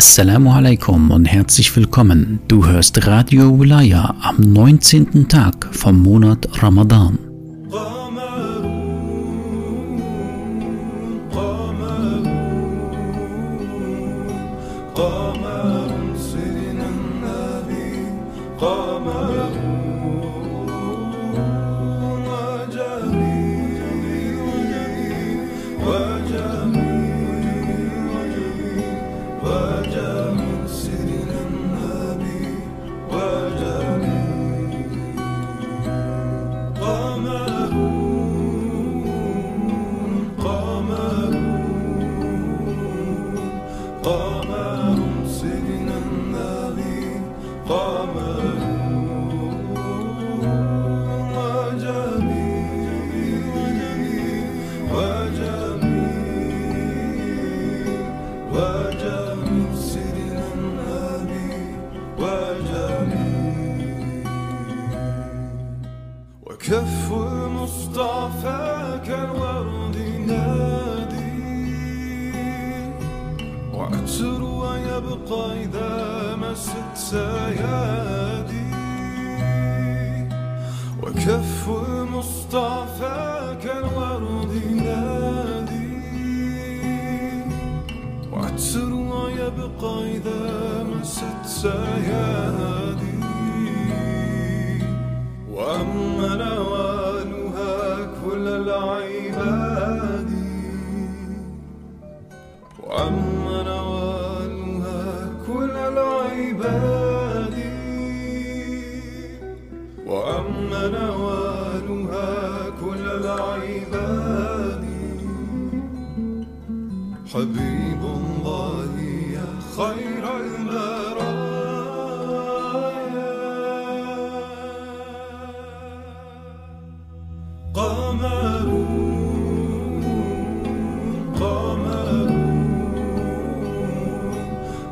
Assalamu 0.00 0.50
alaikum 0.50 1.10
und 1.10 1.26
herzlich 1.26 1.76
willkommen. 1.76 2.40
Du 2.48 2.66
hörst 2.66 3.06
Radio 3.06 3.60
Wilaya 3.60 4.14
am 4.22 4.36
19. 4.40 5.28
Tag 5.28 5.68
vom 5.72 6.00
Monat 6.00 6.48
Ramadan. 6.62 7.18
Oh. 7.70 7.99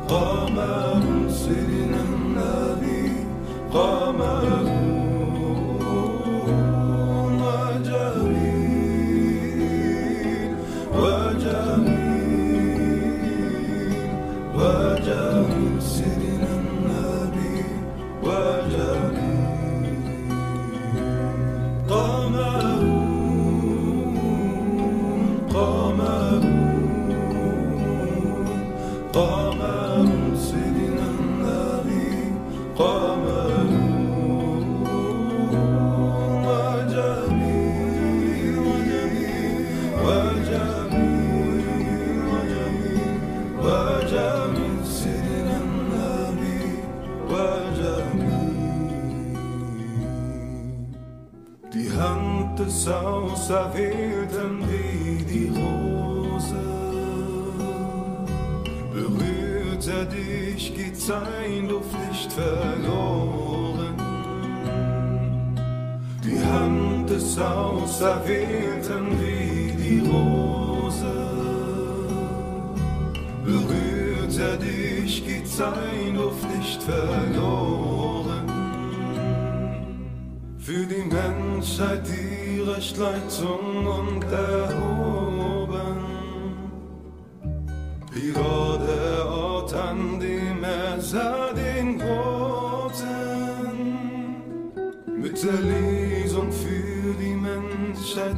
قام 0.09 0.57
سيدنا 1.29 2.01
النبي 2.01 3.11
قام 3.73 4.21
zerwehten 67.99 69.05
wie 69.19 69.71
die 69.83 69.99
Rose. 70.09 71.15
Berührt 73.43 74.37
er 74.39 74.55
dich, 74.55 75.25
geht 75.27 75.47
sein 75.47 76.15
Luft 76.15 76.47
nicht 76.55 76.81
verloren. 76.81 78.47
Für 80.59 80.85
die 80.85 81.05
Menschheit, 81.17 82.03
die 82.07 82.61
Recht, 82.61 82.97
Leitung 82.97 83.85
und 83.85 84.23
Erholung. 84.31 84.98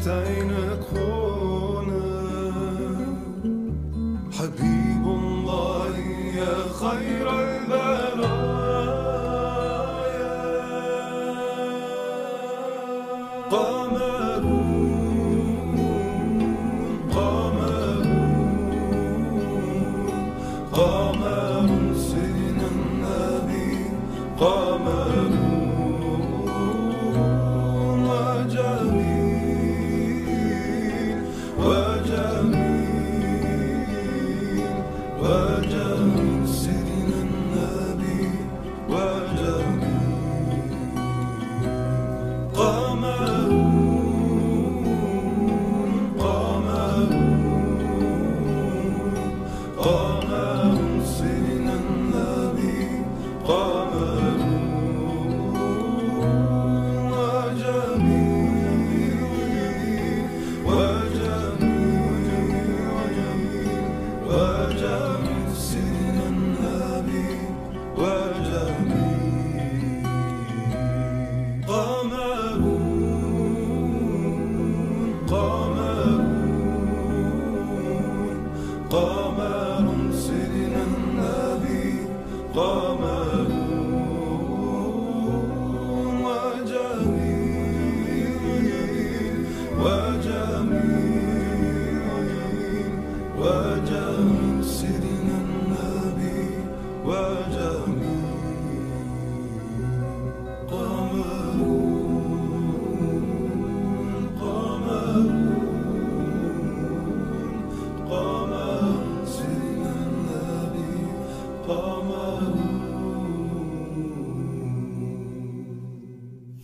time. 0.02 0.41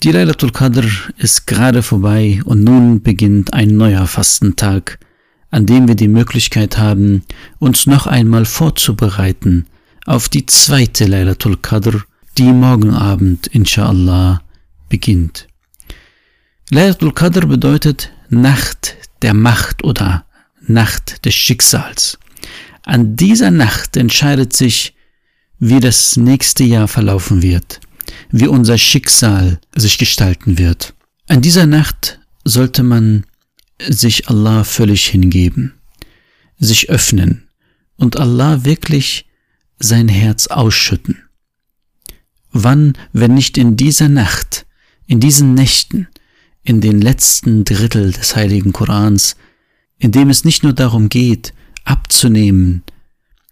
Die 0.07 0.13
Laylatul 0.13 0.53
Qadr 0.53 0.85
ist 1.17 1.47
gerade 1.47 1.83
vorbei 1.83 2.39
und 2.45 2.63
nun 2.63 3.01
beginnt 3.01 3.53
ein 3.53 3.75
neuer 3.75 4.07
Fastentag, 4.07 4.99
an 5.51 5.65
dem 5.65 5.89
wir 5.89 5.95
die 5.95 6.07
Möglichkeit 6.07 6.77
haben, 6.77 7.23
uns 7.59 7.87
noch 7.87 8.07
einmal 8.07 8.45
vorzubereiten 8.45 9.65
auf 10.05 10.29
die 10.29 10.45
zweite 10.45 11.07
Laylatul 11.07 11.57
Qadr, 11.57 12.05
die 12.37 12.53
morgen 12.53 12.91
Abend, 12.91 13.47
inshallah, 13.47 14.41
beginnt. 14.87 15.49
Laylatul 16.69 17.11
Qadr 17.11 17.45
bedeutet 17.45 18.09
Nacht 18.29 18.95
der 19.23 19.33
Macht 19.33 19.83
oder 19.83 20.23
Nacht 20.61 21.25
des 21.25 21.35
Schicksals. 21.35 22.17
An 22.83 23.17
dieser 23.17 23.51
Nacht 23.51 23.97
entscheidet 23.97 24.53
sich, 24.53 24.95
wie 25.59 25.81
das 25.81 26.15
nächste 26.15 26.63
Jahr 26.63 26.87
verlaufen 26.87 27.41
wird 27.41 27.81
wie 28.31 28.47
unser 28.47 28.77
Schicksal 28.77 29.59
sich 29.75 29.97
gestalten 29.97 30.57
wird. 30.57 30.93
An 31.27 31.41
dieser 31.41 31.65
Nacht 31.65 32.19
sollte 32.43 32.83
man 32.83 33.25
sich 33.87 34.29
Allah 34.29 34.63
völlig 34.63 35.07
hingeben, 35.07 35.73
sich 36.57 36.89
öffnen 36.89 37.47
und 37.97 38.17
Allah 38.17 38.63
wirklich 38.63 39.25
sein 39.79 40.07
Herz 40.07 40.47
ausschütten. 40.47 41.23
Wann, 42.51 42.93
wenn 43.13 43.33
nicht 43.33 43.57
in 43.57 43.75
dieser 43.75 44.09
Nacht, 44.09 44.65
in 45.05 45.19
diesen 45.19 45.53
Nächten, 45.53 46.07
in 46.63 46.81
den 46.81 46.99
letzten 46.99 47.63
Drittel 47.63 48.11
des 48.11 48.35
heiligen 48.35 48.73
Korans, 48.73 49.35
in 49.99 50.11
dem 50.11 50.29
es 50.29 50.43
nicht 50.43 50.63
nur 50.63 50.73
darum 50.73 51.09
geht, 51.09 51.53
abzunehmen, 51.83 52.83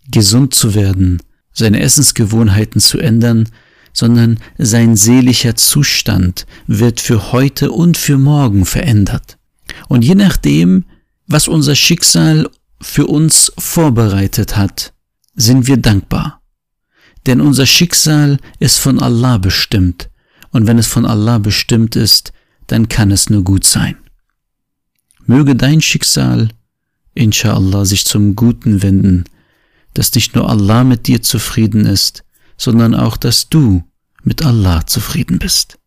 gesund 0.10 0.54
zu 0.54 0.76
werden, 0.76 1.22
seine 1.54 1.80
Essensgewohnheiten 1.80 2.82
zu 2.82 3.00
ändern, 3.00 3.50
sondern 3.96 4.40
sein 4.58 4.98
seelischer 4.98 5.56
Zustand 5.56 6.46
wird 6.68 7.00
für 7.00 7.32
heute 7.32 7.72
und 7.72 7.98
für 7.98 8.18
morgen 8.18 8.66
verändert. 8.66 9.38
Und 9.88 10.04
je 10.04 10.16
nachdem, 10.16 10.84
was 11.28 11.48
unser 11.48 11.76
Schicksal 11.76 12.50
für 12.82 13.08
uns 13.08 13.54
vorbereitet 13.58 14.58
hat, 14.58 14.94
sind 15.34 15.68
wir 15.68 15.78
dankbar. 15.78 16.42
Denn 17.26 17.40
unser 17.40 17.66
Schicksal 17.66 18.38
ist 18.60 18.80
von 18.80 19.00
Allah 19.00 19.38
bestimmt, 19.38 20.10
und 20.52 20.68
wenn 20.68 20.78
es 20.78 20.88
von 20.88 21.06
Allah 21.06 21.38
bestimmt 21.38 21.96
ist, 21.96 22.34
dann 22.68 22.90
kann 22.90 23.12
es 23.12 23.30
nur 23.30 23.44
gut 23.44 23.64
sein. 23.64 23.96
Möge 25.26 25.56
dein 25.56 25.82
Schicksal, 25.82 26.50
inshallah, 27.14 27.86
sich 27.86 28.06
zum 28.06 28.36
Guten 28.36 28.84
wenden, 28.84 29.24
dass 29.94 30.14
nicht 30.14 30.36
nur 30.36 30.50
Allah 30.50 30.84
mit 30.84 31.08
dir 31.08 31.22
zufrieden 31.22 31.86
ist, 31.86 32.25
sondern 32.58 32.96
auch, 32.96 33.18
dass 33.18 33.50
du 33.50 33.84
mit 34.24 34.46
Allah 34.46 34.86
zufrieden 34.86 35.40
bist. 35.40 35.78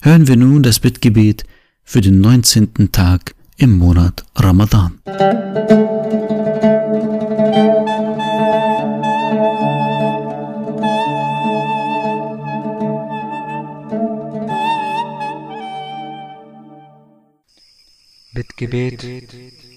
Hören 0.00 0.28
wir 0.28 0.36
nun 0.36 0.62
das 0.62 0.80
Bittgebet 0.80 1.44
für 1.82 2.00
den 2.00 2.20
19. 2.20 2.92
Tag 2.92 3.34
im 3.56 3.78
Monat 3.78 4.24
Ramadan. 4.36 5.00
Bittgebet 18.34 19.02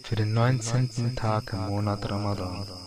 für 0.03 0.15
den 0.15 0.33
19. 0.33 1.15
Tag 1.15 1.53
im 1.53 1.67
Monat 1.67 2.09
Ramadan. 2.09 2.86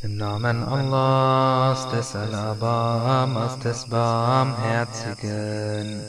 Im 0.00 0.16
Namen 0.16 0.62
Allahs, 0.62 1.90
des 1.90 2.14
Alabamas, 2.14 3.58
des 3.58 3.84
Barmherzigen. 3.86 6.00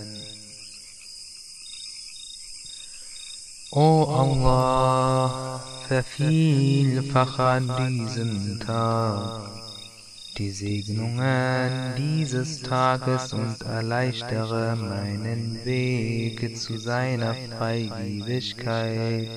O 3.71 4.05
Allah, 4.05 5.59
vervielfache 5.87 7.43
an 7.43 7.71
diesem 7.79 8.59
Tag 8.59 9.49
die 10.37 10.51
Segnungen 10.51 11.95
dieses 11.97 12.61
Tages 12.61 13.33
und 13.33 13.59
erleichtere 13.63 14.75
meinen 14.75 15.65
Weg 15.65 16.55
zu 16.57 16.77
seiner 16.77 17.33
Freigebigkeit. 17.57 19.29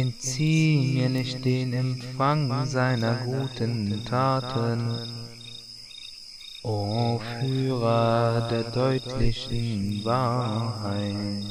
Entzieh 0.00 0.92
mir 0.94 1.08
nicht 1.08 1.44
den 1.44 1.72
Empfang 1.72 2.66
seiner 2.66 3.16
guten 3.16 4.04
Taten, 4.04 4.96
O 6.62 7.18
Führer 7.18 8.46
der 8.48 8.62
deutlichen 8.70 10.04
Wahrheit. 10.04 11.44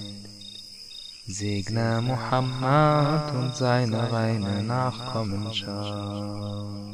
Segne 1.27 2.01
Muhammad 2.01 3.35
und 3.35 3.53
seine 3.53 4.13
reine 4.13 4.63
Nachkommenschaft. 4.63 6.87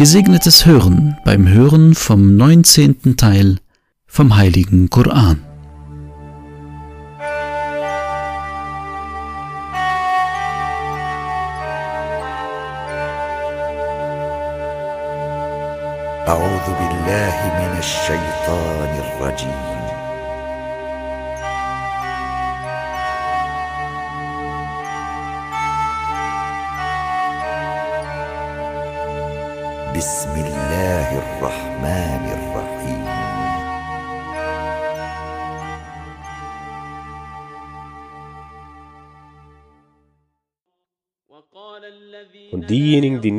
Gesegnetes 0.00 0.66
Hören 0.66 1.16
beim 1.24 1.48
Hören 1.48 1.94
vom 1.94 2.36
19. 2.36 3.16
Teil 3.16 3.58
vom 4.06 4.36
Heiligen 4.36 4.90
Koran. 4.90 5.38
أعوذ 16.28 16.66
بالله 16.78 17.36
من 17.60 17.78
الشيطان 17.78 18.92
الرجيم 19.04 19.79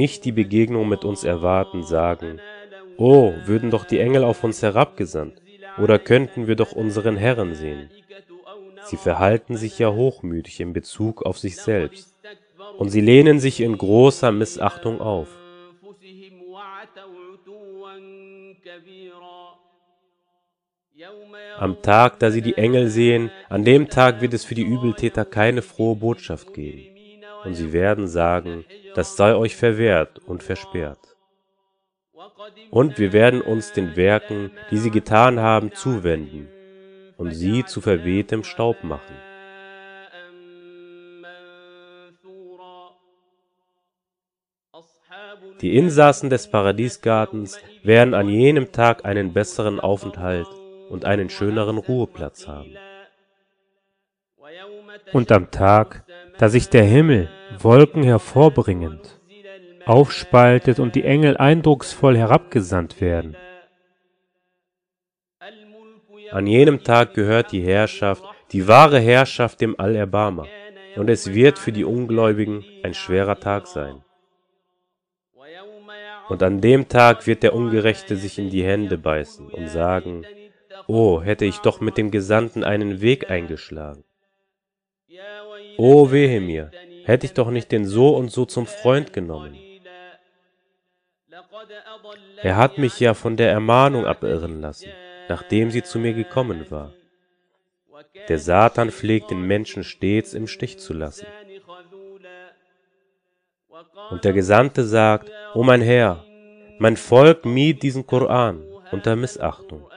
nicht 0.02 0.24
die 0.24 0.32
Begegnung 0.32 0.88
mit 0.88 1.04
uns 1.04 1.22
erwarten, 1.22 1.84
sagen, 1.84 2.40
Oh, 2.96 3.32
würden 3.46 3.70
doch 3.70 3.84
die 3.84 4.00
Engel 4.00 4.24
auf 4.24 4.42
uns 4.42 4.60
herabgesandt, 4.60 5.36
oder 5.78 6.00
könnten 6.00 6.48
wir 6.48 6.56
doch 6.56 6.72
unseren 6.72 7.16
Herrn 7.16 7.54
sehen. 7.54 7.88
Sie 8.88 8.96
verhalten 8.96 9.56
sich 9.56 9.78
ja 9.78 9.92
hochmütig 9.92 10.58
in 10.58 10.72
Bezug 10.72 11.22
auf 11.22 11.38
sich 11.38 11.56
selbst, 11.56 12.16
und 12.78 12.88
sie 12.88 13.00
lehnen 13.00 13.38
sich 13.38 13.60
in 13.60 13.78
großer 13.78 14.32
Missachtung 14.32 15.00
auf. 15.00 15.28
Am 21.58 21.80
Tag, 21.80 22.18
da 22.18 22.32
sie 22.32 22.42
die 22.42 22.56
Engel 22.56 22.88
sehen, 22.88 23.30
an 23.48 23.64
dem 23.64 23.88
Tag 23.88 24.20
wird 24.20 24.34
es 24.34 24.44
für 24.44 24.56
die 24.56 24.68
Übeltäter 24.74 25.24
keine 25.24 25.62
frohe 25.62 25.94
Botschaft 25.94 26.52
geben. 26.54 26.91
Und 27.44 27.54
sie 27.54 27.72
werden 27.72 28.06
sagen, 28.08 28.64
das 28.94 29.16
sei 29.16 29.34
euch 29.34 29.56
verwehrt 29.56 30.18
und 30.20 30.42
versperrt. 30.42 31.16
Und 32.70 32.98
wir 32.98 33.12
werden 33.12 33.42
uns 33.42 33.72
den 33.72 33.96
Werken, 33.96 34.50
die 34.70 34.78
sie 34.78 34.90
getan 34.90 35.40
haben, 35.40 35.72
zuwenden 35.72 36.48
und 37.16 37.32
sie 37.32 37.64
zu 37.64 37.80
verwehtem 37.80 38.44
Staub 38.44 38.82
machen. 38.84 39.16
Die 45.60 45.76
Insassen 45.76 46.30
des 46.30 46.48
Paradiesgartens 46.50 47.58
werden 47.82 48.14
an 48.14 48.28
jenem 48.28 48.72
Tag 48.72 49.04
einen 49.04 49.32
besseren 49.32 49.78
Aufenthalt 49.78 50.48
und 50.90 51.04
einen 51.04 51.30
schöneren 51.30 51.78
Ruheplatz 51.78 52.48
haben. 52.48 52.76
Und 55.12 55.30
am 55.30 55.50
Tag, 55.50 56.04
da 56.38 56.48
sich 56.48 56.68
der 56.68 56.84
Himmel, 56.84 57.28
Wolken 57.58 58.02
hervorbringend, 58.02 59.20
aufspaltet 59.86 60.78
und 60.78 60.94
die 60.94 61.04
Engel 61.04 61.36
eindrucksvoll 61.36 62.16
herabgesandt 62.16 63.00
werden. 63.00 63.36
An 66.30 66.46
jenem 66.46 66.82
Tag 66.82 67.14
gehört 67.14 67.52
die 67.52 67.62
Herrschaft, 67.62 68.24
die 68.52 68.66
wahre 68.66 68.98
Herrschaft 68.98 69.60
dem 69.60 69.78
Allerbarmer, 69.78 70.46
und 70.96 71.10
es 71.10 71.32
wird 71.34 71.58
für 71.58 71.72
die 71.72 71.84
Ungläubigen 71.84 72.64
ein 72.82 72.94
schwerer 72.94 73.38
Tag 73.38 73.66
sein. 73.66 74.02
Und 76.28 76.42
an 76.42 76.60
dem 76.60 76.88
Tag 76.88 77.26
wird 77.26 77.42
der 77.42 77.54
Ungerechte 77.54 78.16
sich 78.16 78.38
in 78.38 78.48
die 78.48 78.64
Hände 78.64 78.96
beißen 78.96 79.48
und 79.48 79.68
sagen, 79.68 80.24
Oh, 80.86 81.22
hätte 81.22 81.44
ich 81.44 81.58
doch 81.58 81.80
mit 81.80 81.96
dem 81.96 82.10
Gesandten 82.10 82.64
einen 82.64 83.00
Weg 83.00 83.30
eingeschlagen. 83.30 84.04
Oh, 85.78 86.10
wehe 86.10 86.40
mir, 86.40 86.70
hätte 87.04 87.26
ich 87.26 87.34
doch 87.34 87.50
nicht 87.50 87.72
den 87.72 87.84
so 87.84 88.16
und 88.16 88.30
so 88.30 88.44
zum 88.44 88.66
Freund 88.66 89.12
genommen. 89.12 89.56
Er 92.42 92.56
hat 92.56 92.78
mich 92.78 92.98
ja 93.00 93.14
von 93.14 93.36
der 93.36 93.50
Ermahnung 93.50 94.06
abirren 94.06 94.60
lassen, 94.60 94.90
nachdem 95.28 95.70
sie 95.70 95.82
zu 95.82 95.98
mir 95.98 96.14
gekommen 96.14 96.70
war. 96.70 96.92
Der 98.28 98.38
Satan 98.38 98.90
pflegt 98.90 99.30
den 99.30 99.42
Menschen 99.42 99.84
stets 99.84 100.34
im 100.34 100.46
Stich 100.46 100.78
zu 100.78 100.92
lassen. 100.92 101.26
Und 104.10 104.24
der 104.24 104.32
Gesandte 104.32 104.84
sagt, 104.84 105.30
O 105.54 105.62
mein 105.62 105.82
Herr, 105.82 106.24
mein 106.78 106.96
Volk 106.96 107.44
mied 107.44 107.82
diesen 107.82 108.06
Koran 108.06 108.64
unter 108.90 109.16
Missachtung. 109.16 109.91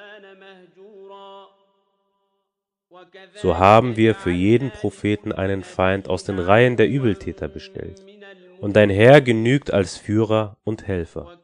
So 3.36 3.57
haben 3.57 3.98
wir 3.98 4.15
für 4.15 4.31
jeden 4.31 4.72
Propheten 4.72 5.31
einen 5.31 5.63
Feind 5.63 6.10
aus 6.10 6.24
den 6.24 6.39
Reihen 6.39 6.77
der 6.77 6.88
Übeltäter 6.88 7.48
bestellt. 7.48 8.05
Und 8.60 8.75
dein 8.75 8.89
Herr 8.89 9.22
genügt 9.22 9.74
als 9.74 9.98
Führer 9.98 10.57
und 10.63 10.88
Helfer. 10.88 11.38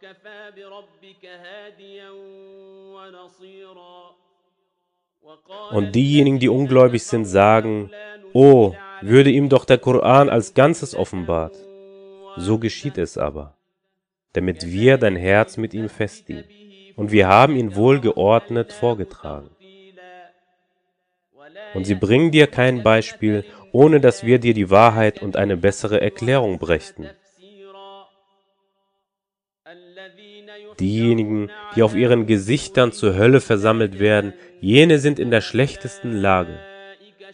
Und 5.71 5.95
diejenigen, 5.95 6.39
die 6.39 6.49
ungläubig 6.49 7.03
sind, 7.03 7.25
sagen, 7.25 7.91
Oh, 8.33 8.73
würde 9.01 9.29
ihm 9.29 9.49
doch 9.49 9.65
der 9.65 9.77
Koran 9.77 10.29
als 10.29 10.53
Ganzes 10.53 10.95
offenbart. 10.95 11.55
So 12.37 12.57
geschieht 12.57 12.97
es 12.97 13.17
aber, 13.17 13.55
damit 14.33 14.65
wir 14.65 14.97
dein 14.97 15.15
Herz 15.15 15.57
mit 15.57 15.73
ihm 15.73 15.89
festigen. 15.89 16.43
Und 16.95 17.11
wir 17.11 17.27
haben 17.27 17.55
ihn 17.55 17.75
wohlgeordnet 17.75 18.71
vorgetragen. 18.71 19.49
Und 21.73 21.85
sie 21.85 21.95
bringen 21.95 22.31
dir 22.31 22.47
kein 22.47 22.83
Beispiel, 22.83 23.45
ohne 23.71 23.99
dass 23.99 24.25
wir 24.25 24.39
dir 24.39 24.53
die 24.53 24.69
Wahrheit 24.69 25.21
und 25.21 25.37
eine 25.37 25.57
bessere 25.57 26.01
Erklärung 26.01 26.59
brächten. 26.59 27.09
Diejenigen, 30.79 31.49
die 31.75 31.83
auf 31.83 31.95
ihren 31.95 32.25
Gesichtern 32.25 32.91
zur 32.91 33.15
Hölle 33.15 33.39
versammelt 33.39 33.99
werden, 33.99 34.33
jene 34.59 34.99
sind 34.99 35.19
in 35.19 35.31
der 35.31 35.41
schlechtesten 35.41 36.13
Lage 36.13 36.59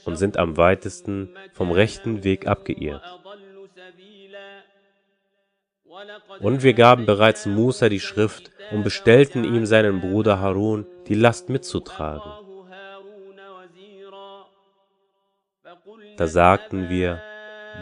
und 0.05 0.17
sind 0.17 0.37
am 0.37 0.57
weitesten 0.57 1.29
vom 1.53 1.71
rechten 1.71 2.23
Weg 2.23 2.47
abgeirrt. 2.47 3.03
Und 6.39 6.63
wir 6.63 6.73
gaben 6.73 7.05
bereits 7.05 7.45
Musa 7.45 7.89
die 7.89 7.99
Schrift 7.99 8.51
und 8.71 8.83
bestellten 8.83 9.43
ihm 9.43 9.65
seinen 9.65 10.01
Bruder 10.01 10.39
Harun, 10.39 10.85
die 11.07 11.15
Last 11.15 11.49
mitzutragen. 11.49 12.46
Da 16.17 16.27
sagten 16.27 16.89
wir, 16.89 17.21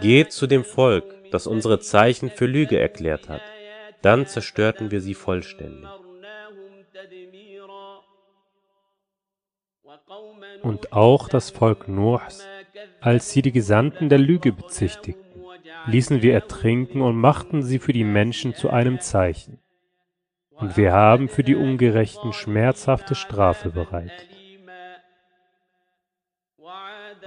geht 0.01 0.31
zu 0.33 0.45
dem 0.45 0.63
Volk, 0.65 1.05
das 1.31 1.47
unsere 1.47 1.79
Zeichen 1.79 2.29
für 2.29 2.45
Lüge 2.45 2.77
erklärt 2.77 3.29
hat. 3.29 3.41
Dann 4.01 4.27
zerstörten 4.27 4.91
wir 4.91 5.01
sie 5.01 5.13
vollständig. 5.13 5.89
Und 10.61 10.91
auch 10.91 11.29
das 11.29 11.49
Volk 11.49 11.87
Noachs, 11.87 12.45
als 12.99 13.31
sie 13.31 13.41
die 13.41 13.51
Gesandten 13.51 14.09
der 14.09 14.19
Lüge 14.19 14.51
bezichtigten, 14.51 15.41
ließen 15.87 16.21
wir 16.21 16.33
ertrinken 16.33 17.01
und 17.01 17.15
machten 17.15 17.63
sie 17.63 17.79
für 17.79 17.93
die 17.93 18.03
Menschen 18.03 18.53
zu 18.53 18.69
einem 18.69 18.99
Zeichen. 18.99 19.59
Und 20.51 20.77
wir 20.77 20.91
haben 20.91 21.29
für 21.29 21.43
die 21.43 21.55
Ungerechten 21.55 22.33
schmerzhafte 22.33 23.15
Strafe 23.15 23.69
bereitet. 23.69 24.27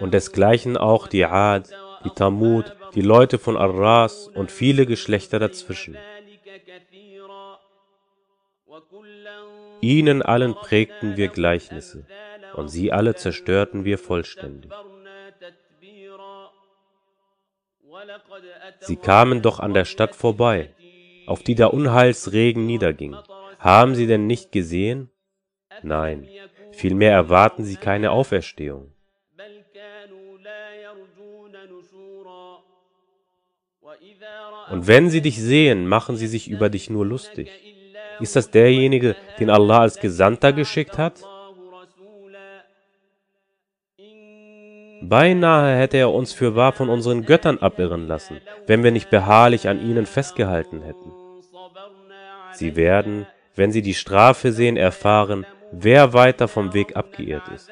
Und 0.01 0.15
desgleichen 0.15 0.77
auch 0.77 1.07
die 1.07 1.25
Ad, 1.25 1.71
die 2.05 2.11
Tamud, 2.11 2.77
die 2.95 3.03
Leute 3.03 3.39
von 3.39 3.57
Arras 3.57 4.29
und 4.29 4.51
viele 4.51 4.87
Geschlechter 4.87 5.39
dazwischen. 5.39 5.97
Ihnen 9.81 10.23
allen 10.23 10.55
prägten 10.55 11.17
wir 11.17 11.29
Gleichnisse, 11.29 12.07
und 12.55 12.69
sie 12.69 12.93
alle 12.93 13.15
zerstörten 13.15 13.85
wir 13.85 13.99
vollständig. 13.99 14.73
Sie 18.81 18.97
kamen 18.97 19.43
doch 19.43 19.61
an 19.61 19.75
der 19.75 19.85
Stadt 19.85 20.15
vorbei, 20.15 20.75
auf 21.27 21.43
die 21.43 21.55
der 21.55 21.73
Unheilsregen 21.75 22.67
niederging. 22.67 23.17
Haben 23.59 23.95
sie 23.95 24.07
denn 24.07 24.27
nicht 24.27 24.53
gesehen? 24.53 25.11
Nein, 25.83 26.29
vielmehr 26.73 27.13
erwarten 27.13 27.65
sie 27.65 27.77
keine 27.77 28.11
Auferstehung. 28.11 28.93
Und 34.71 34.87
wenn 34.87 35.09
sie 35.11 35.21
dich 35.21 35.41
sehen, 35.41 35.87
machen 35.87 36.17
sie 36.17 36.27
sich 36.27 36.49
über 36.49 36.69
dich 36.69 36.91
nur 36.91 37.07
lustig. 37.07 37.51
Ist 38.21 38.37
das 38.37 38.51
derjenige, 38.51 39.17
den 39.39 39.51
Allah 39.51 39.81
als 39.81 39.99
Gesandter 40.01 40.53
geschickt 40.53 40.99
hat? 40.99 41.23
Beinahe 45.01 45.77
hätte 45.77 45.97
er 45.97 46.13
uns 46.13 46.33
für 46.33 46.57
wahr 46.57 46.73
von 46.73 46.89
unseren 46.89 47.25
Göttern 47.25 47.59
abirren 47.59 48.09
lassen, 48.09 48.41
wenn 48.67 48.83
wir 48.83 48.91
nicht 48.91 49.11
beharrlich 49.11 49.69
an 49.69 49.81
ihnen 49.81 50.07
festgehalten 50.07 50.83
hätten. 50.83 51.13
Sie 52.53 52.75
werden, 52.75 53.27
wenn 53.55 53.71
sie 53.71 53.83
die 53.83 53.95
Strafe 53.95 54.53
sehen, 54.53 54.77
erfahren, 54.77 55.47
wer 55.71 56.13
weiter 56.13 56.49
vom 56.49 56.75
Weg 56.75 56.97
abgeirrt 56.97 57.49
ist. 57.55 57.71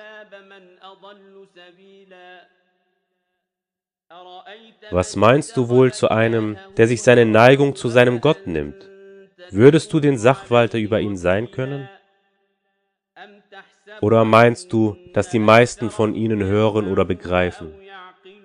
Was 4.90 5.16
meinst 5.16 5.56
du 5.56 5.68
wohl 5.68 5.92
zu 5.92 6.08
einem, 6.08 6.56
der 6.76 6.86
sich 6.86 7.02
seine 7.02 7.26
Neigung 7.26 7.74
zu 7.76 7.88
seinem 7.88 8.20
Gott 8.20 8.46
nimmt? 8.46 8.88
Würdest 9.50 9.92
du 9.92 10.00
den 10.00 10.18
Sachwalter 10.18 10.78
über 10.78 11.00
ihn 11.00 11.16
sein 11.16 11.50
können? 11.50 11.88
Oder 14.00 14.24
meinst 14.24 14.72
du, 14.72 14.96
dass 15.12 15.30
die 15.30 15.38
meisten 15.38 15.90
von 15.90 16.14
ihnen 16.14 16.42
hören 16.42 16.90
oder 16.90 17.04
begreifen? 17.04 17.74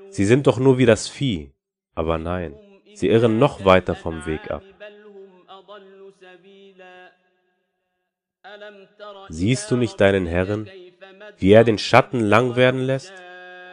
Sie 0.10 0.25
sind 0.25 0.48
doch 0.48 0.60
nur 0.60 0.77
wie 0.77 0.86
das 0.86 1.07
Vieh. 1.07 1.51
Aber 1.95 2.17
nein, 2.17 2.55
sie 2.93 3.10
irren 3.10 3.38
noch 3.38 3.65
weiter 3.65 3.95
vom 3.95 4.25
Weg 4.25 4.50
ab. 4.50 4.63
Siehst 9.29 9.69
du 9.71 9.77
nicht 9.77 10.00
deinen 10.00 10.25
Herrn, 10.25 10.69
wie 11.38 11.51
er 11.51 11.63
den 11.63 11.77
Schatten 11.77 12.19
lang 12.19 12.55
werden 12.55 12.81
lässt? 12.81 13.13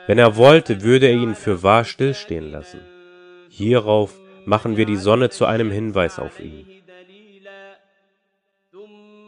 Wenn 0.08 0.18
er 0.18 0.36
wollte, 0.36 0.80
würde 0.80 1.06
er 1.06 1.12
ihn 1.12 1.34
für 1.34 1.62
wahr 1.62 1.84
stillstehen 1.84 2.50
lassen. 2.50 2.80
Hierauf 3.50 4.18
machen 4.46 4.78
wir 4.78 4.86
die 4.86 4.96
Sonne 4.96 5.28
zu 5.28 5.44
einem 5.44 5.70
Hinweis 5.70 6.18
auf 6.18 6.40
ihn. 6.40 6.66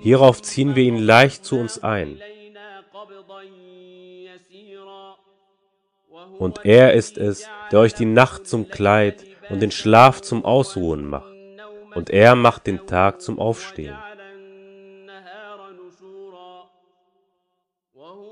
Hierauf 0.01 0.41
ziehen 0.41 0.77
wir 0.77 0.83
ihn 0.83 0.97
leicht 0.97 1.45
zu 1.45 1.59
uns 1.59 1.83
ein. 1.83 2.19
Und 6.39 6.65
er 6.65 6.95
ist 6.95 7.19
es, 7.19 7.47
der 7.71 7.81
euch 7.81 7.93
die 7.93 8.07
Nacht 8.07 8.47
zum 8.47 8.71
Kleid 8.71 9.23
und 9.51 9.61
den 9.61 9.73
Schlaf 9.73 10.23
zum 10.23 10.47
Ausruhen 10.47 11.07
macht. 11.07 11.31
Und 11.95 12.09
er 12.09 12.35
macht 12.37 12.67
den 12.67 12.87
Tag 12.87 13.21
zum 13.21 13.39
Aufstehen. 13.39 13.99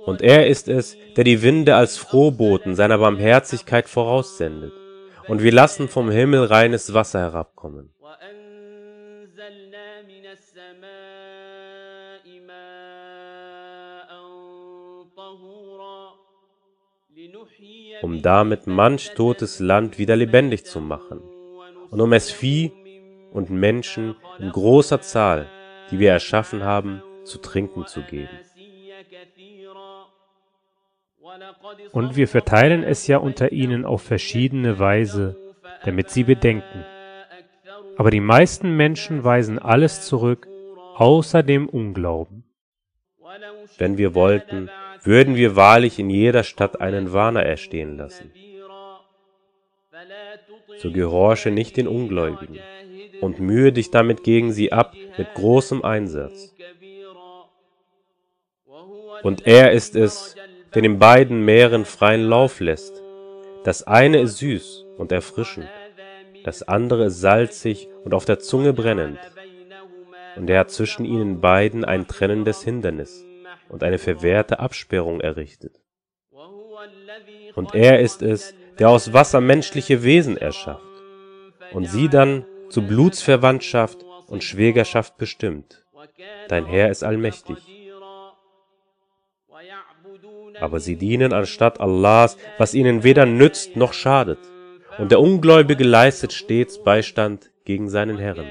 Und 0.08 0.22
er 0.22 0.46
ist 0.46 0.68
es, 0.68 0.96
der 1.16 1.24
die 1.24 1.42
Winde 1.42 1.76
als 1.76 1.98
Frohboten 1.98 2.74
seiner 2.74 2.96
Barmherzigkeit 2.96 3.90
voraussendet. 3.90 4.72
Und 5.26 5.42
wir 5.42 5.52
lassen 5.52 5.86
vom 5.86 6.10
Himmel 6.10 6.44
reines 6.44 6.94
Wasser 6.94 7.20
herabkommen. 7.20 7.90
um 18.00 18.22
damit 18.22 18.68
manch 18.68 19.14
totes 19.14 19.58
Land 19.58 19.98
wieder 19.98 20.14
lebendig 20.14 20.64
zu 20.64 20.80
machen 20.80 21.20
und 21.90 22.00
um 22.00 22.12
es 22.12 22.30
Vieh 22.30 22.70
und 23.32 23.50
Menschen 23.50 24.14
in 24.38 24.52
großer 24.52 25.00
Zahl, 25.00 25.48
die 25.90 25.98
wir 25.98 26.12
erschaffen 26.12 26.62
haben, 26.62 27.02
zu 27.24 27.38
trinken 27.38 27.86
zu 27.86 28.02
geben. 28.02 28.38
Und 31.92 32.16
wir 32.16 32.28
verteilen 32.28 32.82
es 32.82 33.06
ja 33.06 33.18
unter 33.18 33.52
ihnen 33.52 33.85
auf 33.85 34.02
verschiedene 34.02 34.78
Weise, 34.78 35.37
damit 35.85 36.11
sie 36.11 36.25
bedenken. 36.25 36.85
Aber 37.97 38.11
die 38.11 38.20
meisten 38.20 38.76
Menschen 38.76 39.25
weisen 39.25 39.58
alles 39.58 40.06
zurück, 40.06 40.47
außer 40.94 41.42
dem 41.42 41.68
Unglauben. 41.68 42.44
Wenn 43.76 43.99
wir 43.99 44.14
wollten, 44.14 44.70
würden 45.02 45.37
wir 45.37 45.56
wahrlich 45.56 45.99
in 45.99 46.11
jeder 46.11 46.42
Stadt 46.44 46.80
einen 46.80 47.12
Warner 47.12 47.42
erstehen 47.42 47.97
lassen. 47.97 48.32
So 50.78 50.92
gehorche 50.92 51.50
nicht 51.50 51.76
den 51.76 51.88
Ungläubigen, 51.88 52.58
und 53.20 53.40
mühe 53.40 53.73
dich 53.73 53.90
damit 53.90 54.23
gegen 54.23 54.52
sie 54.52 54.73
ab 54.73 54.94
mit 55.16 55.35
großem 55.35 55.85
Einsatz. 55.85 56.54
Und 59.23 59.47
er 59.47 59.73
ist 59.73 59.97
es, 59.97 60.37
der 60.75 60.82
den 60.82 60.98
beiden 60.98 61.44
Meeren 61.44 61.84
freien 61.84 62.22
Lauf 62.22 62.60
lässt. 62.60 63.02
Das 63.64 63.87
eine 63.87 64.20
ist 64.20 64.38
süß 64.38 64.87
und 64.96 65.12
erfrischend, 65.12 65.68
das 66.44 66.62
andere 66.62 67.06
ist 67.06 67.20
salzig 67.20 67.88
und 68.04 68.14
auf 68.14 68.25
der 68.25 68.38
Zunge 68.38 68.72
brennend. 68.72 69.18
Und 70.37 70.48
er 70.48 70.60
hat 70.60 70.70
zwischen 70.70 71.04
ihnen 71.04 71.40
beiden 71.40 71.84
ein 71.84 72.06
trennendes 72.06 72.62
Hindernis 72.62 73.25
und 73.68 73.82
eine 73.82 73.98
verwehrte 73.98 74.60
Absperrung 74.60 75.20
errichtet. 75.20 75.80
Und 77.54 77.75
er 77.75 78.00
ist 78.00 78.22
es, 78.22 78.54
der 78.78 78.88
aus 78.88 79.12
Wasser 79.12 79.40
menschliche 79.40 80.04
Wesen 80.04 80.37
erschafft 80.37 80.84
und 81.72 81.87
sie 81.87 82.08
dann 82.08 82.44
zu 82.70 82.82
Blutsverwandtschaft 82.82 84.04
und 84.28 84.44
Schwägerschaft 84.44 85.18
bestimmt. 85.18 85.84
Dein 86.48 86.66
Herr 86.66 86.90
ist 86.90 87.02
allmächtig. 87.02 87.56
Aber 90.60 90.80
sie 90.80 90.96
dienen 90.96 91.32
anstatt 91.32 91.80
Allahs, 91.80 92.36
was 92.58 92.74
ihnen 92.74 93.04
weder 93.04 93.26
nützt 93.26 93.76
noch 93.76 93.92
schadet. 93.92 94.38
Und 94.98 95.12
der 95.12 95.20
Ungläubige 95.20 95.84
leistet 95.84 96.32
stets 96.32 96.82
Beistand 96.82 97.50
gegen 97.64 97.88
seinen 97.88 98.18
Herrn. 98.18 98.46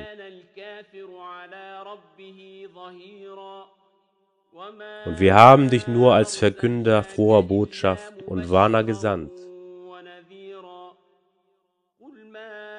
Und 5.05 5.19
wir 5.19 5.35
haben 5.35 5.69
dich 5.69 5.87
nur 5.87 6.13
als 6.13 6.35
Verkünder 6.35 7.03
froher 7.03 7.43
Botschaft 7.43 8.23
und 8.23 8.49
Warner 8.49 8.83
gesandt. 8.83 9.31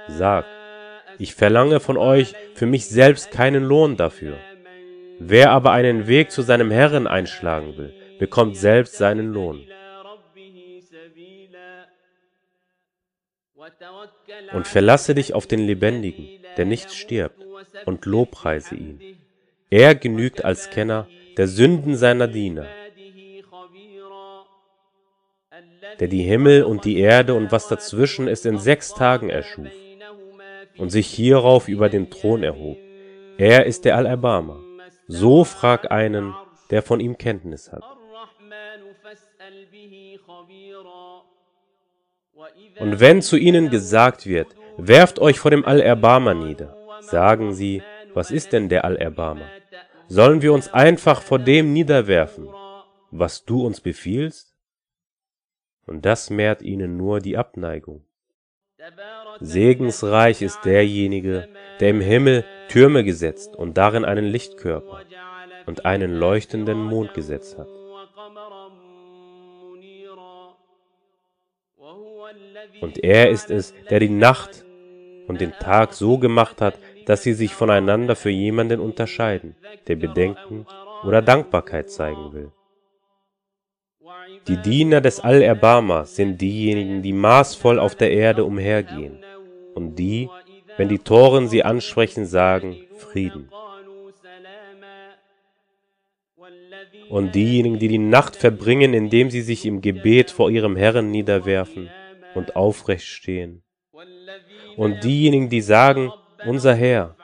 Sag, 0.08 0.46
ich 1.18 1.34
verlange 1.34 1.80
von 1.80 1.96
euch 1.96 2.34
für 2.54 2.66
mich 2.66 2.86
selbst 2.86 3.30
keinen 3.30 3.64
Lohn 3.64 3.96
dafür. 3.96 4.36
Wer 5.18 5.50
aber 5.50 5.72
einen 5.72 6.06
Weg 6.06 6.30
zu 6.30 6.42
seinem 6.42 6.70
Herrn 6.70 7.06
einschlagen 7.06 7.76
will, 7.76 7.92
bekommt 8.18 8.56
selbst 8.56 8.96
seinen 8.96 9.32
Lohn. 9.32 9.64
Und 14.52 14.66
verlasse 14.66 15.14
dich 15.14 15.34
auf 15.34 15.46
den 15.46 15.60
Lebendigen, 15.60 16.28
der 16.56 16.64
nicht 16.64 16.92
stirbt, 16.92 17.44
und 17.86 18.06
lobpreise 18.06 18.74
ihn. 18.74 19.18
Er 19.70 19.94
genügt 19.94 20.44
als 20.44 20.70
Kenner 20.70 21.06
der 21.36 21.48
Sünden 21.48 21.96
seiner 21.96 22.28
Diener, 22.28 22.66
der 25.98 26.08
die 26.08 26.22
Himmel 26.22 26.62
und 26.64 26.84
die 26.84 26.98
Erde 26.98 27.34
und 27.34 27.52
was 27.52 27.68
dazwischen 27.68 28.28
ist 28.28 28.46
in 28.46 28.58
sechs 28.58 28.94
Tagen 28.94 29.28
erschuf 29.28 29.68
und 30.78 30.90
sich 30.90 31.08
hierauf 31.08 31.68
über 31.68 31.88
den 31.88 32.10
Thron 32.10 32.42
erhob. 32.42 32.78
Er 33.36 33.66
ist 33.66 33.84
der 33.84 33.96
Allerbarmer. 33.96 34.60
So 35.06 35.44
frag 35.44 35.90
einen, 35.90 36.34
der 36.70 36.82
von 36.82 37.00
ihm 37.00 37.18
Kenntnis 37.18 37.72
hat. 37.72 37.84
Und 42.78 43.00
wenn 43.00 43.22
zu 43.22 43.36
ihnen 43.36 43.70
gesagt 43.70 44.26
wird, 44.26 44.48
werft 44.76 45.18
euch 45.18 45.38
vor 45.38 45.50
dem 45.50 45.64
Allerbarmer 45.64 46.34
nieder, 46.34 46.76
sagen 47.00 47.52
sie, 47.52 47.82
was 48.14 48.30
ist 48.30 48.52
denn 48.52 48.68
der 48.68 48.84
Allerbarmer? 48.84 49.48
Sollen 50.08 50.40
wir 50.40 50.52
uns 50.52 50.72
einfach 50.72 51.20
vor 51.22 51.38
dem 51.38 51.72
niederwerfen, 51.72 52.48
was 53.10 53.44
du 53.44 53.66
uns 53.66 53.80
befiehlst? 53.80 54.54
Und 55.86 56.04
das 56.04 56.30
mehrt 56.30 56.62
ihnen 56.62 56.96
nur 56.96 57.20
die 57.20 57.36
Abneigung. 57.36 58.04
Segensreich 59.40 60.42
ist 60.42 60.64
derjenige, 60.64 61.48
der 61.80 61.90
im 61.90 62.00
Himmel 62.00 62.44
Türme 62.68 63.04
gesetzt 63.04 63.56
und 63.56 63.76
darin 63.76 64.04
einen 64.04 64.24
Lichtkörper 64.24 65.02
und 65.66 65.84
einen 65.84 66.12
leuchtenden 66.14 66.82
Mond 66.82 67.14
gesetzt 67.14 67.58
hat. 67.58 67.68
Und 72.80 73.02
er 73.02 73.30
ist 73.30 73.50
es, 73.50 73.74
der 73.90 74.00
die 74.00 74.08
Nacht 74.08 74.64
und 75.26 75.40
den 75.40 75.52
Tag 75.52 75.92
so 75.94 76.18
gemacht 76.18 76.60
hat, 76.60 76.78
dass 77.06 77.22
sie 77.22 77.32
sich 77.32 77.54
voneinander 77.54 78.16
für 78.16 78.30
jemanden 78.30 78.80
unterscheiden, 78.80 79.56
der 79.86 79.96
Bedenken 79.96 80.66
oder 81.04 81.22
Dankbarkeit 81.22 81.90
zeigen 81.90 82.32
will. 82.32 82.52
Die 84.46 84.56
Diener 84.56 85.00
des 85.00 85.20
Allerbarmers 85.20 86.16
sind 86.16 86.40
diejenigen, 86.40 87.02
die 87.02 87.12
maßvoll 87.12 87.78
auf 87.78 87.94
der 87.94 88.10
Erde 88.10 88.44
umhergehen, 88.44 89.22
und 89.74 89.96
die, 89.96 90.28
wenn 90.76 90.88
die 90.88 90.98
Toren 90.98 91.48
sie 91.48 91.62
ansprechen, 91.62 92.26
sagen 92.26 92.76
Frieden. 92.96 93.50
Und 97.10 97.34
diejenigen, 97.34 97.78
die 97.78 97.88
die 97.88 97.98
Nacht 97.98 98.36
verbringen, 98.36 98.92
indem 98.94 99.30
sie 99.30 99.40
sich 99.40 99.64
im 99.64 99.80
Gebet 99.80 100.30
vor 100.30 100.50
ihrem 100.50 100.76
Herrn 100.76 101.10
niederwerfen 101.10 101.88
und 102.34 102.56
aufrecht 102.56 103.06
stehen. 103.06 103.62
Und 104.76 105.02
diejenigen, 105.02 105.48
die 105.48 105.60
sagen, 105.60 106.12
unser 106.46 106.74
Herr, 106.74 107.16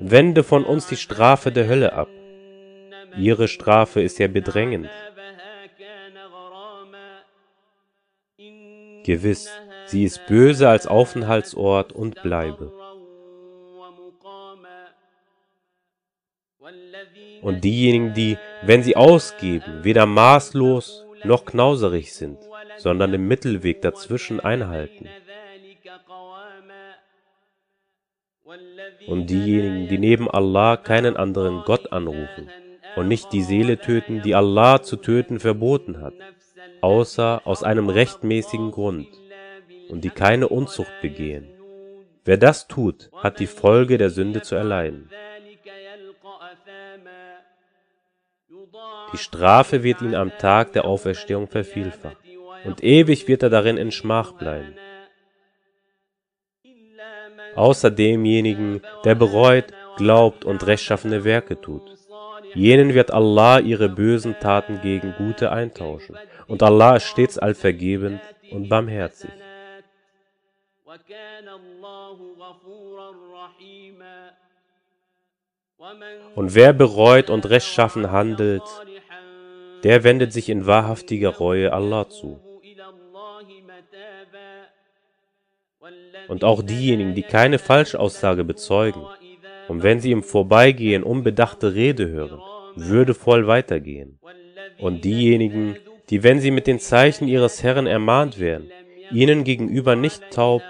wende 0.00 0.42
von 0.42 0.64
uns 0.64 0.86
die 0.86 0.96
Strafe 0.96 1.50
der 1.50 1.66
Hölle 1.68 1.92
ab. 1.94 2.08
Ihre 3.18 3.48
Strafe 3.48 4.00
ist 4.00 4.18
ja 4.18 4.28
bedrängend. 4.28 4.88
Gewiss, 9.04 9.50
sie 9.86 10.04
ist 10.04 10.26
böse 10.26 10.68
als 10.68 10.86
Aufenthaltsort 10.86 11.92
und 11.92 12.22
Bleibe. 12.22 12.72
Und 17.42 17.64
diejenigen, 17.64 18.14
die, 18.14 18.38
wenn 18.64 18.82
sie 18.82 18.96
ausgeben, 18.96 19.82
weder 19.82 20.06
maßlos 20.06 21.04
noch 21.24 21.44
knauserig 21.44 22.14
sind, 22.14 22.38
sondern 22.78 23.12
den 23.12 23.26
Mittelweg 23.26 23.82
dazwischen 23.82 24.40
einhalten. 24.40 25.08
und 29.06 29.30
diejenigen, 29.30 29.88
die 29.88 29.98
neben 29.98 30.30
Allah 30.30 30.76
keinen 30.76 31.16
anderen 31.16 31.62
Gott 31.64 31.92
anrufen 31.92 32.48
und 32.96 33.08
nicht 33.08 33.32
die 33.32 33.42
Seele 33.42 33.78
töten, 33.78 34.22
die 34.22 34.34
Allah 34.34 34.82
zu 34.82 34.96
töten 34.96 35.40
verboten 35.40 36.00
hat, 36.00 36.14
außer 36.80 37.42
aus 37.44 37.62
einem 37.62 37.88
rechtmäßigen 37.88 38.70
Grund, 38.70 39.08
und 39.88 40.04
die 40.04 40.10
keine 40.10 40.48
Unzucht 40.48 40.92
begehen. 41.00 41.48
Wer 42.24 42.36
das 42.36 42.68
tut, 42.68 43.10
hat 43.16 43.40
die 43.40 43.46
Folge 43.46 43.98
der 43.98 44.10
Sünde 44.10 44.42
zu 44.42 44.54
erleiden. 44.54 45.10
Die 49.12 49.18
Strafe 49.18 49.82
wird 49.82 50.02
ihn 50.02 50.14
am 50.14 50.30
Tag 50.38 50.72
der 50.72 50.84
Auferstehung 50.84 51.48
vervielfacht, 51.48 52.16
und 52.64 52.82
ewig 52.82 53.28
wird 53.28 53.42
er 53.42 53.50
darin 53.50 53.76
in 53.76 53.90
Schmach 53.90 54.32
bleiben 54.32 54.74
außer 57.54 57.90
demjenigen, 57.90 58.80
der 59.04 59.14
bereut, 59.14 59.66
glaubt 59.96 60.44
und 60.44 60.66
rechtschaffene 60.66 61.24
Werke 61.24 61.60
tut. 61.60 61.82
Jenen 62.54 62.94
wird 62.94 63.10
Allah 63.10 63.60
ihre 63.60 63.88
bösen 63.88 64.38
Taten 64.38 64.80
gegen 64.82 65.14
gute 65.16 65.52
eintauschen, 65.52 66.16
und 66.46 66.62
Allah 66.62 66.96
ist 66.96 67.04
stets 67.04 67.38
allvergebend 67.38 68.20
und 68.50 68.68
barmherzig. 68.68 69.30
Und 76.34 76.54
wer 76.54 76.72
bereut 76.72 77.28
und 77.30 77.48
rechtschaffen 77.48 78.12
handelt, 78.12 78.62
der 79.84 80.04
wendet 80.04 80.32
sich 80.32 80.48
in 80.48 80.66
wahrhaftiger 80.66 81.30
Reue 81.30 81.72
Allah 81.72 82.08
zu. 82.08 82.40
und 86.28 86.44
auch 86.44 86.62
diejenigen, 86.62 87.14
die 87.14 87.22
keine 87.22 87.58
Falschaussage 87.58 88.44
bezeugen, 88.44 89.04
und 89.68 89.82
wenn 89.82 90.00
sie 90.00 90.12
im 90.12 90.22
Vorbeigehen 90.22 91.02
unbedachte 91.02 91.74
Rede 91.74 92.08
hören, 92.08 92.40
würdevoll 92.74 93.46
weitergehen. 93.46 94.18
Und 94.78 95.04
diejenigen, 95.04 95.76
die, 96.10 96.22
wenn 96.22 96.40
sie 96.40 96.50
mit 96.50 96.66
den 96.66 96.78
Zeichen 96.78 97.28
ihres 97.28 97.62
Herrn 97.62 97.86
ermahnt 97.86 98.40
werden, 98.40 98.70
ihnen 99.12 99.44
gegenüber 99.44 99.94
nicht 99.94 100.30
taub 100.30 100.62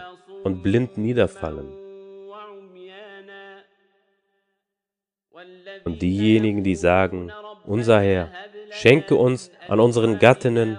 und 0.44 0.62
blind 0.62 0.98
niederfallen. 0.98 1.68
Und 5.84 6.02
diejenigen, 6.02 6.62
die 6.62 6.76
sagen, 6.76 7.32
unser 7.64 8.00
Herr, 8.00 8.30
schenke 8.72 9.16
uns 9.16 9.50
an 9.68 9.80
unseren 9.80 10.18
Gattinnen 10.18 10.78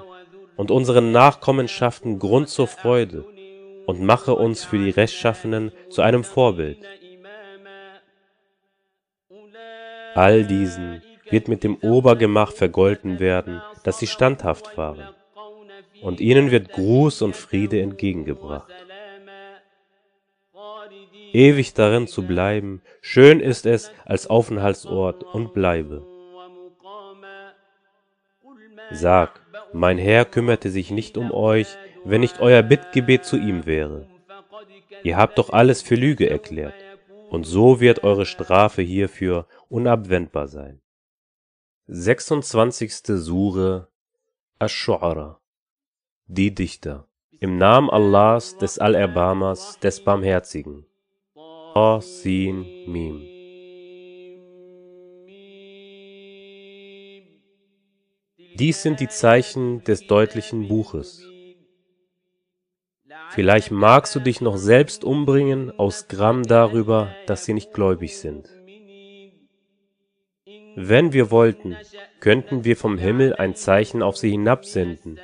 und 0.56 0.72
unseren 0.72 1.12
Nachkommenschaften 1.12 2.20
Grund 2.20 2.50
zur 2.50 2.68
Freude 2.68 3.26
und 3.86 4.02
mache 4.02 4.34
uns 4.36 4.64
für 4.64 4.78
die 4.78 4.92
Rechtschaffenen 4.92 5.72
zu 5.90 6.02
einem 6.02 6.24
Vorbild. 6.24 6.80
All 10.16 10.44
diesen 10.46 11.02
wird 11.30 11.48
mit 11.48 11.64
dem 11.64 11.78
Obergemach 11.78 12.52
vergolten 12.52 13.20
werden, 13.20 13.62
dass 13.84 14.00
sie 14.00 14.08
standhaft 14.08 14.78
waren, 14.78 15.10
und 16.02 16.20
ihnen 16.20 16.52
wird 16.52 16.72
Gruß 16.72 17.22
und 17.24 17.36
Friede 17.36 17.82
entgegengebracht. 17.82 18.72
ewig 21.34 21.74
darin 21.74 22.08
zu 22.08 22.28
bleiben, 22.28 22.82
schön 23.02 23.40
ist 23.40 23.66
es 23.66 23.92
als 24.06 24.28
Aufenthaltsort 24.28 25.24
und 25.24 25.54
bleibe. 25.54 26.13
Sag, 28.94 29.42
mein 29.74 29.98
Herr 29.98 30.26
kümmerte 30.26 30.70
sich 30.70 30.92
nicht 30.92 31.18
um 31.18 31.32
euch, 31.32 31.78
wenn 32.06 32.22
nicht 32.22 32.40
euer 32.40 32.62
Bittgebet 32.62 33.26
zu 33.26 33.38
ihm 33.38 33.66
wäre. 33.66 34.08
Ihr 35.04 35.18
habt 35.18 35.38
doch 35.38 35.50
alles 35.50 35.82
für 35.82 35.96
Lüge 35.96 36.30
erklärt, 36.30 36.76
und 37.30 37.44
so 37.46 37.80
wird 37.80 38.04
eure 38.04 38.26
Strafe 38.26 38.82
hierfür 38.82 39.48
unabwendbar 39.68 40.48
sein. 40.48 40.82
26. 41.88 43.02
Sure 43.06 43.88
Ash-Shu'ara 44.60 45.38
Die 46.28 46.54
Dichter 46.54 47.08
Im 47.40 47.58
Namen 47.58 47.90
Allahs, 47.90 48.58
des 48.58 48.80
Allerbarmers, 48.80 49.80
des 49.80 50.04
Barmherzigen. 50.04 50.86
Sin, 52.00 52.66
Mim. 52.88 53.33
Dies 58.56 58.84
sind 58.84 59.00
die 59.00 59.08
Zeichen 59.08 59.84
des 59.84 60.06
deutlichen 60.06 60.68
Buches. 60.68 61.28
Vielleicht 63.30 63.72
magst 63.72 64.14
du 64.16 64.20
dich 64.20 64.42
noch 64.42 64.58
selbst 64.58 65.04
umbringen 65.04 65.72
aus 65.78 66.08
Gramm 66.08 66.44
darüber, 66.44 67.16
dass 67.26 67.46
sie 67.46 67.54
nicht 67.54 67.74
gläubig 67.74 68.18
sind. 68.18 68.48
Wenn 70.76 71.14
wir 71.14 71.32
wollten, 71.32 71.76
könnten 72.20 72.64
wir 72.64 72.78
vom 72.78 72.98
Himmel 72.98 73.36
ein 73.36 73.56
Zeichen 73.56 74.02
auf 74.02 74.18
sie 74.18 74.32
hinabsenden, 74.32 75.20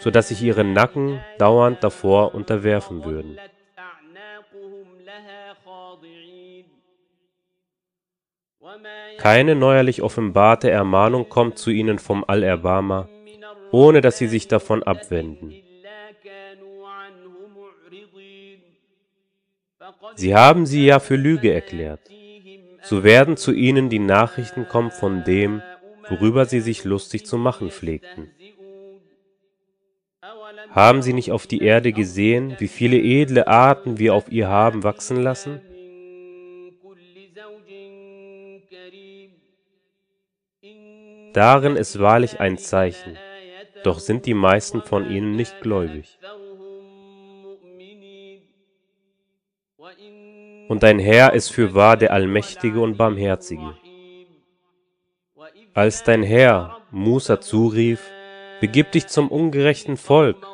so 0.00 0.10
dass 0.10 0.28
sich 0.28 0.42
ihre 0.42 0.64
Nacken 0.64 1.20
dauernd 1.38 1.82
davor 1.82 2.34
unterwerfen 2.34 3.04
würden. 3.04 3.38
Keine 9.18 9.54
neuerlich 9.54 10.02
offenbarte 10.02 10.70
Ermahnung 10.70 11.28
kommt 11.28 11.58
zu 11.58 11.70
ihnen 11.70 11.98
vom 11.98 12.24
Allerbarmer, 12.26 13.08
ohne 13.70 14.00
dass 14.00 14.18
sie 14.18 14.28
sich 14.28 14.48
davon 14.48 14.82
abwenden. 14.82 15.54
Sie 20.14 20.34
haben 20.34 20.66
sie 20.66 20.86
ja 20.86 20.98
für 20.98 21.16
Lüge 21.16 21.52
erklärt. 21.52 22.00
So 22.82 23.02
werden 23.02 23.36
zu 23.36 23.52
ihnen 23.52 23.88
die 23.88 23.98
Nachrichten 23.98 24.68
kommen 24.68 24.90
von 24.90 25.24
dem, 25.24 25.62
worüber 26.08 26.44
sie 26.44 26.60
sich 26.60 26.84
lustig 26.84 27.24
zu 27.26 27.38
machen 27.38 27.70
pflegten. 27.70 28.30
Haben 30.70 31.02
sie 31.02 31.12
nicht 31.12 31.32
auf 31.32 31.46
die 31.46 31.62
Erde 31.62 31.92
gesehen, 31.92 32.56
wie 32.58 32.68
viele 32.68 32.98
edle 32.98 33.46
Arten 33.46 33.98
wir 33.98 34.14
auf 34.14 34.30
ihr 34.30 34.48
haben 34.48 34.82
wachsen 34.82 35.22
lassen? 35.22 35.60
Darin 41.32 41.76
ist 41.76 41.98
wahrlich 41.98 42.40
ein 42.40 42.58
Zeichen, 42.58 43.18
doch 43.82 43.98
sind 43.98 44.26
die 44.26 44.34
meisten 44.34 44.82
von 44.82 45.10
ihnen 45.10 45.34
nicht 45.34 45.60
gläubig. 45.60 46.18
Und 50.68 50.82
dein 50.82 50.98
Herr 50.98 51.34
ist 51.34 51.50
fürwahr 51.50 51.96
der 51.96 52.12
Allmächtige 52.12 52.80
und 52.80 52.96
Barmherzige. 52.96 53.76
Als 55.74 56.04
dein 56.04 56.22
Herr 56.22 56.78
Musa 56.90 57.40
zurief, 57.40 58.10
begib 58.60 58.92
dich 58.92 59.08
zum 59.08 59.28
ungerechten 59.28 59.96
Volk, 59.96 60.46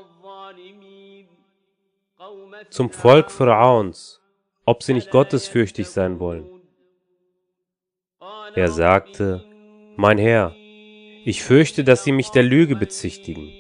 zum 2.71 2.91
Volk 2.91 3.31
Pharaons, 3.31 4.21
ob 4.65 4.83
sie 4.83 4.95
nicht 4.95 5.11
gottesfürchtig 5.11 5.89
sein 5.89 6.19
wollen. 6.19 6.47
Er 8.55 8.69
sagte, 8.69 9.45
mein 10.01 10.17
Herr, 10.17 10.57
ich 11.27 11.43
fürchte, 11.43 11.85
dass 11.85 12.05
sie 12.05 12.13
mich 12.13 12.31
der 12.31 12.43
Lüge 12.43 12.75
bezichtigen. 12.75 13.53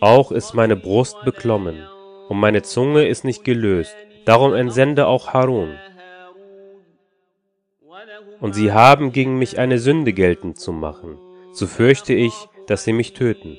Auch 0.00 0.30
ist 0.30 0.52
meine 0.52 0.76
Brust 0.76 1.16
beklommen 1.24 1.86
und 2.28 2.38
meine 2.38 2.60
Zunge 2.60 3.08
ist 3.08 3.24
nicht 3.24 3.42
gelöst. 3.42 3.96
Darum 4.26 4.52
entsende 4.52 5.06
auch 5.06 5.32
Harun. 5.32 5.74
Und 8.40 8.54
sie 8.54 8.72
haben 8.72 9.12
gegen 9.12 9.38
mich 9.38 9.58
eine 9.58 9.78
Sünde 9.78 10.12
geltend 10.12 10.60
zu 10.60 10.72
machen. 10.72 11.16
So 11.52 11.66
fürchte 11.66 12.12
ich, 12.12 12.34
dass 12.66 12.84
sie 12.84 12.92
mich 12.92 13.14
töten. 13.14 13.56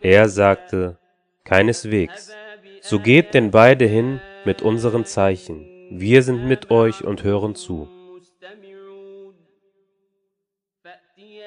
Er 0.00 0.28
sagte, 0.28 0.98
keineswegs. 1.44 2.32
So 2.80 2.98
geht 2.98 3.34
denn 3.34 3.52
beide 3.52 3.84
hin 3.84 4.20
mit 4.44 4.62
unseren 4.62 5.04
Zeichen 5.04 5.71
wir 6.00 6.22
sind 6.22 6.46
mit 6.46 6.70
euch 6.70 7.04
und 7.04 7.22
hören 7.22 7.54
zu. 7.54 7.88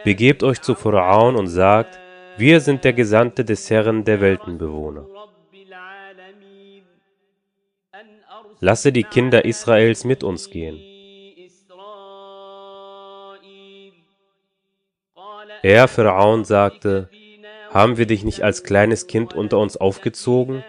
Begebt 0.04 0.44
euch 0.44 0.62
zu 0.62 0.76
Pharaon 0.76 1.36
und 1.36 1.48
sagt, 1.48 2.00
wir 2.38 2.60
sind 2.60 2.84
der 2.84 2.94
Gesandte 2.94 3.44
des 3.44 3.70
Herrn 3.70 4.04
der 4.04 4.22
Weltenbewohner. 4.22 5.08
Lasse 8.60 8.92
die 8.92 9.04
Kinder 9.04 9.46
Israels 9.46 10.06
mit 10.06 10.24
uns 10.24 10.50
gehen. 10.50 10.80
Er, 15.64 15.88
Pharaon, 15.88 16.46
sagte, 16.46 17.10
haben 17.72 17.98
wir 17.98 18.06
dich 18.06 18.24
nicht 18.24 18.44
als 18.44 18.64
kleines 18.64 19.08
Kind 19.08 19.34
unter 19.34 19.58
uns 19.58 19.76
aufgezogen 19.78 20.64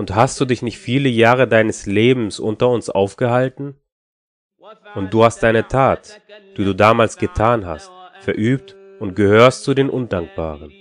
und 0.00 0.14
hast 0.14 0.40
du 0.40 0.46
dich 0.46 0.62
nicht 0.62 0.78
viele 0.78 1.10
Jahre 1.10 1.46
deines 1.46 1.84
Lebens 1.84 2.40
unter 2.40 2.70
uns 2.70 2.88
aufgehalten? 2.88 3.74
Und 4.94 5.12
du 5.12 5.24
hast 5.24 5.42
deine 5.42 5.68
Tat, 5.68 6.22
die 6.56 6.64
du 6.64 6.74
damals 6.74 7.18
getan 7.18 7.66
hast, 7.66 7.92
verübt 8.20 8.74
und 8.98 9.14
gehörst 9.14 9.62
zu 9.62 9.74
den 9.74 9.90
Undankbaren. 9.90 10.72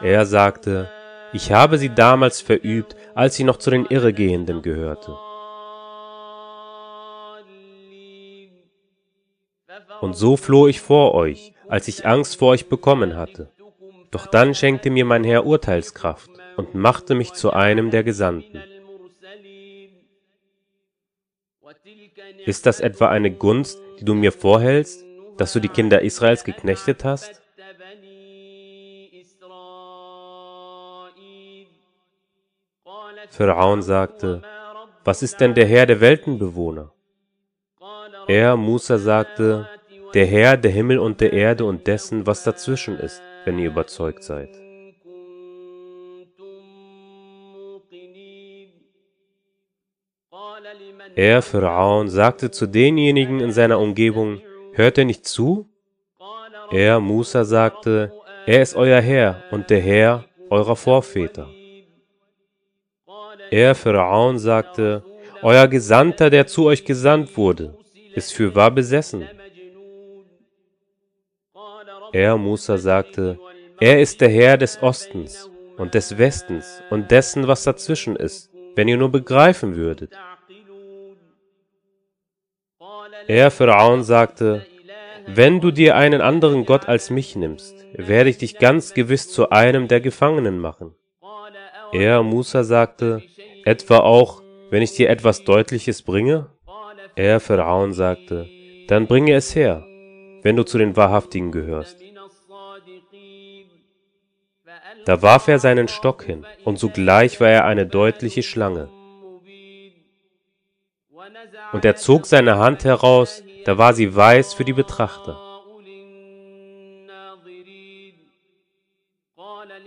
Er 0.00 0.24
sagte, 0.24 0.90
ich 1.34 1.52
habe 1.52 1.76
sie 1.76 1.90
damals 1.90 2.40
verübt, 2.40 2.96
als 3.14 3.34
sie 3.34 3.44
noch 3.44 3.58
zu 3.58 3.68
den 3.68 3.84
Irregehenden 3.84 4.62
gehörte. 4.62 5.18
Und 10.00 10.16
so 10.16 10.38
floh 10.38 10.66
ich 10.66 10.80
vor 10.80 11.12
euch, 11.12 11.52
als 11.68 11.88
ich 11.88 12.06
Angst 12.06 12.38
vor 12.38 12.48
euch 12.52 12.70
bekommen 12.70 13.16
hatte. 13.16 13.50
Doch 14.10 14.26
dann 14.26 14.54
schenkte 14.54 14.88
mir 14.88 15.04
mein 15.04 15.24
Herr 15.24 15.44
Urteilskraft 15.44 16.30
und 16.56 16.74
machte 16.74 17.14
mich 17.14 17.32
zu 17.32 17.52
einem 17.52 17.90
der 17.90 18.04
Gesandten. 18.04 18.62
Ist 22.44 22.66
das 22.66 22.80
etwa 22.80 23.08
eine 23.08 23.30
Gunst, 23.30 23.80
die 24.00 24.04
du 24.04 24.14
mir 24.14 24.32
vorhältst, 24.32 25.04
dass 25.36 25.52
du 25.52 25.60
die 25.60 25.68
Kinder 25.68 26.02
Israels 26.02 26.44
geknechtet 26.44 27.04
hast? 27.04 27.42
Pharaon 33.30 33.82
sagte, 33.82 34.42
was 35.04 35.22
ist 35.22 35.40
denn 35.40 35.54
der 35.54 35.66
Herr 35.66 35.86
der 35.86 36.00
Weltenbewohner? 36.00 36.92
Er, 38.28 38.56
Musa, 38.56 38.98
sagte, 38.98 39.68
der 40.14 40.26
Herr 40.26 40.56
der 40.56 40.70
Himmel 40.70 40.98
und 40.98 41.20
der 41.20 41.32
Erde 41.32 41.64
und 41.64 41.86
dessen, 41.86 42.26
was 42.26 42.44
dazwischen 42.44 42.98
ist, 42.98 43.20
wenn 43.44 43.58
ihr 43.58 43.68
überzeugt 43.68 44.22
seid. 44.22 44.65
Er, 51.16 51.40
Pharaon, 51.40 52.10
sagte 52.10 52.50
zu 52.50 52.66
denjenigen 52.66 53.40
in 53.40 53.50
seiner 53.50 53.80
Umgebung, 53.80 54.42
hört 54.74 54.98
er 54.98 55.06
nicht 55.06 55.26
zu? 55.26 55.66
Er, 56.70 57.00
Musa, 57.00 57.42
sagte, 57.44 58.12
er 58.44 58.60
ist 58.60 58.76
euer 58.76 59.00
Herr 59.00 59.42
und 59.50 59.70
der 59.70 59.80
Herr 59.80 60.26
eurer 60.50 60.76
Vorväter. 60.76 61.48
Er, 63.50 63.74
Pharaon, 63.74 64.38
sagte, 64.38 65.02
euer 65.40 65.66
Gesandter, 65.68 66.28
der 66.28 66.46
zu 66.46 66.66
euch 66.66 66.84
gesandt 66.84 67.34
wurde, 67.34 67.78
ist 68.14 68.34
fürwahr 68.34 68.70
besessen. 68.70 69.26
Er, 72.12 72.36
Musa, 72.36 72.76
sagte, 72.76 73.38
er 73.80 74.02
ist 74.02 74.20
der 74.20 74.28
Herr 74.28 74.58
des 74.58 74.82
Ostens 74.82 75.50
und 75.78 75.94
des 75.94 76.18
Westens 76.18 76.82
und 76.90 77.10
dessen, 77.10 77.48
was 77.48 77.64
dazwischen 77.64 78.16
ist, 78.16 78.50
wenn 78.74 78.86
ihr 78.86 78.98
nur 78.98 79.10
begreifen 79.10 79.76
würdet. 79.76 80.12
Er, 83.28 83.50
Pharaon, 83.50 84.02
sagte, 84.04 84.66
wenn 85.26 85.60
du 85.60 85.70
dir 85.70 85.96
einen 85.96 86.20
anderen 86.20 86.64
Gott 86.64 86.88
als 86.88 87.10
mich 87.10 87.34
nimmst, 87.34 87.74
werde 87.94 88.30
ich 88.30 88.38
dich 88.38 88.58
ganz 88.58 88.94
gewiss 88.94 89.30
zu 89.30 89.50
einem 89.50 89.88
der 89.88 90.00
Gefangenen 90.00 90.58
machen. 90.58 90.94
Er, 91.92 92.22
Musa, 92.22 92.62
sagte, 92.62 93.22
etwa 93.64 93.98
auch, 93.98 94.42
wenn 94.70 94.82
ich 94.82 94.92
dir 94.92 95.10
etwas 95.10 95.44
Deutliches 95.44 96.02
bringe? 96.02 96.46
Er, 97.16 97.40
Pharaon, 97.40 97.92
sagte, 97.92 98.46
dann 98.88 99.06
bringe 99.06 99.34
es 99.34 99.54
her, 99.56 99.84
wenn 100.42 100.56
du 100.56 100.62
zu 100.62 100.78
den 100.78 100.96
Wahrhaftigen 100.96 101.50
gehörst. 101.50 101.98
Da 105.04 105.22
warf 105.22 105.48
er 105.48 105.58
seinen 105.58 105.88
Stock 105.88 106.24
hin, 106.24 106.44
und 106.64 106.78
sogleich 106.78 107.40
war 107.40 107.48
er 107.48 107.64
eine 107.64 107.86
deutliche 107.86 108.42
Schlange. 108.42 108.88
Und 111.72 111.84
er 111.84 111.96
zog 111.96 112.26
seine 112.26 112.58
Hand 112.58 112.84
heraus, 112.84 113.42
da 113.64 113.78
war 113.78 113.94
sie 113.94 114.14
weiß 114.14 114.54
für 114.54 114.64
die 114.64 114.72
Betrachter. 114.72 115.40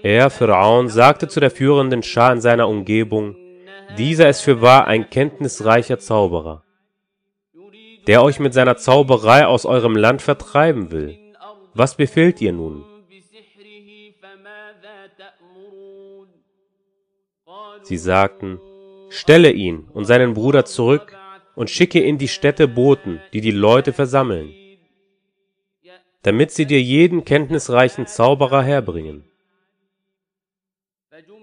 Er, 0.02 0.30
Pharaon, 0.30 0.88
sagte 0.88 1.28
zu 1.28 1.40
der 1.40 1.52
führenden 1.52 2.04
Schar 2.04 2.32
in 2.34 2.42
seiner 2.42 2.68
Umgebung, 2.68 3.36
dieser 3.98 4.30
ist 4.30 4.42
für 4.42 4.62
wahr 4.62 4.88
ein 4.88 5.10
kenntnisreicher 5.10 6.00
Zauberer, 6.00 6.64
der 8.08 8.24
euch 8.24 8.40
mit 8.40 8.54
seiner 8.54 8.78
Zauberei 8.78 9.46
aus 9.46 9.66
eurem 9.66 9.96
Land 9.96 10.22
vertreiben 10.22 10.92
will. 10.92 11.18
Was 11.74 11.96
befehlt 11.96 12.40
ihr 12.42 12.54
nun? 12.54 12.86
Sie 17.82 17.98
sagten, 17.98 18.60
stelle 19.10 19.52
ihn 19.52 19.88
und 19.94 20.06
seinen 20.06 20.34
Bruder 20.34 20.66
zurück 20.66 21.19
und 21.60 21.70
schicke 21.70 22.00
in 22.00 22.18
die 22.18 22.30
Städte 22.30 22.70
Boten, 22.70 23.20
die 23.34 23.42
die 23.42 23.52
Leute 23.52 23.92
versammeln, 23.92 24.54
damit 26.22 26.52
sie 26.52 26.66
dir 26.66 26.82
jeden 26.82 27.26
kenntnisreichen 27.26 28.08
Zauberer 28.08 28.64
herbringen. 28.64 29.26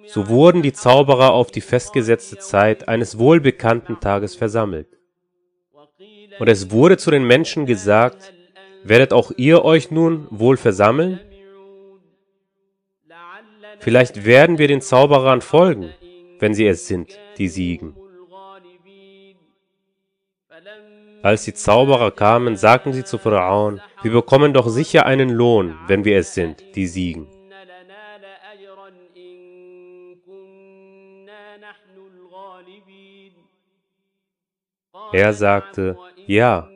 So 0.06 0.26
wurden 0.30 0.62
die 0.62 0.72
Zauberer 0.72 1.34
auf 1.34 1.50
die 1.50 1.60
festgesetzte 1.60 2.38
Zeit 2.38 2.88
eines 2.88 3.18
wohlbekannten 3.18 4.00
Tages 4.00 4.34
versammelt. 4.34 4.88
Und 6.38 6.48
es 6.48 6.70
wurde 6.70 6.96
zu 6.96 7.10
den 7.10 7.26
Menschen 7.26 7.66
gesagt, 7.66 8.32
werdet 8.84 9.12
auch 9.12 9.32
ihr 9.36 9.66
euch 9.66 9.90
nun 9.90 10.28
wohl 10.30 10.56
versammeln? 10.56 11.20
Vielleicht 13.80 14.24
werden 14.24 14.56
wir 14.56 14.66
den 14.66 14.80
Zauberern 14.80 15.42
folgen, 15.42 15.90
wenn 16.38 16.54
sie 16.54 16.66
es 16.66 16.86
sind, 16.86 17.18
die 17.36 17.48
siegen. 17.48 17.94
Als 21.26 21.42
die 21.42 21.54
Zauberer 21.54 22.12
kamen, 22.12 22.56
sagten 22.56 22.92
sie 22.92 23.02
zu 23.02 23.18
Pharaon, 23.18 23.80
wir 24.00 24.12
bekommen 24.12 24.52
doch 24.52 24.68
sicher 24.68 25.06
einen 25.06 25.28
Lohn, 25.28 25.76
wenn 25.88 26.04
wir 26.04 26.18
es 26.18 26.34
sind, 26.34 26.62
die 26.76 26.86
siegen. 26.86 27.26
Er 35.12 35.32
sagte, 35.32 35.98
ja, 36.26 36.68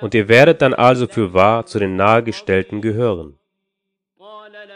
und 0.00 0.14
ihr 0.14 0.28
werdet 0.28 0.62
dann 0.62 0.74
also 0.74 1.08
für 1.08 1.34
wahr 1.34 1.66
zu 1.66 1.80
den 1.80 1.96
Nahegestellten 1.96 2.80
gehören. 2.80 3.36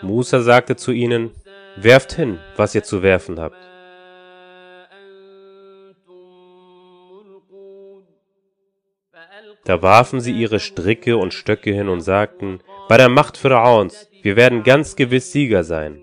Musa 0.01 0.41
sagte 0.41 0.75
zu 0.75 0.91
ihnen, 0.91 1.31
werft 1.77 2.13
hin, 2.15 2.41
was 2.57 2.75
ihr 2.75 2.83
zu 2.83 3.05
werfen 3.05 3.39
habt. 3.39 3.72
Da 9.65 9.81
warfen 9.81 10.21
sie 10.21 10.33
ihre 10.33 10.59
Stricke 10.59 11.17
und 11.17 11.33
Stöcke 11.33 11.73
hin 11.73 11.89
und 11.89 12.01
sagten, 12.01 12.61
bei 12.89 12.97
der 12.97 13.09
Macht 13.09 13.37
Pharaons, 13.37 14.09
wir 14.23 14.37
werden 14.37 14.65
ganz 14.65 14.97
gewiss 14.97 15.31
Sieger 15.31 15.63
sein. 15.63 16.01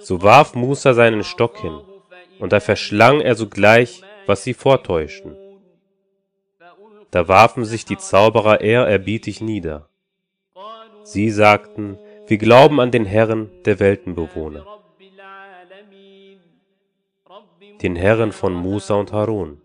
So 0.00 0.22
warf 0.22 0.54
Musa 0.54 0.94
seinen 0.94 1.24
Stock 1.24 1.58
hin, 1.58 1.78
und 2.38 2.52
da 2.52 2.60
verschlang 2.60 3.20
er 3.20 3.34
sogleich, 3.34 4.02
was 4.26 4.44
sie 4.44 4.54
vortäuschten. 4.54 5.36
Da 7.10 7.28
warfen 7.28 7.64
sich 7.64 7.84
die 7.84 7.98
Zauberer 7.98 8.60
ehrerbietig 8.60 9.40
nieder. 9.40 9.88
Sie 11.02 11.30
sagten, 11.30 11.98
wir 12.26 12.38
glauben 12.38 12.80
an 12.80 12.90
den 12.90 13.04
Herrn 13.04 13.50
der 13.64 13.80
Weltenbewohner 13.80 14.77
den 17.82 17.96
Herren 17.96 18.32
von 18.32 18.54
Musa 18.54 18.94
und 18.94 19.12
Harun. 19.12 19.60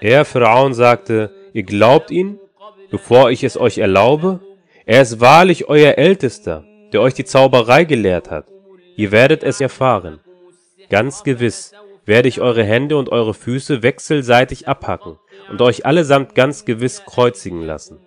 Er, 0.00 0.24
Pharaon, 0.24 0.74
sagte, 0.74 1.34
ihr 1.52 1.64
glaubt 1.64 2.10
ihn, 2.10 2.38
bevor 2.90 3.30
ich 3.30 3.44
es 3.44 3.56
euch 3.56 3.78
erlaube? 3.78 4.40
Er 4.86 5.02
ist 5.02 5.20
wahrlich 5.20 5.68
euer 5.68 5.94
Ältester, 5.94 6.64
der 6.92 7.00
euch 7.02 7.14
die 7.14 7.24
Zauberei 7.24 7.84
gelehrt 7.84 8.30
hat. 8.30 8.46
Ihr 8.96 9.12
werdet 9.12 9.42
es 9.42 9.60
erfahren. 9.60 10.20
Ganz 10.88 11.24
gewiss 11.24 11.72
werde 12.06 12.28
ich 12.28 12.40
eure 12.40 12.64
Hände 12.64 12.96
und 12.96 13.10
eure 13.10 13.34
Füße 13.34 13.82
wechselseitig 13.82 14.66
abhacken 14.66 15.18
und 15.50 15.60
euch 15.60 15.84
allesamt 15.84 16.34
ganz 16.34 16.64
gewiss 16.64 17.04
kreuzigen 17.04 17.62
lassen. 17.62 18.00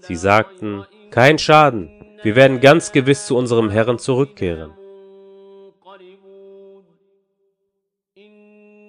Sie 0.00 0.16
sagten, 0.16 0.84
kein 1.10 1.38
Schaden, 1.38 1.90
wir 2.22 2.34
werden 2.36 2.60
ganz 2.60 2.90
gewiss 2.90 3.26
zu 3.26 3.36
unserem 3.36 3.70
Herrn 3.70 3.98
zurückkehren. 3.98 4.72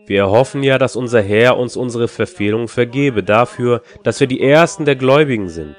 Wir 0.08 0.20
erhoffen 0.20 0.64
ja, 0.64 0.78
dass 0.78 0.96
unser 0.96 1.22
Herr 1.22 1.58
uns 1.58 1.78
unsere 1.78 2.08
Verfehlung 2.08 2.68
vergebe 2.68 3.24
dafür, 3.24 3.82
dass 4.04 4.20
wir 4.20 4.28
die 4.28 4.42
Ersten 4.42 4.86
der 4.86 4.96
Gläubigen 4.96 5.48
sind. 5.48 5.76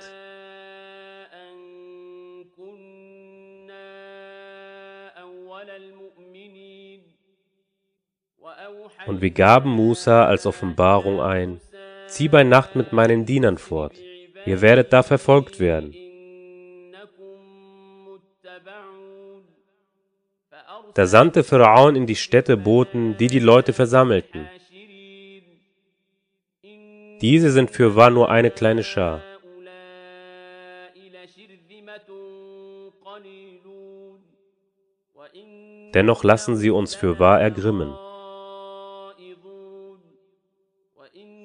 Und 9.07 9.21
wir 9.21 9.31
gaben 9.31 9.71
Musa 9.71 10.25
als 10.27 10.47
Offenbarung 10.47 11.21
ein, 11.21 11.61
zieh 12.07 12.29
bei 12.29 12.45
Nacht 12.45 12.77
mit 12.77 12.93
meinen 12.93 13.27
Dienern 13.27 13.59
fort. 13.59 13.93
Ihr 14.45 14.61
werdet 14.61 14.93
da 14.93 15.03
verfolgt 15.03 15.61
werden. 15.61 15.95
Da 20.95 21.07
sandte 21.07 21.43
Pharaon 21.43 21.97
in 21.97 22.07
die 22.07 22.17
Städte 22.17 22.57
Boten, 22.57 23.17
die 23.17 23.29
die 23.29 23.39
Leute 23.39 23.73
versammelten. 23.73 24.47
Diese 27.21 27.51
sind 27.51 27.71
für 27.71 27.97
wahr 27.97 28.11
nur 28.11 28.31
eine 28.31 28.51
kleine 28.51 28.83
Schar. 28.83 29.23
Dennoch 35.95 36.25
lassen 36.25 36.57
sie 36.57 36.71
uns 36.71 36.95
für 36.95 37.19
wahr 37.19 37.41
ergrimmen. 37.41 37.95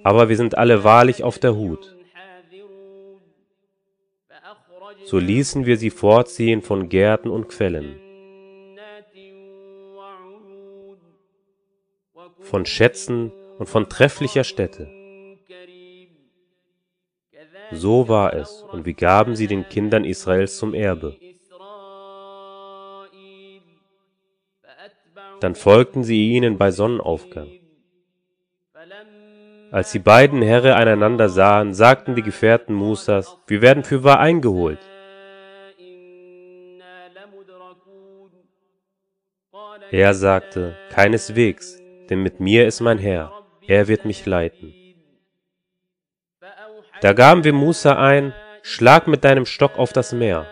Aber 0.03 0.29
wir 0.29 0.37
sind 0.37 0.57
alle 0.57 0.83
wahrlich 0.83 1.23
auf 1.23 1.37
der 1.37 1.55
Hut. 1.55 1.96
So 5.07 5.19
ließen 5.19 5.65
wir 5.65 5.77
sie 5.77 5.89
fortziehen 5.89 6.61
von 6.61 6.89
Gärten 6.89 7.29
und 7.29 7.47
Quellen, 7.47 7.97
von 12.41 12.65
Schätzen 12.65 13.31
und 13.57 13.67
von 13.67 13.87
trefflicher 13.87 14.43
Stätte. 14.43 14.91
So 17.71 18.09
war 18.09 18.33
es, 18.33 18.65
und 18.73 18.85
wir 18.85 18.95
gaben 18.95 19.37
sie 19.37 19.47
den 19.47 19.69
Kindern 19.69 20.03
Israels 20.03 20.57
zum 20.57 20.73
Erbe. 20.73 21.15
Dann 25.39 25.55
folgten 25.55 26.03
sie 26.03 26.33
ihnen 26.33 26.57
bei 26.57 26.71
Sonnenaufgang. 26.71 27.47
Als 29.71 29.93
die 29.93 29.99
beiden 29.99 30.41
Herren 30.41 30.73
einander 30.73 31.29
sahen, 31.29 31.73
sagten 31.73 32.15
die 32.15 32.23
Gefährten 32.23 32.75
Musas, 32.75 33.37
wir 33.47 33.61
werden 33.61 33.85
für 33.85 34.03
wahr 34.03 34.19
eingeholt. 34.19 34.79
Er 39.91 40.13
sagte, 40.13 40.75
keineswegs, 40.89 41.81
denn 42.09 42.21
mit 42.21 42.39
mir 42.39 42.67
ist 42.67 42.81
mein 42.81 42.97
Herr, 42.97 43.31
er 43.65 43.87
wird 43.87 44.05
mich 44.05 44.25
leiten. 44.25 44.73
Da 47.01 47.13
gaben 47.13 47.43
wir 47.43 47.53
Musa 47.53 47.95
ein, 47.95 48.33
schlag 48.63 49.07
mit 49.07 49.23
deinem 49.23 49.45
Stock 49.45 49.77
auf 49.77 49.93
das 49.93 50.11
Meer. 50.13 50.47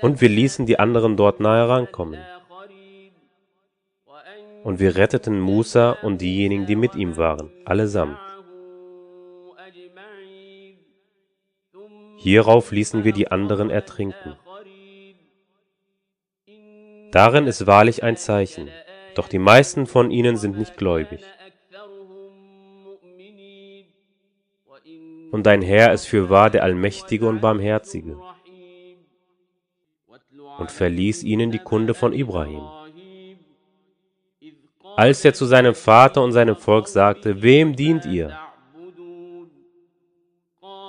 Und 0.00 0.20
wir 0.20 0.28
ließen 0.28 0.66
die 0.66 0.78
anderen 0.78 1.16
dort 1.16 1.40
nahe 1.40 1.68
rankommen. 1.68 2.20
Und 4.62 4.78
wir 4.78 4.96
retteten 4.96 5.40
Musa 5.40 5.92
und 6.02 6.20
diejenigen, 6.20 6.66
die 6.66 6.76
mit 6.76 6.94
ihm 6.94 7.16
waren, 7.16 7.50
allesamt. 7.64 8.27
Hierauf 12.18 12.72
ließen 12.72 13.04
wir 13.04 13.12
die 13.12 13.30
anderen 13.30 13.70
ertrinken. 13.70 14.36
Darin 17.12 17.46
ist 17.46 17.66
wahrlich 17.66 18.02
ein 18.02 18.16
Zeichen, 18.16 18.68
doch 19.14 19.28
die 19.28 19.38
meisten 19.38 19.86
von 19.86 20.10
ihnen 20.10 20.36
sind 20.36 20.58
nicht 20.58 20.76
gläubig. 20.76 21.20
Und 25.30 25.46
dein 25.46 25.62
Herr 25.62 25.92
ist 25.92 26.06
fürwahr 26.06 26.50
der 26.50 26.64
Allmächtige 26.64 27.28
und 27.28 27.40
Barmherzige. 27.40 28.18
Und 30.58 30.70
verließ 30.70 31.22
ihnen 31.22 31.50
die 31.50 31.60
Kunde 31.60 31.94
von 31.94 32.12
Ibrahim. 32.12 32.62
Als 34.96 35.24
er 35.24 35.32
zu 35.32 35.46
seinem 35.46 35.76
Vater 35.76 36.22
und 36.24 36.32
seinem 36.32 36.56
Volk 36.56 36.88
sagte, 36.88 37.42
wem 37.42 37.76
dient 37.76 38.04
ihr? 38.04 38.36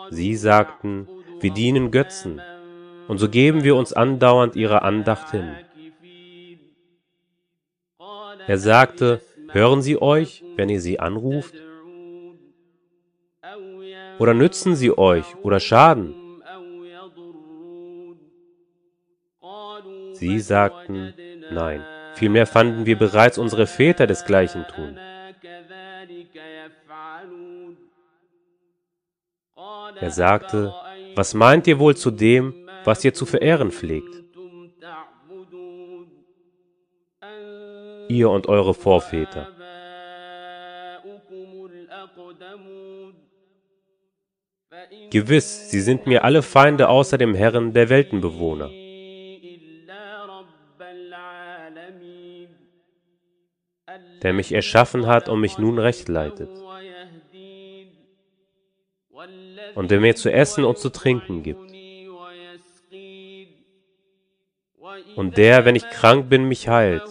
Sie 0.10 0.36
sagten, 0.36 1.08
wir 1.42 1.52
dienen 1.52 1.92
Götzen, 1.92 2.42
und 3.08 3.18
so 3.18 3.30
geben 3.30 3.64
wir 3.64 3.76
uns 3.76 3.92
andauernd 3.94 4.56
ihrer 4.56 4.84
Andacht 4.84 5.32
hin. 5.32 5.56
Er 8.48 8.58
sagte, 8.58 9.22
hören 9.52 9.82
sie 9.82 10.02
euch, 10.02 10.44
wenn 10.56 10.70
ihr 10.70 10.82
sie 10.82 11.00
anruft? 11.00 11.56
Oder 14.20 14.34
nützen 14.34 14.76
sie 14.76 14.96
euch 14.98 15.36
oder 15.44 15.60
schaden? 15.60 16.14
Sie 20.14 20.40
sagten, 20.40 21.14
nein. 21.52 21.84
Vielmehr 22.16 22.46
fanden 22.46 22.86
wir 22.86 22.98
bereits 22.98 23.38
unsere 23.38 23.66
Väter 23.66 24.06
desgleichen 24.06 24.66
tun. 24.68 24.98
Er 30.02 30.12
sagte, 30.12 30.74
was 31.16 31.34
meint 31.34 31.68
ihr 31.68 31.80
wohl 31.80 31.96
zu 31.96 32.12
dem, 32.12 32.54
was 32.84 33.04
ihr 33.04 33.14
zu 33.14 33.26
verehren 33.26 33.72
pflegt? 33.72 34.24
Ihr 38.08 38.30
und 38.30 38.48
eure 38.48 38.74
Vorväter. 38.74 39.48
Gewiss, 45.12 45.70
sie 45.70 45.82
sind 45.82 46.08
mir 46.08 46.24
alle 46.24 46.42
Feinde 46.42 46.90
außer 46.90 47.18
dem 47.18 47.36
Herrn 47.36 47.74
der 47.74 47.90
Weltenbewohner. 47.90 48.70
der 54.22 54.34
mich 54.34 54.52
erschaffen 54.52 55.08
hat 55.08 55.30
und 55.30 55.40
mich 55.40 55.58
nun 55.58 55.80
recht 55.80 56.08
leitet. 56.10 56.50
Und 59.76 59.92
der 59.92 60.00
mir 60.00 60.16
zu 60.16 60.32
essen 60.32 60.64
und 60.66 60.78
zu 60.78 60.90
trinken 60.90 61.44
gibt. 61.44 61.70
Und 65.16 65.38
der, 65.38 65.66
wenn 65.66 65.76
ich 65.76 65.90
krank 65.90 66.30
bin, 66.30 66.46
mich 66.46 66.68
heilt. 66.68 67.04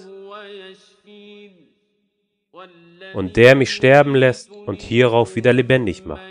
Und 3.14 3.36
der 3.36 3.54
mich 3.54 3.70
sterben 3.70 4.14
lässt 4.14 4.50
und 4.50 4.82
hierauf 4.82 5.36
wieder 5.36 5.52
lebendig 5.52 6.04
macht. 6.04 6.22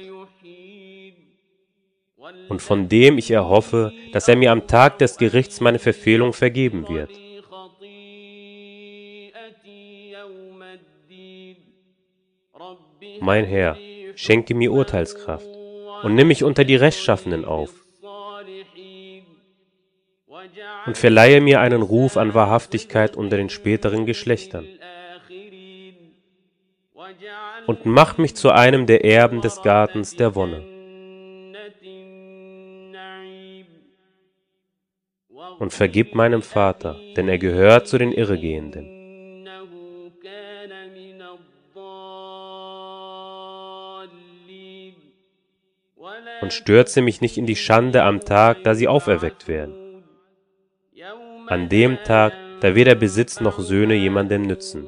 Und 2.49 2.61
von 2.61 2.87
dem 2.87 3.17
ich 3.17 3.31
erhoffe, 3.31 3.91
dass 4.13 4.27
er 4.27 4.35
mir 4.35 4.51
am 4.51 4.67
Tag 4.67 4.99
des 4.99 5.17
Gerichts 5.17 5.59
meine 5.59 5.79
Verfehlung 5.79 6.33
vergeben 6.33 6.87
wird. 6.87 7.11
Mein 13.19 13.45
Herr, 13.45 13.77
schenke 14.15 14.53
mir 14.53 14.71
Urteilskraft 14.71 15.57
und 16.03 16.15
nimm 16.15 16.27
mich 16.27 16.43
unter 16.43 16.63
die 16.63 16.75
Rechtschaffenen 16.75 17.45
auf 17.45 17.73
und 20.86 20.97
verleihe 20.97 21.41
mir 21.41 21.60
einen 21.60 21.81
Ruf 21.81 22.17
an 22.17 22.33
Wahrhaftigkeit 22.33 23.15
unter 23.15 23.38
den 23.38 23.49
späteren 23.49 24.05
Geschlechtern 24.05 24.65
und 27.67 27.86
mach 27.86 28.17
mich 28.17 28.36
zu 28.36 28.51
einem 28.51 28.86
der 28.86 29.03
Erben 29.03 29.41
des 29.41 29.62
Gartens 29.62 30.15
der 30.15 30.36
Wonne. 30.36 30.63
Und 35.60 35.73
vergib 35.73 36.13
meinem 36.13 36.41
Vater, 36.41 36.97
denn 37.15 37.27
er 37.27 37.38
gehört 37.38 37.88
zu 37.88 37.97
den 37.97 38.12
Irregehenden. 38.12 38.96
Und 46.41 46.54
stürze 46.54 47.02
mich 47.02 47.21
nicht 47.21 47.38
in 47.38 47.45
die 47.45 47.56
Schande 47.56 48.04
am 48.04 48.19
Tag, 48.21 48.63
da 48.63 48.76
sie 48.76 48.88
auferweckt 48.88 49.47
werden. 49.47 50.04
An 51.47 51.69
dem 51.69 51.97
Tag, 52.04 52.34
da 52.62 52.76
weder 52.76 52.95
Besitz 52.95 53.39
noch 53.39 53.60
Söhne 53.60 53.95
jemandem 53.95 54.41
nützen. 54.41 54.86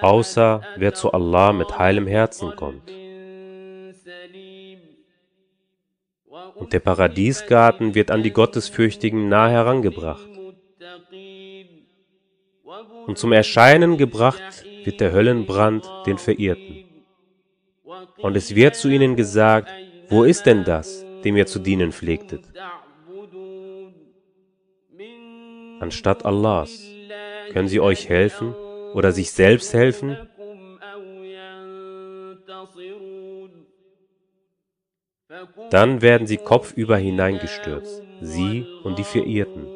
Außer 0.00 0.62
wer 0.76 0.94
zu 0.94 1.12
Allah 1.12 1.52
mit 1.52 1.78
heilem 1.78 2.06
Herzen 2.06 2.54
kommt. 2.54 2.90
Und 6.54 6.72
der 6.72 6.80
Paradiesgarten 6.80 7.94
wird 7.94 8.10
an 8.10 8.22
die 8.22 8.32
Gottesfürchtigen 8.32 9.28
nah 9.28 9.48
herangebracht. 9.48 10.28
Und 13.06 13.18
zum 13.18 13.32
Erscheinen 13.32 13.96
gebracht 13.96 14.64
wird 14.84 15.00
der 15.00 15.12
Höllenbrand 15.12 15.84
den 16.06 16.18
Verirrten. 16.18 16.87
Und 18.18 18.36
es 18.36 18.54
wird 18.54 18.74
zu 18.74 18.88
ihnen 18.88 19.16
gesagt, 19.16 19.70
wo 20.08 20.24
ist 20.24 20.46
denn 20.46 20.64
das, 20.64 21.04
dem 21.24 21.36
ihr 21.36 21.46
zu 21.46 21.58
dienen 21.58 21.92
pflegtet? 21.92 22.44
Anstatt 25.80 26.24
Allahs. 26.24 26.82
Können 27.52 27.68
sie 27.68 27.80
euch 27.80 28.08
helfen 28.08 28.54
oder 28.94 29.12
sich 29.12 29.32
selbst 29.32 29.72
helfen? 29.72 30.16
Dann 35.70 36.00
werden 36.02 36.26
sie 36.26 36.38
kopfüber 36.38 36.96
hineingestürzt, 36.96 38.02
sie 38.20 38.66
und 38.82 38.98
die 38.98 39.04
Verirrten. 39.04 39.66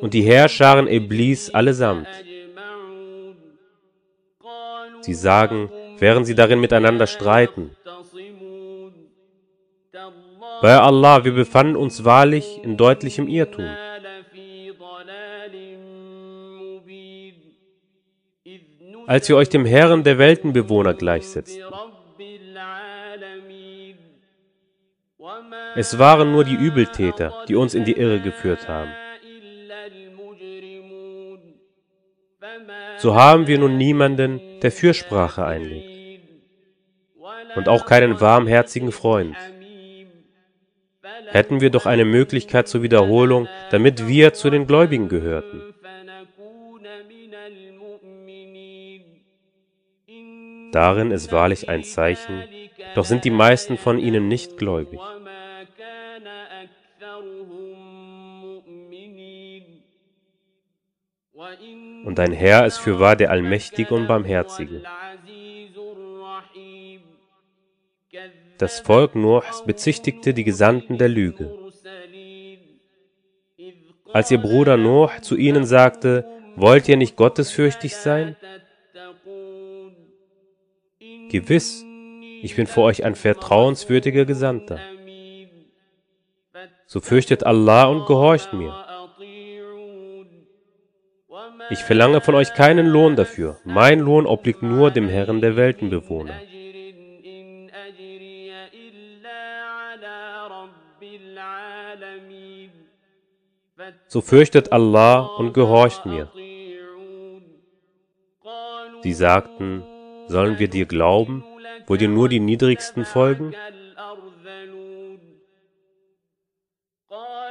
Und 0.00 0.14
die 0.14 0.22
Herrscharen 0.22 0.86
Iblis 0.86 1.50
allesamt. 1.50 2.08
Sie 5.00 5.14
sagen, 5.14 5.70
während 5.98 6.26
sie 6.26 6.34
darin 6.34 6.60
miteinander 6.60 7.06
streiten. 7.06 7.76
Bei 10.60 10.78
Allah, 10.78 11.24
wir 11.24 11.32
befanden 11.32 11.76
uns 11.76 12.04
wahrlich 12.04 12.60
in 12.62 12.76
deutlichem 12.76 13.28
Irrtum. 13.28 13.66
Als 19.06 19.28
wir 19.28 19.36
euch 19.36 19.48
dem 19.48 19.64
Herrn 19.64 20.04
der 20.04 20.18
Weltenbewohner 20.18 20.94
gleichsetzten. 20.94 21.62
Es 25.74 25.98
waren 25.98 26.32
nur 26.32 26.44
die 26.44 26.54
Übeltäter, 26.54 27.44
die 27.48 27.56
uns 27.56 27.74
in 27.74 27.84
die 27.84 27.92
Irre 27.92 28.20
geführt 28.20 28.68
haben. 28.68 28.90
So 33.02 33.16
haben 33.16 33.48
wir 33.48 33.58
nun 33.58 33.78
niemanden, 33.78 34.40
der 34.62 34.70
Fürsprache 34.70 35.44
einlegt 35.44 36.20
und 37.56 37.68
auch 37.68 37.84
keinen 37.84 38.20
warmherzigen 38.20 38.92
Freund. 38.92 39.36
Hätten 41.26 41.60
wir 41.60 41.70
doch 41.70 41.84
eine 41.86 42.04
Möglichkeit 42.04 42.68
zur 42.68 42.82
Wiederholung, 42.82 43.48
damit 43.72 44.06
wir 44.06 44.34
zu 44.34 44.50
den 44.50 44.68
Gläubigen 44.68 45.08
gehörten. 45.08 45.62
Darin 50.70 51.10
ist 51.10 51.32
wahrlich 51.32 51.68
ein 51.68 51.82
Zeichen, 51.82 52.44
doch 52.94 53.04
sind 53.04 53.24
die 53.24 53.30
meisten 53.30 53.78
von 53.78 53.98
ihnen 53.98 54.28
nicht 54.28 54.58
gläubig. 54.58 55.00
Und 62.04 62.18
dein 62.18 62.32
Herr 62.32 62.66
ist 62.66 62.78
fürwahr 62.78 63.16
der 63.16 63.30
Allmächtige 63.30 63.94
und 63.94 64.06
Barmherzige. 64.06 64.82
Das 68.58 68.80
Volk 68.80 69.14
Nuhs 69.14 69.64
bezichtigte 69.64 70.34
die 70.34 70.44
Gesandten 70.44 70.98
der 70.98 71.08
Lüge. 71.08 71.58
Als 74.12 74.30
ihr 74.30 74.38
Bruder 74.38 74.76
Nuh 74.76 75.08
zu 75.22 75.36
ihnen 75.36 75.64
sagte, 75.64 76.26
wollt 76.54 76.88
ihr 76.88 76.96
nicht 76.96 77.16
gottesfürchtig 77.16 77.96
sein? 77.96 78.36
Gewiss, 81.30 81.84
ich 82.42 82.54
bin 82.54 82.66
vor 82.66 82.84
euch 82.84 83.04
ein 83.04 83.14
vertrauenswürdiger 83.14 84.26
Gesandter. 84.26 84.78
So 86.86 87.00
fürchtet 87.00 87.44
Allah 87.44 87.86
und 87.86 88.06
gehorcht 88.06 88.52
mir. 88.52 88.91
Ich 91.70 91.84
verlange 91.84 92.20
von 92.20 92.34
euch 92.34 92.54
keinen 92.54 92.86
Lohn 92.86 93.16
dafür. 93.16 93.58
Mein 93.64 94.00
Lohn 94.00 94.26
obliegt 94.26 94.62
nur 94.62 94.90
dem 94.90 95.08
Herrn 95.08 95.40
der 95.40 95.56
Weltenbewohner. 95.56 96.34
So 104.06 104.20
fürchtet 104.20 104.72
Allah 104.72 105.20
und 105.20 105.54
gehorcht 105.54 106.06
mir. 106.06 106.30
Sie 109.02 109.12
sagten, 109.12 109.82
Sollen 110.28 110.58
wir 110.58 110.68
dir 110.68 110.86
glauben, 110.86 111.44
wo 111.86 111.96
dir 111.96 112.08
nur 112.08 112.28
die 112.28 112.40
Niedrigsten 112.40 113.04
folgen? 113.04 113.54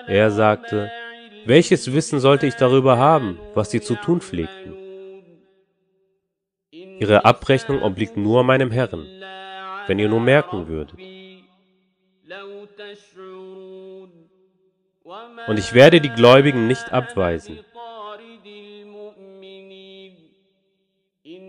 Er 0.08 0.32
sagte, 0.32 0.92
welches 1.46 1.94
Wissen 1.94 2.20
sollte 2.20 2.48
ich 2.48 2.56
darüber 2.56 2.98
haben, 2.98 3.40
was 3.54 3.72
sie 3.72 3.82
zu 3.82 3.96
tun 3.96 4.22
pflegten? 4.22 4.76
Ihre 6.72 7.26
Abrechnung 7.26 7.82
obliegt 7.82 8.18
nur 8.18 8.44
meinem 8.44 8.72
Herrn, 8.72 9.08
wenn 9.88 10.00
ihr 10.00 10.10
nur 10.10 10.22
merken 10.22 10.68
würdet. 10.68 10.98
Und 15.48 15.60
ich 15.60 15.74
werde 15.74 16.00
die 16.00 16.10
Gläubigen 16.10 16.68
nicht 16.68 16.94
abweisen. 16.94 17.60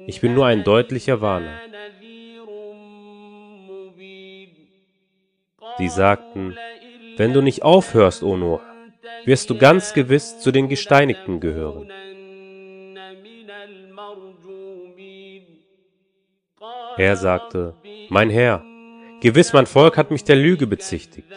Ich 0.06 0.20
bin 0.20 0.34
nur 0.34 0.46
ein 0.46 0.64
deutlicher 0.64 1.20
Warner. 1.20 1.60
Sie 5.78 5.88
sagten, 5.88 6.56
wenn 7.16 7.32
du 7.32 7.40
nicht 7.40 7.62
aufhörst, 7.62 8.22
O 8.22 8.36
Noah, 8.36 8.60
wirst 9.24 9.50
du 9.50 9.58
ganz 9.58 9.94
gewiss 9.94 10.38
zu 10.38 10.50
den 10.50 10.68
Gesteinigten 10.68 11.40
gehören. 11.40 11.90
Er 16.96 17.16
sagte, 17.16 17.74
mein 18.08 18.30
Herr, 18.30 18.64
gewiss 19.20 19.52
mein 19.52 19.66
Volk 19.66 19.96
hat 19.96 20.10
mich 20.10 20.24
der 20.24 20.36
Lüge 20.36 20.66
bezichtigt. 20.66 21.32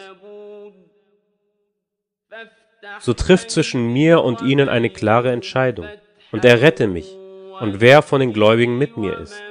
So 3.00 3.14
trifft 3.14 3.50
zwischen 3.50 3.92
mir 3.92 4.22
und 4.22 4.42
ihnen 4.42 4.68
eine 4.68 4.90
klare 4.90 5.32
Entscheidung 5.32 5.86
und 6.32 6.44
errette 6.44 6.86
mich 6.86 7.16
und 7.60 7.80
wer 7.80 8.02
von 8.02 8.20
den 8.20 8.32
Gläubigen 8.32 8.78
mit 8.78 8.96
mir 8.96 9.18
ist. 9.18 9.42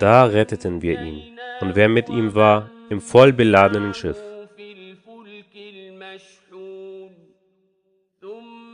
Da 0.00 0.24
retteten 0.24 0.82
wir 0.82 1.00
ihn 1.00 1.37
und 1.60 1.76
wer 1.76 1.88
mit 1.88 2.08
ihm 2.08 2.34
war, 2.34 2.70
im 2.88 3.00
vollbeladenen 3.00 3.94
Schiff. 3.94 4.18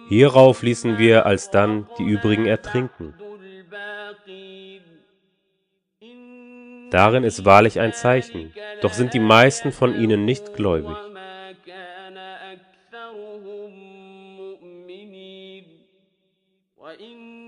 Hierauf 0.09 0.63
ließen 0.63 0.99
wir 0.99 1.27
alsdann 1.27 1.89
die 1.99 2.05
übrigen 2.05 2.47
ertrinken. 2.47 3.15
Darin 6.91 7.25
ist 7.25 7.45
wahrlich 7.45 7.81
ein 7.81 7.93
Zeichen, 7.93 8.53
doch 8.81 8.93
sind 8.93 9.15
die 9.15 9.19
meisten 9.19 9.73
von 9.73 9.99
ihnen 9.99 10.25
nicht 10.25 10.55
gläubig. 10.55 10.97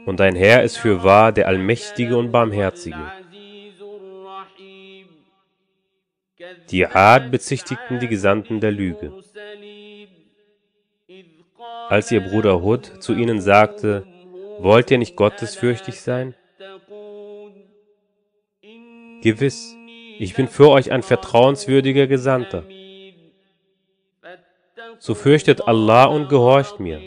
Und 0.06 0.20
dein 0.20 0.34
Herr 0.34 0.62
ist 0.62 0.78
für 0.78 1.04
wahr 1.04 1.32
der 1.32 1.46
Allmächtige 1.46 2.16
und 2.16 2.32
Barmherzige. 2.32 3.12
Die 6.70 6.86
Ad 6.86 7.28
bezichtigten 7.30 7.98
die 8.00 8.08
Gesandten 8.08 8.60
der 8.60 8.72
Lüge. 8.72 9.12
Als 11.88 12.10
ihr 12.10 12.20
Bruder 12.20 12.62
Hud 12.62 13.02
zu 13.02 13.14
ihnen 13.14 13.40
sagte, 13.40 14.06
wollt 14.58 14.90
ihr 14.90 14.98
nicht 14.98 15.16
gottesfürchtig 15.16 16.00
sein? 16.00 16.34
Gewiss, 19.22 19.76
ich 20.18 20.34
bin 20.34 20.48
für 20.48 20.70
euch 20.70 20.92
ein 20.92 21.02
vertrauenswürdiger 21.02 22.06
Gesandter. 22.06 22.64
So 24.98 25.14
fürchtet 25.14 25.66
Allah 25.66 26.04
und 26.06 26.28
gehorcht 26.28 26.80
mir. 26.80 27.00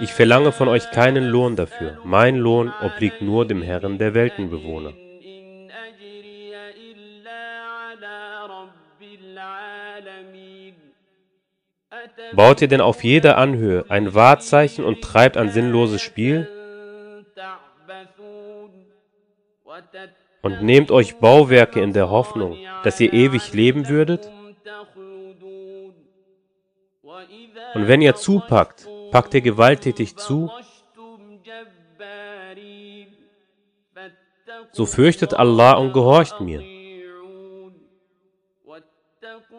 Ich 0.00 0.12
verlange 0.12 0.52
von 0.52 0.68
euch 0.68 0.90
keinen 0.90 1.24
Lohn 1.24 1.56
dafür. 1.56 1.98
Mein 2.04 2.36
Lohn 2.36 2.72
obliegt 2.82 3.20
nur 3.20 3.46
dem 3.46 3.62
Herrn 3.62 3.98
der 3.98 4.14
Weltenbewohner. 4.14 4.92
Baut 12.34 12.60
ihr 12.60 12.68
denn 12.68 12.80
auf 12.80 13.02
jeder 13.02 13.38
Anhöhe 13.38 13.84
ein 13.88 14.14
Wahrzeichen 14.14 14.84
und 14.84 15.02
treibt 15.02 15.36
ein 15.36 15.50
sinnloses 15.50 16.02
Spiel? 16.02 16.48
Und 20.42 20.62
nehmt 20.62 20.90
euch 20.90 21.16
Bauwerke 21.16 21.80
in 21.80 21.92
der 21.92 22.10
Hoffnung, 22.10 22.58
dass 22.84 23.00
ihr 23.00 23.12
ewig 23.12 23.52
leben 23.54 23.88
würdet? 23.88 24.30
Und 27.74 27.88
wenn 27.88 28.02
ihr 28.02 28.14
zupackt, 28.14 28.88
packt 29.10 29.34
ihr 29.34 29.40
gewalttätig 29.40 30.16
zu? 30.16 30.50
So 34.72 34.86
fürchtet 34.86 35.34
Allah 35.34 35.72
und 35.72 35.92
gehorcht 35.92 36.40
mir. 36.40 36.77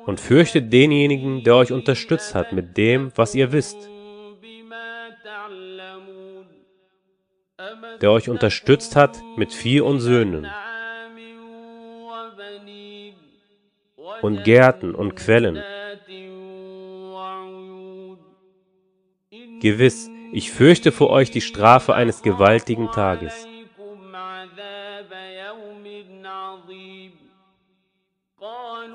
Und 0.06 0.20
fürchtet 0.20 0.72
denjenigen, 0.72 1.44
der 1.44 1.56
euch 1.56 1.72
unterstützt 1.72 2.36
hat 2.36 2.54
mit 2.54 2.78
dem, 2.78 3.12
was 3.16 3.36
ihr 3.36 3.52
wisst. 3.52 3.78
Der 8.02 8.12
euch 8.12 8.30
unterstützt 8.30 8.96
hat 8.96 9.18
mit 9.36 9.54
Vieh 9.54 9.82
und 9.82 10.00
Söhnen. 10.00 10.48
Und 14.22 14.44
Gärten 14.44 14.96
und 14.96 15.16
Quellen. 15.16 15.62
Gewiss, 19.62 20.10
ich 20.32 20.52
fürchte 20.52 20.92
vor 20.92 21.10
euch 21.10 21.32
die 21.32 21.42
Strafe 21.42 21.94
eines 21.94 22.22
gewaltigen 22.22 22.92
Tages. 22.92 23.49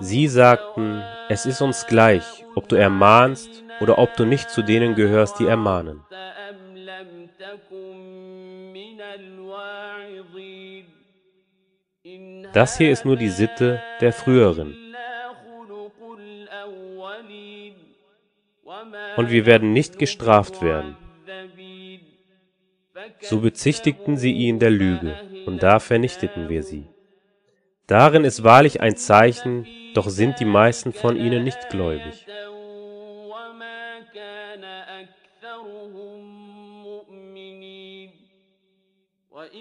Sie 0.01 0.29
sagten, 0.29 1.03
es 1.29 1.47
ist 1.47 1.61
uns 1.61 1.87
gleich, 1.87 2.45
ob 2.55 2.69
du 2.69 2.77
ermahnst 2.77 3.65
oder 3.81 3.99
ob 3.99 4.17
du 4.17 4.25
nicht 4.25 4.51
zu 4.51 4.63
denen 4.63 4.95
gehörst, 4.95 5.39
die 5.39 5.47
ermahnen. 5.47 6.01
Das 12.53 12.79
hier 12.79 12.91
ist 12.91 13.05
nur 13.05 13.17
die 13.17 13.31
Sitte 13.31 13.83
der 14.01 14.13
früheren. 14.13 14.77
Und 19.17 19.31
wir 19.31 19.47
werden 19.47 19.73
nicht 19.73 19.99
gestraft 19.99 20.63
werden. 20.63 20.97
So 23.21 23.41
bezichtigten 23.41 24.17
sie 24.17 24.33
ihn 24.33 24.59
der 24.59 24.71
Lüge, 24.71 25.17
und 25.47 25.63
da 25.63 25.81
vernichteten 25.81 26.49
wir 26.49 26.63
sie. 26.63 26.94
Darin 27.87 28.25
ist 28.25 28.43
wahrlich 28.43 28.81
ein 28.81 28.97
Zeichen, 28.97 29.67
doch 29.95 30.09
sind 30.09 30.41
die 30.41 30.47
meisten 30.47 30.93
von 30.93 31.17
ihnen 31.17 31.45
nicht 31.45 31.69
gläubig. 31.69 32.27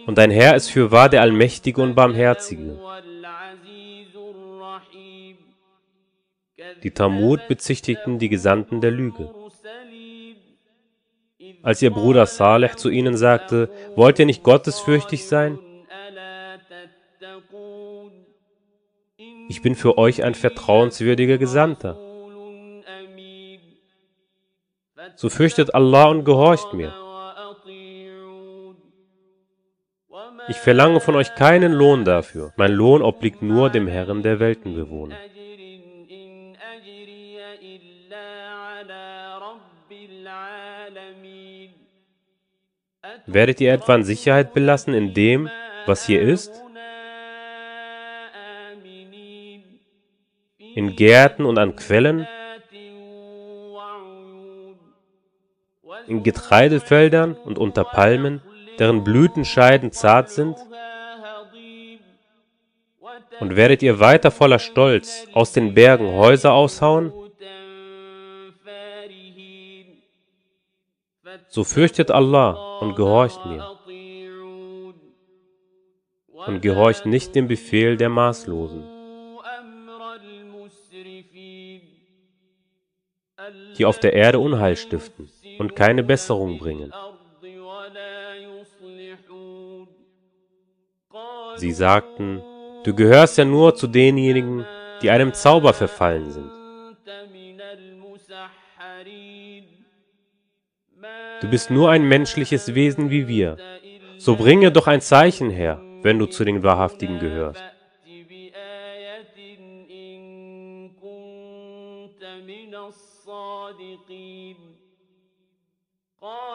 Und 0.06 0.18
dein 0.18 0.32
Herr 0.32 0.56
ist 0.56 0.70
für 0.70 0.92
wahr 0.92 1.10
der 1.10 1.22
Allmächtige 1.22 1.82
und 1.82 1.96
Barmherzige. 1.96 2.80
Die 6.82 6.92
Talmud 6.92 7.48
bezichtigten 7.48 8.20
die 8.20 8.30
Gesandten 8.30 8.80
der 8.80 8.92
Lüge. 8.92 9.34
Als 11.62 11.82
ihr 11.82 11.92
Bruder 11.92 12.26
Saleh 12.26 12.76
zu 12.76 12.90
ihnen 12.90 13.18
sagte, 13.18 13.70
wollt 13.96 14.20
ihr 14.20 14.26
nicht 14.26 14.44
gottesfürchtig 14.44 15.26
sein? 15.26 15.60
Ich 19.50 19.62
bin 19.62 19.76
für 19.76 19.98
euch 19.98 20.24
ein 20.24 20.36
vertrauenswürdiger 20.36 21.38
Gesandter. 21.38 21.98
So 25.16 25.30
fürchtet 25.30 25.76
Allah 25.76 26.06
und 26.06 26.24
gehorcht 26.24 26.74
mir. 26.74 26.94
Ich 30.48 30.58
verlange 30.58 31.00
von 31.00 31.16
euch 31.16 31.36
keinen 31.36 31.72
Lohn 31.72 32.04
dafür. 32.06 32.54
Mein 32.58 32.72
Lohn 32.72 33.02
obliegt 33.02 33.42
nur 33.42 33.70
dem 33.70 33.88
Herrn 33.88 34.24
der 34.24 34.40
Weltenbewohner. 34.40 35.18
Werdet 43.26 43.62
ihr 43.62 43.74
etwa 43.74 43.96
in 43.96 44.04
Sicherheit 44.04 44.54
belassen 44.54 44.94
in 44.94 45.14
dem, 45.14 45.50
was 45.86 46.06
hier 46.06 46.22
ist? 46.22 46.63
In 50.76 50.96
Gärten 50.96 51.46
und 51.46 51.58
an 51.58 51.76
Quellen? 51.76 52.28
In 56.08 56.24
Getreidefeldern 56.24 57.36
und 57.36 57.58
unter 57.58 57.84
Palmen, 57.84 58.42
deren 58.80 59.04
Blütenscheiden 59.04 59.92
zart 59.92 60.30
sind? 60.30 60.58
Und 63.40 63.56
werdet 63.56 63.82
ihr 63.84 64.00
weiter 64.00 64.32
voller 64.32 64.60
Stolz 64.60 65.28
aus 65.34 65.54
den 65.54 65.74
Bergen 65.74 66.14
Häuser 66.14 66.54
aushauen? 66.54 67.12
So 71.48 71.64
fürchtet 71.64 72.12
Allah 72.12 72.80
und 72.80 72.96
gehorcht 72.96 73.46
mir. 73.46 73.78
Und 76.46 76.62
gehorcht 76.62 77.06
nicht 77.06 77.36
dem 77.36 77.48
Befehl 77.48 77.96
der 77.96 78.10
Maßlosen, 78.10 78.84
die 83.78 83.86
auf 83.86 84.00
der 84.00 84.14
Erde 84.14 84.40
Unheil 84.40 84.76
stiften 84.76 85.30
und 85.60 85.76
keine 85.76 86.04
Besserung 86.04 86.58
bringen. 86.58 86.92
Sie 91.56 91.72
sagten, 91.72 92.42
du 92.84 92.94
gehörst 92.96 93.38
ja 93.38 93.46
nur 93.46 93.76
zu 93.76 93.88
denjenigen, 93.88 94.66
die 95.02 95.10
einem 95.10 95.34
Zauber 95.34 95.74
verfallen 95.74 96.32
sind. 96.32 96.52
Du 101.42 101.50
bist 101.50 101.70
nur 101.70 101.92
ein 101.92 102.08
menschliches 102.08 102.74
Wesen 102.74 103.10
wie 103.10 103.28
wir. 103.28 103.58
So 104.18 104.36
bringe 104.36 104.72
doch 104.72 104.88
ein 104.88 105.02
Zeichen 105.02 105.50
her, 105.50 105.82
wenn 106.02 106.18
du 106.18 106.26
zu 106.26 106.46
den 106.46 106.64
Wahrhaftigen 106.64 107.20
gehörst. 107.20 107.62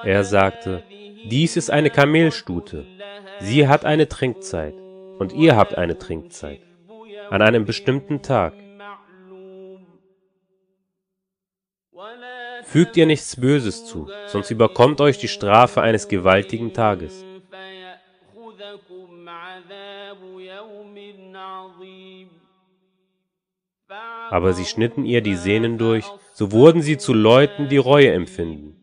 Er 0.04 0.24
sagte, 0.24 0.82
dies 1.24 1.56
ist 1.56 1.70
eine 1.70 1.90
Kamelstute. 1.90 2.86
Sie 3.40 3.68
hat 3.68 3.84
eine 3.84 4.08
Trinkzeit 4.08 4.74
und 5.18 5.32
ihr 5.32 5.56
habt 5.56 5.76
eine 5.76 5.98
Trinkzeit 5.98 6.60
an 7.30 7.42
einem 7.42 7.64
bestimmten 7.64 8.22
Tag. 8.22 8.54
Fügt 12.64 12.96
ihr 12.96 13.06
nichts 13.06 13.36
Böses 13.36 13.86
zu, 13.86 14.08
sonst 14.26 14.50
überkommt 14.50 15.00
euch 15.00 15.18
die 15.18 15.28
Strafe 15.28 15.80
eines 15.80 16.08
gewaltigen 16.08 16.72
Tages. 16.72 17.24
Aber 24.30 24.52
sie 24.52 24.66
schnitten 24.66 25.04
ihr 25.04 25.22
die 25.22 25.36
Sehnen 25.36 25.78
durch, 25.78 26.04
so 26.34 26.52
wurden 26.52 26.82
sie 26.82 26.98
zu 26.98 27.14
Leuten, 27.14 27.68
die 27.68 27.78
Reue 27.78 28.12
empfinden. 28.12 28.78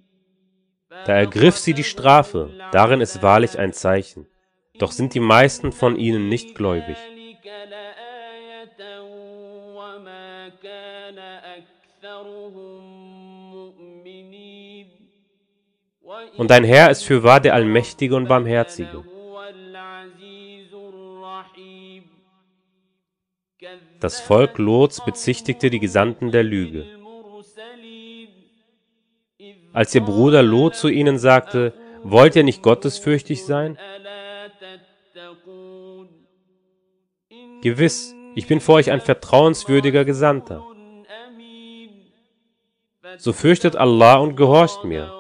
Da 1.06 1.14
ergriff 1.14 1.58
sie 1.58 1.74
die 1.74 1.84
Strafe, 1.84 2.49
darin 2.72 3.01
ist 3.01 3.22
wahrlich 3.22 3.60
ein 3.60 3.74
Zeichen. 3.74 4.28
Doch 4.80 4.91
sind 4.91 5.14
die 5.14 5.20
meisten 5.20 5.72
von 5.72 5.97
ihnen 5.97 6.30
nicht 6.30 6.56
gläubig. 6.56 6.97
Und 16.38 16.51
dein 16.51 16.64
Herr 16.64 16.89
ist 16.89 17.03
fürwahr 17.03 17.39
der 17.39 17.53
Allmächtige 17.53 18.16
und 18.16 18.28
Barmherzige. 18.28 19.03
Das 23.99 24.20
Volk 24.20 24.58
Lots 24.58 25.03
bezichtigte 25.03 25.70
die 25.70 25.80
Gesandten 25.80 26.32
der 26.32 26.43
Lüge. 26.43 26.95
Als 29.76 29.93
ihr 29.93 29.99
Bruder 29.99 30.41
Lot 30.41 30.76
zu 30.76 30.88
ihnen 30.88 31.17
sagte, 31.17 31.73
wollt 32.01 32.38
ihr 32.38 32.45
nicht 32.45 32.61
gottesfürchtig 32.61 33.45
sein? 33.45 33.78
Gewiss, 37.61 38.15
ich 38.36 38.47
bin 38.47 38.61
vor 38.61 38.76
euch 38.76 38.89
ein 38.89 39.01
vertrauenswürdiger 39.01 40.05
Gesandter. 40.05 40.63
So 43.17 43.34
fürchtet 43.34 43.76
Allah 43.76 44.15
und 44.15 44.38
gehorcht 44.38 44.86
mir. 44.86 45.11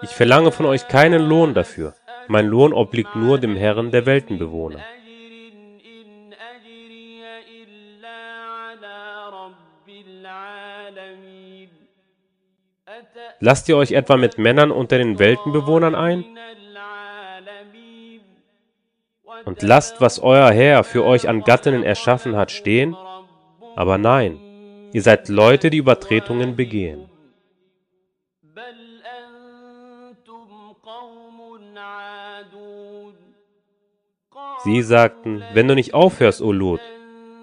Ich 0.00 0.10
verlange 0.10 0.52
von 0.52 0.64
euch 0.64 0.88
keinen 0.88 1.20
Lohn 1.20 1.52
dafür. 1.52 1.94
Mein 2.28 2.46
Lohn 2.46 2.72
obliegt 2.72 3.14
nur 3.14 3.38
dem 3.38 3.56
Herrn 3.56 3.90
der 3.90 4.06
Weltenbewohner. 4.06 4.80
Lasst 13.40 13.68
ihr 13.70 13.76
euch 13.76 13.92
etwa 13.92 14.18
mit 14.18 14.36
Männern 14.36 14.70
unter 14.70 14.98
den 14.98 15.18
Weltenbewohnern 15.18 15.94
ein? 15.94 16.24
Und 19.46 19.62
lasst, 19.62 20.00
was 20.02 20.20
euer 20.20 20.50
Herr 20.50 20.84
für 20.84 21.04
euch 21.04 21.26
an 21.26 21.40
Gattinnen 21.42 21.82
erschaffen 21.82 22.36
hat, 22.36 22.50
stehen? 22.50 22.94
Aber 23.76 23.96
nein, 23.96 24.38
ihr 24.92 25.00
seid 25.00 25.30
Leute, 25.30 25.70
die 25.70 25.78
Übertretungen 25.78 26.54
begehen. 26.54 27.08
Sie 34.64 34.82
sagten, 34.82 35.42
wenn 35.54 35.66
du 35.66 35.74
nicht 35.74 35.94
aufhörst, 35.94 36.42
O 36.42 36.52
Lot, 36.52 36.80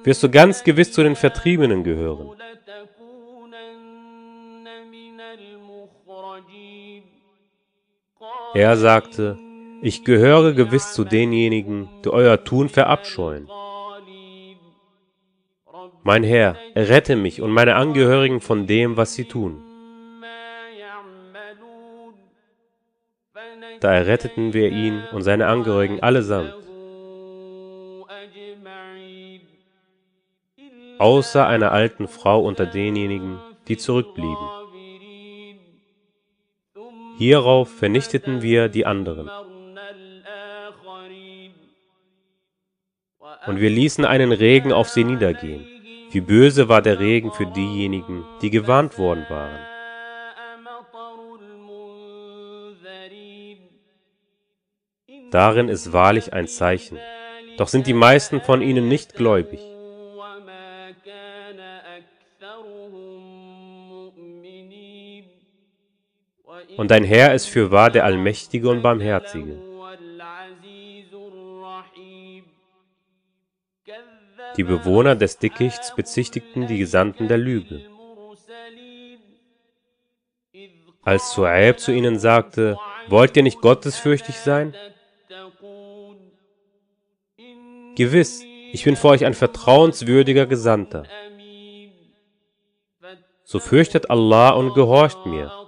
wirst 0.03 0.21
du 0.21 0.29
ganz 0.29 0.63
gewiss 0.63 0.91
zu 0.91 1.01
den 1.01 1.15
Vertriebenen 1.15 1.83
gehören. 1.83 2.29
Er 8.57 8.75
sagte, 8.75 9.37
ich 9.83 10.03
gehöre 10.03 10.53
gewiss 10.53 10.91
zu 10.91 11.03
denjenigen, 11.03 11.87
die 12.03 12.09
euer 12.09 12.43
Tun 12.43 12.69
verabscheuen. 12.69 13.47
Mein 16.01 16.23
Herr, 16.23 16.55
errette 16.73 17.15
mich 17.15 17.39
und 17.43 17.51
meine 17.51 17.75
Angehörigen 17.75 18.41
von 18.41 18.65
dem, 18.65 18.97
was 18.97 19.13
sie 19.13 19.25
tun. 19.25 19.63
Da 23.79 23.93
erretteten 23.93 24.53
wir 24.53 24.71
ihn 24.71 25.03
und 25.11 25.21
seine 25.21 25.45
Angehörigen 25.45 26.01
allesamt. 26.01 26.55
Außer 30.97 31.45
einer 31.45 31.71
alten 31.71 32.07
Frau 32.07 32.43
unter 32.43 32.65
denjenigen, 32.65 33.37
die 33.67 33.77
zurückblieben. 33.77 34.56
Hierauf 37.17 37.69
vernichteten 37.69 38.41
wir 38.43 38.69
die 38.69 38.85
anderen. 38.85 39.29
Und 43.47 43.59
wir 43.59 43.69
ließen 43.69 44.05
einen 44.05 44.31
Regen 44.31 44.71
auf 44.71 44.89
sie 44.89 45.03
niedergehen. 45.03 45.65
Wie 46.11 46.21
böse 46.21 46.69
war 46.69 46.81
der 46.81 46.99
Regen 46.99 47.31
für 47.31 47.47
diejenigen, 47.47 48.23
die 48.41 48.49
gewarnt 48.49 48.97
worden 48.97 49.25
waren. 49.29 49.59
Darin 55.31 55.69
ist 55.69 55.91
wahrlich 55.91 56.33
ein 56.33 56.47
Zeichen, 56.47 56.99
doch 57.57 57.67
sind 57.67 57.87
die 57.87 57.93
meisten 57.93 58.41
von 58.41 58.61
ihnen 58.61 58.87
nicht 58.87 59.15
gläubig. 59.15 59.59
Und 66.77 66.91
dein 66.91 67.03
Herr 67.03 67.33
ist 67.33 67.47
fürwahr 67.47 67.89
der 67.89 68.05
Allmächtige 68.05 68.69
und 68.69 68.81
Barmherzige. 68.83 69.59
Die 74.55 74.63
Bewohner 74.63 75.15
des 75.15 75.37
Dickichts 75.37 75.95
bezichtigten 75.95 76.67
die 76.67 76.77
Gesandten 76.77 77.27
der 77.27 77.37
Lüge. 77.37 77.81
Als 81.03 81.35
Su'aib 81.35 81.77
zu 81.77 81.91
ihnen 81.91 82.19
sagte, 82.19 82.77
wollt 83.07 83.37
ihr 83.37 83.43
nicht 83.43 83.61
gottesfürchtig 83.61 84.35
sein? 84.39 84.75
Gewiss, 87.95 88.43
ich 88.71 88.83
bin 88.83 88.95
vor 88.95 89.11
euch 89.11 89.25
ein 89.25 89.33
vertrauenswürdiger 89.33 90.45
Gesandter. 90.45 91.03
So 93.43 93.59
fürchtet 93.59 94.09
Allah 94.09 94.49
und 94.49 94.73
gehorcht 94.73 95.25
mir. 95.25 95.66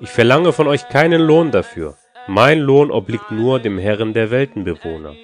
Ich 0.00 0.10
verlange 0.10 0.52
von 0.52 0.66
euch 0.66 0.88
keinen 0.88 1.20
Lohn 1.20 1.50
dafür. 1.50 1.96
Mein 2.26 2.60
Lohn 2.60 2.90
obliegt 2.90 3.30
nur 3.30 3.60
dem 3.60 3.78
Herrn 3.78 4.12
der 4.12 4.30
Weltenbewohner. 4.30 5.14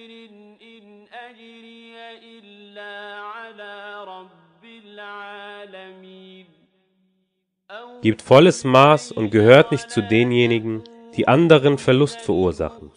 Gebt 8.02 8.22
volles 8.22 8.64
Maß 8.64 9.12
und 9.12 9.30
gehört 9.30 9.72
nicht 9.72 9.90
zu 9.90 10.02
denjenigen, 10.02 10.84
die 11.16 11.28
anderen 11.28 11.76
Verlust 11.78 12.20
verursachen. 12.20 12.90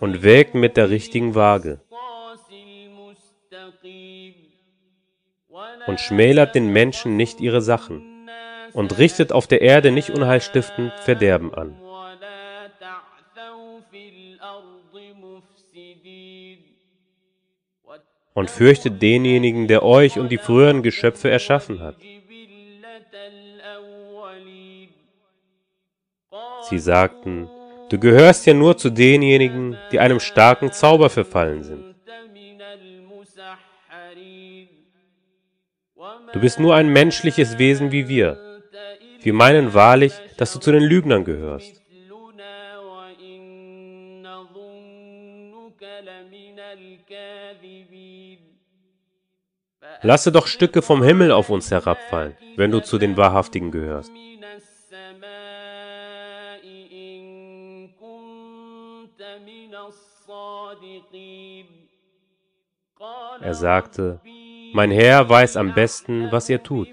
Und 0.00 0.22
wägt 0.22 0.54
mit 0.54 0.76
der 0.76 0.88
richtigen 0.88 1.34
Waage. 1.34 1.80
Und 5.86 6.00
schmälert 6.00 6.54
den 6.54 6.72
Menschen 6.72 7.16
nicht 7.16 7.40
ihre 7.40 7.60
Sachen 7.60 8.11
und 8.72 8.98
richtet 8.98 9.32
auf 9.32 9.46
der 9.46 9.60
Erde 9.60 9.90
nicht 9.90 10.10
unheilstiftend 10.10 10.92
Verderben 11.00 11.54
an. 11.54 11.76
und 18.34 18.50
fürchtet 18.50 19.02
denjenigen, 19.02 19.68
der 19.68 19.82
euch 19.82 20.18
und 20.18 20.30
die 20.30 20.38
früheren 20.38 20.82
Geschöpfe 20.82 21.30
erschaffen 21.30 21.80
hat. 21.80 21.96
Sie 26.68 26.78
sagten, 26.78 27.48
du 27.90 27.98
gehörst 27.98 28.46
ja 28.46 28.54
nur 28.54 28.76
zu 28.78 28.90
denjenigen, 28.90 29.76
die 29.90 30.00
einem 30.00 30.20
starken 30.20 30.72
Zauber 30.72 31.10
verfallen 31.10 31.62
sind. 31.62 31.84
Du 36.32 36.40
bist 36.40 36.58
nur 36.58 36.74
ein 36.74 36.88
menschliches 36.88 37.58
Wesen 37.58 37.92
wie 37.92 38.08
wir. 38.08 38.51
Wir 39.22 39.32
meinen 39.32 39.72
wahrlich, 39.72 40.12
dass 40.36 40.52
du 40.52 40.58
zu 40.58 40.72
den 40.72 40.82
Lügnern 40.82 41.24
gehörst. 41.24 41.80
Lasse 50.02 50.32
doch 50.32 50.46
Stücke 50.46 50.82
vom 50.82 51.02
Himmel 51.02 51.30
auf 51.30 51.50
uns 51.50 51.70
herabfallen, 51.70 52.36
wenn 52.56 52.70
du 52.72 52.80
zu 52.80 52.98
den 52.98 53.16
Wahrhaftigen 53.16 53.70
gehörst. 53.70 54.12
Er 63.40 63.54
sagte, 63.54 64.20
mein 64.72 64.90
Herr 64.90 65.28
weiß 65.28 65.56
am 65.56 65.74
besten, 65.74 66.30
was 66.32 66.48
ihr 66.48 66.62
tut. 66.62 66.88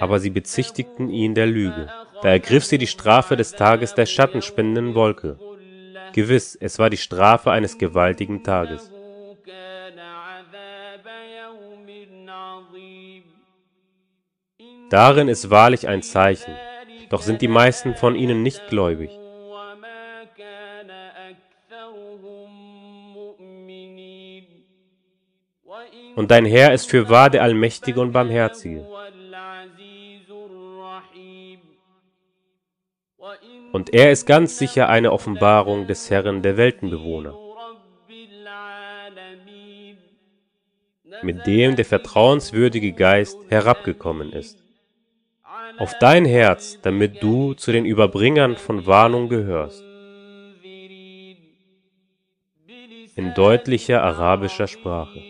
Aber 0.00 0.20
sie 0.20 0.30
bezichtigten 0.30 1.10
ihn 1.10 1.34
der 1.34 1.46
Lüge. 1.46 1.88
Da 2.22 2.28
ergriff 2.28 2.64
sie 2.64 2.78
die 2.78 2.86
Strafe 2.86 3.36
des 3.36 3.52
Tages 3.52 3.94
der 3.94 4.06
schattenspendenden 4.06 4.94
Wolke. 4.94 5.38
Gewiss, 6.12 6.56
es 6.56 6.78
war 6.78 6.90
die 6.90 6.96
Strafe 6.96 7.50
eines 7.50 7.78
gewaltigen 7.78 8.42
Tages. 8.42 8.90
Darin 14.90 15.28
ist 15.28 15.50
wahrlich 15.50 15.86
ein 15.86 16.02
Zeichen, 16.02 16.54
doch 17.10 17.20
sind 17.20 17.42
die 17.42 17.48
meisten 17.48 17.94
von 17.94 18.14
ihnen 18.14 18.42
nicht 18.42 18.68
gläubig. 18.68 19.10
Und 26.16 26.30
dein 26.30 26.46
Herr 26.46 26.72
ist 26.72 26.90
für 26.90 27.08
wahr 27.08 27.30
der 27.30 27.42
Allmächtige 27.42 28.00
und 28.00 28.12
Barmherzige. 28.12 28.86
Und 33.72 33.94
er 33.94 34.12
ist 34.12 34.26
ganz 34.26 34.58
sicher 34.58 34.88
eine 34.88 35.12
Offenbarung 35.12 35.86
des 35.86 36.10
Herrn 36.10 36.42
der 36.42 36.56
Weltenbewohner, 36.56 37.34
mit 41.22 41.46
dem 41.46 41.74
der 41.74 41.84
vertrauenswürdige 41.84 42.92
Geist 42.92 43.38
herabgekommen 43.48 44.32
ist. 44.32 44.62
Auf 45.78 45.94
dein 45.98 46.24
Herz, 46.24 46.78
damit 46.82 47.22
du 47.22 47.54
zu 47.54 47.72
den 47.72 47.84
Überbringern 47.84 48.56
von 48.56 48.86
Warnung 48.86 49.28
gehörst. 49.28 49.82
In 53.16 53.34
deutlicher 53.34 54.02
arabischer 54.02 54.68
Sprache. 54.68 55.20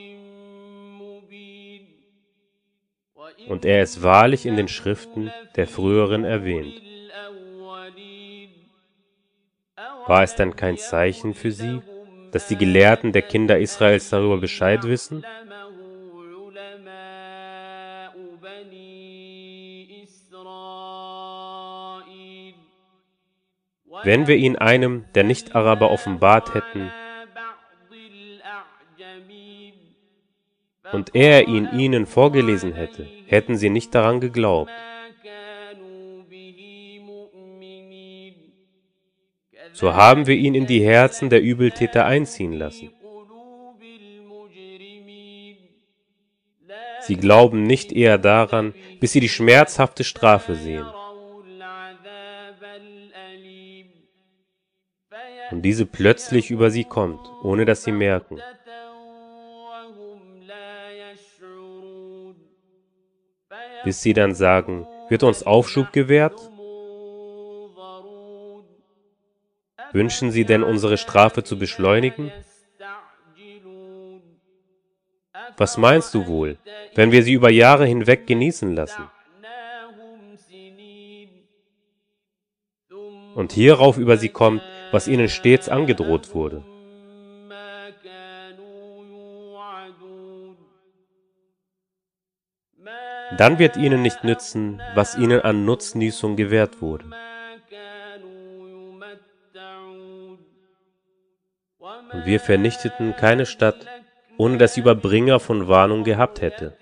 Und 3.49 3.65
er 3.65 3.83
ist 3.83 4.03
wahrlich 4.03 4.45
in 4.45 4.57
den 4.57 4.69
Schriften 4.69 5.33
der 5.57 5.67
früheren 5.67 6.25
erwähnt. 6.25 6.83
War 10.09 10.23
es 10.23 10.35
dann 10.35 10.57
kein 10.57 10.79
Zeichen 10.79 11.35
für 11.35 11.53
sie, 11.53 11.83
dass 12.33 12.49
die 12.49 12.57
Gelehrten 12.57 13.13
der 13.13 13.21
Kinder 13.21 13.59
Israels 13.59 14.09
darüber 14.09 14.39
Bescheid 14.39 14.83
wissen? 14.85 15.23
Wenn 24.03 24.27
wir 24.27 24.37
ihn 24.37 24.57
einem 24.57 25.05
der 25.15 25.25
Nicht-Araber 25.25 25.91
offenbart 25.91 26.55
hätten 26.55 26.91
und 30.91 31.15
er 31.15 31.49
ihn 31.49 31.69
ihnen 31.73 32.07
vorgelesen 32.07 32.73
hätte, 32.73 33.07
hätten 33.27 33.59
sie 33.59 33.69
nicht 33.69 33.95
daran 33.95 34.21
geglaubt. 34.21 34.71
So 39.79 39.95
haben 39.95 40.27
wir 40.27 40.35
ihn 40.35 40.57
in 40.57 40.67
die 40.67 40.85
Herzen 40.85 41.31
der 41.31 41.41
Übeltäter 41.41 42.05
einziehen 42.05 42.53
lassen. 42.53 42.91
Sie 47.03 47.15
glauben 47.15 47.63
nicht 47.63 47.93
eher 47.93 48.19
daran, 48.19 48.75
bis 48.99 49.13
sie 49.13 49.21
die 49.21 49.29
schmerzhafte 49.29 50.03
Strafe 50.03 50.57
sehen. 50.57 50.85
Und 55.53 55.63
diese 55.63 55.87
plötzlich 55.87 56.51
über 56.51 56.73
sie 56.73 56.83
kommt, 56.83 57.21
ohne 57.45 57.65
dass 57.65 57.85
sie 57.85 57.93
merken. 57.93 58.41
Bis 63.85 64.03
sie 64.03 64.13
dann 64.13 64.35
sagen, 64.35 64.89
wird 65.09 65.23
uns 65.23 65.45
Aufschub 65.45 65.93
gewährt? 65.93 66.51
Wünschen 69.93 70.31
Sie 70.31 70.45
denn, 70.45 70.63
unsere 70.63 70.99
Strafe 70.99 71.45
zu 71.45 71.59
beschleunigen? 71.59 72.31
Was 75.57 75.77
meinst 75.77 76.15
du 76.15 76.27
wohl, 76.27 76.59
wenn 76.95 77.11
wir 77.11 77.23
sie 77.23 77.33
über 77.33 77.51
Jahre 77.51 77.87
hinweg 77.87 78.27
genießen 78.27 78.75
lassen? 78.75 79.11
Und 83.35 83.53
hierauf 83.53 83.99
über 83.99 84.17
sie 84.17 84.29
kommt, 84.29 84.63
was 84.91 85.09
ihnen 85.09 85.29
stets 85.29 85.69
angedroht 85.69 86.35
wurde. 86.35 86.63
Dann 93.37 93.59
wird 93.59 93.77
ihnen 93.77 94.03
nicht 94.03 94.25
nützen, 94.25 94.81
was 94.95 95.17
ihnen 95.17 95.41
an 95.41 95.65
Nutznießung 95.65 96.37
gewährt 96.37 96.81
wurde. 96.81 97.05
Und 102.13 102.27
wir 102.27 102.41
vernichteten 102.41 103.15
keine 103.17 103.47
Stadt, 103.47 103.87
ohne 104.37 104.59
dass 104.59 104.75
sie 104.75 104.81
Überbringer 104.81 105.41
von 105.41 105.69
Warnung 105.69 106.05
gehabt 106.05 106.41
hätte. 106.41 106.77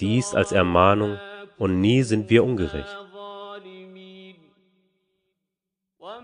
Dies 0.00 0.34
als 0.34 0.52
Ermahnung, 0.52 1.18
und 1.58 1.80
nie 1.80 2.02
sind 2.02 2.28
wir 2.28 2.42
ungerecht. 2.42 2.96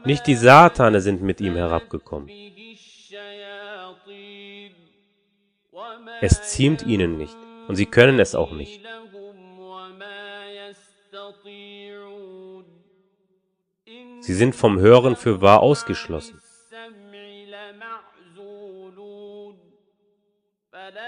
Nicht 0.04 0.26
die 0.26 0.34
Satane 0.34 1.00
sind 1.00 1.22
mit 1.22 1.40
ihm 1.40 1.54
herabgekommen. 1.54 2.28
Es 6.20 6.42
ziemt 6.50 6.82
ihnen 6.82 7.16
nicht, 7.16 7.36
und 7.68 7.76
sie 7.76 7.86
können 7.86 8.18
es 8.18 8.34
auch 8.34 8.52
nicht. 8.52 8.80
Sie 14.28 14.34
sind 14.34 14.54
vom 14.54 14.78
Hören 14.78 15.16
für 15.16 15.40
wahr 15.40 15.60
ausgeschlossen. 15.60 16.38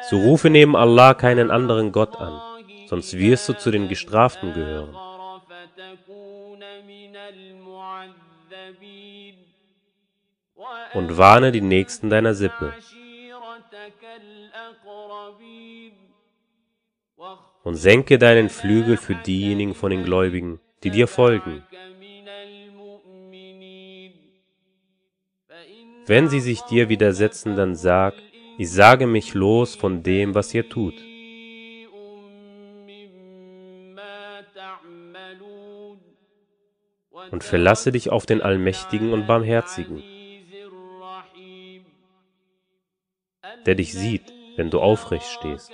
So 0.08 0.16
rufe 0.16 0.48
neben 0.48 0.74
Allah 0.74 1.12
keinen 1.12 1.50
anderen 1.50 1.92
Gott 1.92 2.16
an, 2.16 2.40
sonst 2.88 3.18
wirst 3.18 3.46
du 3.50 3.52
zu 3.52 3.70
den 3.70 3.90
Gestraften 3.90 4.54
gehören. 4.54 4.96
Und 10.94 11.18
warne 11.18 11.52
die 11.52 11.60
Nächsten 11.60 12.08
deiner 12.08 12.32
Sippe. 12.32 12.72
Und 17.64 17.74
senke 17.74 18.16
deinen 18.16 18.48
Flügel 18.48 18.96
für 18.96 19.14
diejenigen 19.14 19.74
von 19.74 19.90
den 19.90 20.04
Gläubigen, 20.04 20.58
die 20.82 20.90
dir 20.90 21.06
folgen. 21.06 21.62
Wenn 26.10 26.28
sie 26.28 26.40
sich 26.40 26.62
dir 26.62 26.88
widersetzen, 26.88 27.54
dann 27.54 27.76
sag, 27.76 28.14
ich 28.58 28.68
sage 28.68 29.06
mich 29.06 29.34
los 29.34 29.76
von 29.76 30.02
dem, 30.02 30.34
was 30.34 30.52
ihr 30.52 30.68
tut. 30.68 30.94
Und 37.30 37.44
verlasse 37.44 37.92
dich 37.92 38.10
auf 38.10 38.26
den 38.26 38.42
Allmächtigen 38.42 39.12
und 39.12 39.28
Barmherzigen, 39.28 40.02
der 43.64 43.76
dich 43.76 43.94
sieht, 43.94 44.32
wenn 44.56 44.68
du 44.68 44.80
aufrecht 44.80 45.26
stehst. 45.26 45.70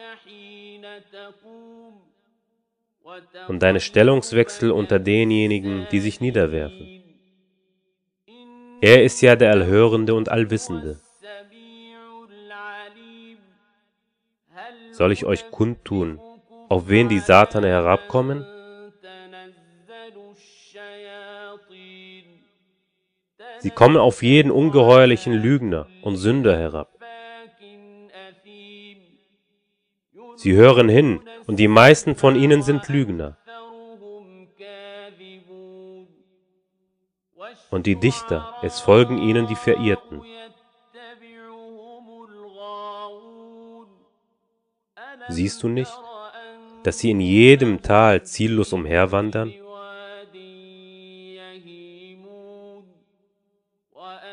und 3.48 3.62
deine 3.62 3.80
Stellungswechsel 3.80 4.70
unter 4.70 4.98
denjenigen, 4.98 5.86
die 5.90 6.00
sich 6.00 6.20
niederwerfen. 6.20 6.95
Er 8.86 9.02
ist 9.02 9.20
ja 9.20 9.34
der 9.34 9.50
Allhörende 9.50 10.14
und 10.14 10.28
Allwissende. 10.28 11.00
Soll 14.92 15.10
ich 15.10 15.24
euch 15.24 15.50
kundtun, 15.50 16.20
auf 16.68 16.86
wen 16.86 17.08
die 17.08 17.18
Satane 17.18 17.66
herabkommen? 17.66 18.46
Sie 23.58 23.70
kommen 23.70 23.96
auf 23.96 24.22
jeden 24.22 24.52
ungeheuerlichen 24.52 25.32
Lügner 25.32 25.88
und 26.02 26.14
Sünder 26.14 26.56
herab. 26.56 26.96
Sie 30.36 30.52
hören 30.52 30.88
hin, 30.88 31.22
und 31.48 31.56
die 31.56 31.66
meisten 31.66 32.14
von 32.14 32.36
ihnen 32.36 32.62
sind 32.62 32.86
Lügner. 32.88 33.36
Und 37.70 37.86
die 37.86 37.96
Dichter, 37.96 38.54
es 38.62 38.80
folgen 38.80 39.18
ihnen 39.18 39.46
die 39.46 39.56
Verirrten. 39.56 40.22
Siehst 45.28 45.62
du 45.62 45.68
nicht, 45.68 45.92
dass 46.84 47.00
sie 47.00 47.10
in 47.10 47.20
jedem 47.20 47.82
Tal 47.82 48.22
ziellos 48.22 48.72
umherwandern? 48.72 49.52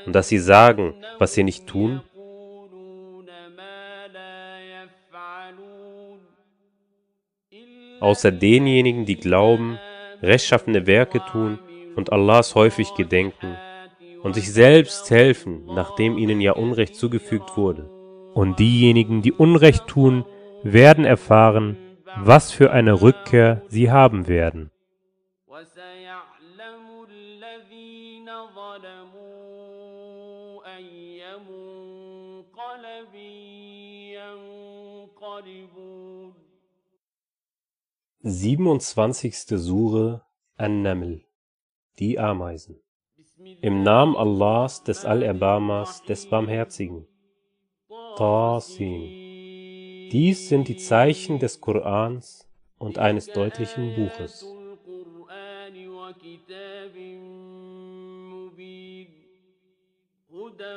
Und 0.06 0.14
dass 0.14 0.28
sie 0.28 0.38
sagen, 0.38 0.94
was 1.18 1.34
sie 1.34 1.44
nicht 1.44 1.66
tun? 1.66 2.02
Außer 8.00 8.32
denjenigen, 8.32 9.06
die 9.06 9.16
glauben, 9.16 9.80
rechtschaffene 10.22 10.86
Werke 10.86 11.24
tun 11.32 11.58
und 11.96 12.12
Allahs 12.12 12.56
häufig 12.56 12.94
gedenken 12.96 13.56
und 14.24 14.36
sich 14.36 14.52
selbst 14.52 15.10
helfen, 15.12 15.66
nachdem 15.66 16.18
ihnen 16.18 16.42
ja 16.42 16.54
Unrecht 16.54 16.96
zugefügt 16.96 17.58
wurde. 17.58 17.90
Und 18.34 18.60
diejenigen, 18.60 19.22
die 19.22 19.34
Unrecht 19.34 19.88
tun, 19.88 20.26
werden 20.64 21.06
erfahren, 21.06 21.78
was 22.18 22.52
für 22.52 22.72
eine 22.72 23.02
Rückkehr 23.02 23.64
sie 23.68 23.92
haben 23.92 24.28
werden. 24.28 24.72
Siebenundzwanzigste 38.26 39.58
Sure 39.58 40.24
An-Naml 40.56 41.26
die 42.00 42.18
Ameisen. 42.18 42.80
Im 43.62 43.84
Namen 43.84 44.16
Allahs, 44.16 44.84
des 44.84 45.06
Allerbarmers, 45.06 46.04
des 46.04 46.28
Barmherzigen. 46.28 47.06
Tasin. 48.18 50.10
Dies 50.12 50.50
sind 50.50 50.68
die 50.68 50.78
Zeichen 50.78 51.40
des 51.40 51.60
Korans 51.60 52.48
und 52.78 52.98
eines 53.00 53.28
deutlichen 53.28 53.96
Buches. 53.96 54.46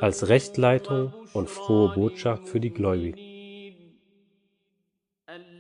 Als 0.01 0.29
Rechtleitung 0.29 1.12
und 1.35 1.51
frohe 1.51 1.95
Botschaft 1.95 2.49
für 2.49 2.61
die 2.61 2.71
Gläubigen, 2.71 3.19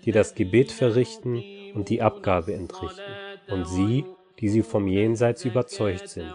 die 0.04 0.12
das 0.12 0.34
Gebet 0.34 0.72
verrichten 0.72 1.42
und 1.74 1.88
die 1.88 2.00
Abgabe 2.00 2.54
entrichten, 2.54 3.02
und 3.48 3.66
sie 3.66 4.04
die 4.38 4.48
sie 4.48 4.62
vom 4.62 4.86
Jenseits 4.86 5.44
überzeugt 5.44 6.08
sind. 6.08 6.32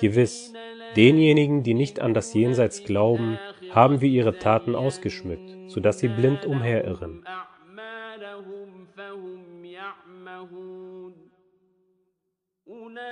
Gewiss, 0.00 0.52
denjenigen, 0.96 1.62
die 1.62 1.74
nicht 1.74 2.00
an 2.00 2.14
das 2.14 2.32
Jenseits 2.32 2.84
glauben, 2.84 3.38
haben 3.70 4.00
wir 4.00 4.08
ihre 4.08 4.38
Taten 4.38 4.74
ausgeschmückt, 4.74 5.70
sodass 5.70 5.98
sie 5.98 6.08
blind 6.08 6.46
umherirren. 6.46 7.24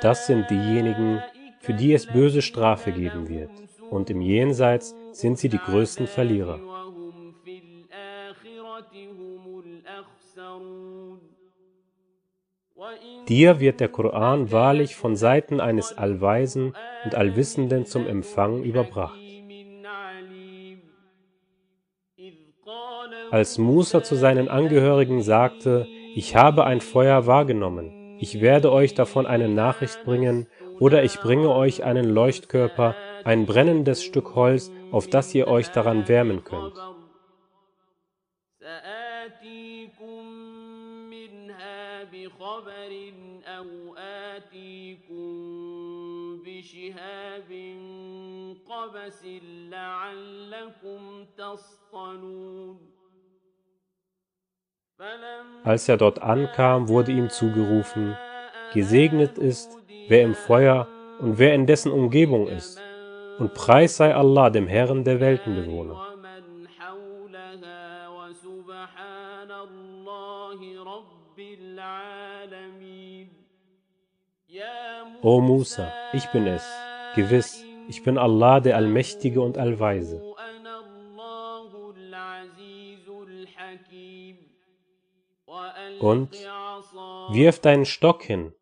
Das 0.00 0.26
sind 0.26 0.48
diejenigen, 0.48 1.22
für 1.60 1.74
die 1.74 1.92
es 1.92 2.06
böse 2.06 2.42
Strafe 2.42 2.92
geben 2.92 3.28
wird 3.28 3.50
und 3.90 4.10
im 4.10 4.20
Jenseits 4.20 4.94
sind 5.12 5.38
sie 5.38 5.48
die 5.48 5.58
größten 5.58 6.06
Verlierer. 6.06 6.60
Dir 13.28 13.60
wird 13.60 13.80
der 13.80 13.88
Koran 13.88 14.52
wahrlich 14.52 14.96
von 14.96 15.16
Seiten 15.16 15.60
eines 15.60 15.96
Allweisen 15.98 16.74
und 17.04 17.14
Allwissenden 17.14 17.84
zum 17.86 18.06
Empfang 18.06 18.62
überbracht. 18.62 19.18
Als 23.30 23.58
Musa 23.58 24.02
zu 24.02 24.14
seinen 24.14 24.48
Angehörigen 24.48 25.22
sagte, 25.22 25.86
ich 26.14 26.34
habe 26.36 26.64
ein 26.64 26.80
Feuer 26.80 27.26
wahrgenommen, 27.26 28.16
ich 28.18 28.40
werde 28.40 28.72
euch 28.72 28.94
davon 28.94 29.26
eine 29.26 29.48
Nachricht 29.48 30.04
bringen, 30.04 30.46
oder 30.80 31.02
ich 31.02 31.20
bringe 31.20 31.50
euch 31.50 31.84
einen 31.84 32.08
Leuchtkörper, 32.08 32.94
ein 33.24 33.46
brennendes 33.46 34.02
Stück 34.02 34.34
Holz, 34.34 34.70
auf 34.90 35.06
das 35.08 35.34
ihr 35.34 35.48
euch 35.48 35.68
daran 35.68 36.08
wärmen 36.08 36.44
könnt. 36.44 36.74
Als 55.64 55.88
er 55.88 55.96
dort 55.96 56.22
ankam, 56.22 56.88
wurde 56.88 57.12
ihm 57.12 57.30
zugerufen, 57.30 58.16
Gesegnet 58.74 59.38
ist, 59.38 59.78
wer 60.08 60.22
im 60.22 60.34
Feuer 60.34 60.88
und 61.20 61.38
wer 61.38 61.54
in 61.54 61.66
dessen 61.66 61.90
Umgebung 61.90 62.48
ist. 62.48 62.78
Und 63.38 63.54
Preis 63.54 63.96
sei 63.96 64.14
Allah, 64.14 64.50
dem 64.50 64.66
Herrn 64.66 65.04
der 65.04 65.20
Weltenbewohner. 65.20 66.08
O 75.22 75.40
Musa, 75.40 75.92
ich 76.12 76.26
bin 76.28 76.46
es, 76.46 76.64
gewiss, 77.14 77.64
ich 77.88 78.02
bin 78.02 78.18
Allah, 78.18 78.60
der 78.60 78.76
Allmächtige 78.76 79.40
und 79.40 79.58
Allweise. 79.58 80.22
Und 86.00 86.30
wirf 87.30 87.60
deinen 87.60 87.84
Stock 87.84 88.22
hin. 88.22 88.52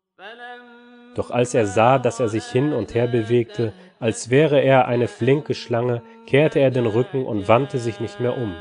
Doch 1.15 1.31
als 1.31 1.53
er 1.53 1.65
sah, 1.65 1.97
dass 1.97 2.19
er 2.19 2.29
sich 2.29 2.45
hin 2.45 2.73
und 2.73 2.93
her 2.93 3.07
bewegte, 3.07 3.73
als 3.99 4.29
wäre 4.29 4.61
er 4.61 4.87
eine 4.87 5.07
flinke 5.07 5.55
Schlange, 5.55 6.03
kehrte 6.27 6.59
er 6.59 6.69
den 6.69 6.85
Rücken 6.85 7.25
und 7.25 7.47
wandte 7.47 7.79
sich 7.79 7.99
nicht 7.99 8.19
mehr 8.19 8.37
um. 8.37 8.55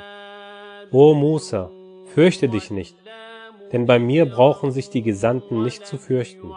O 0.90 1.12
Musa, 1.14 1.70
fürchte 2.06 2.48
dich 2.48 2.70
nicht, 2.70 2.96
denn 3.72 3.84
bei 3.84 3.98
mir 3.98 4.24
brauchen 4.24 4.70
sich 4.70 4.88
die 4.88 5.02
Gesandten 5.02 5.62
nicht 5.62 5.86
zu 5.86 5.98
fürchten. 5.98 6.52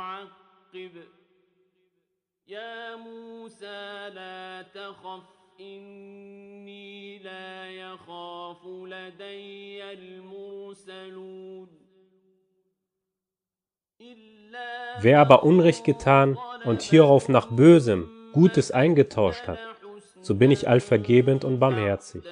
Wer 15.02 15.20
aber 15.20 15.44
Unrecht 15.44 15.84
getan 15.84 16.38
und 16.64 16.82
hierauf 16.82 17.28
nach 17.28 17.48
Bösem 17.48 18.10
Gutes 18.34 18.72
eingetauscht 18.72 19.48
hat, 19.48 19.60
so 20.22 20.36
bin 20.36 20.52
ich 20.52 20.68
allvergebend 20.68 21.44
und 21.44 21.60
barmherzig. 21.60 22.24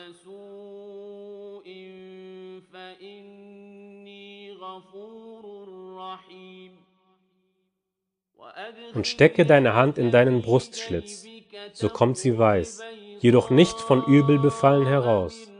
Und 8.93 9.07
stecke 9.07 9.45
deine 9.45 9.73
Hand 9.73 9.97
in 9.97 10.11
deinen 10.11 10.41
Brustschlitz, 10.41 11.25
so 11.73 11.89
kommt 11.89 12.17
sie 12.17 12.37
weiß, 12.37 12.81
jedoch 13.19 13.49
nicht 13.49 13.79
von 13.79 14.03
Übel 14.05 14.39
befallen 14.39 14.87
heraus. 14.87 15.51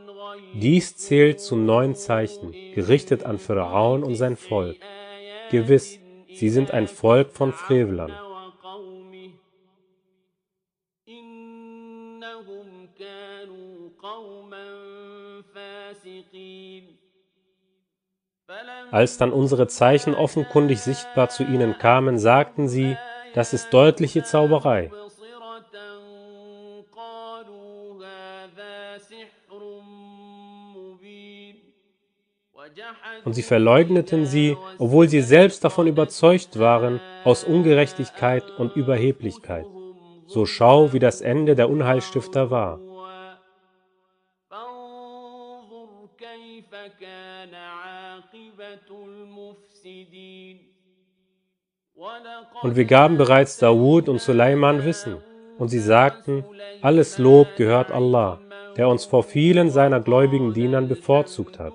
Dies 0.54 0.96
zählt 0.96 1.40
zu 1.40 1.56
neun 1.56 1.94
Zeichen, 1.94 2.52
gerichtet 2.74 3.24
an 3.24 3.38
Pharaon 3.38 4.02
und 4.02 4.14
sein 4.14 4.36
Volk. 4.36 4.76
Gewiss, 5.50 5.98
sie 6.34 6.48
sind 6.48 6.72
ein 6.72 6.88
Volk 6.88 7.32
von 7.32 7.52
Frevlern. 7.52 8.12
Als 18.90 19.18
dann 19.18 19.32
unsere 19.32 19.68
Zeichen 19.68 20.14
offenkundig 20.14 20.80
sichtbar 20.80 21.28
zu 21.28 21.42
ihnen 21.42 21.78
kamen, 21.78 22.18
sagten 22.18 22.68
sie, 22.68 22.96
das 23.34 23.52
ist 23.52 23.72
deutliche 23.72 24.22
Zauberei. 24.22 24.90
Und 33.24 33.34
sie 33.34 33.42
verleugneten 33.42 34.26
sie, 34.26 34.56
obwohl 34.78 35.08
sie 35.08 35.20
selbst 35.20 35.64
davon 35.64 35.86
überzeugt 35.86 36.58
waren, 36.58 37.00
aus 37.24 37.44
Ungerechtigkeit 37.44 38.44
und 38.58 38.74
Überheblichkeit. 38.76 39.66
So 40.26 40.46
schau, 40.46 40.92
wie 40.92 40.98
das 40.98 41.20
Ende 41.20 41.54
der 41.54 41.68
Unheilstifter 41.68 42.50
war. 42.50 42.80
Und 52.62 52.74
wir 52.74 52.86
gaben 52.86 53.16
bereits 53.16 53.56
Dawud 53.58 54.08
und 54.08 54.20
Suleiman 54.20 54.84
Wissen. 54.84 55.18
Und 55.58 55.68
sie 55.68 55.78
sagten, 55.78 56.44
alles 56.82 57.18
Lob 57.18 57.48
gehört 57.56 57.92
Allah, 57.92 58.40
der 58.76 58.88
uns 58.88 59.04
vor 59.04 59.22
vielen 59.22 59.70
seiner 59.70 60.00
gläubigen 60.00 60.52
Dienern 60.52 60.88
bevorzugt 60.88 61.58
hat. 61.58 61.72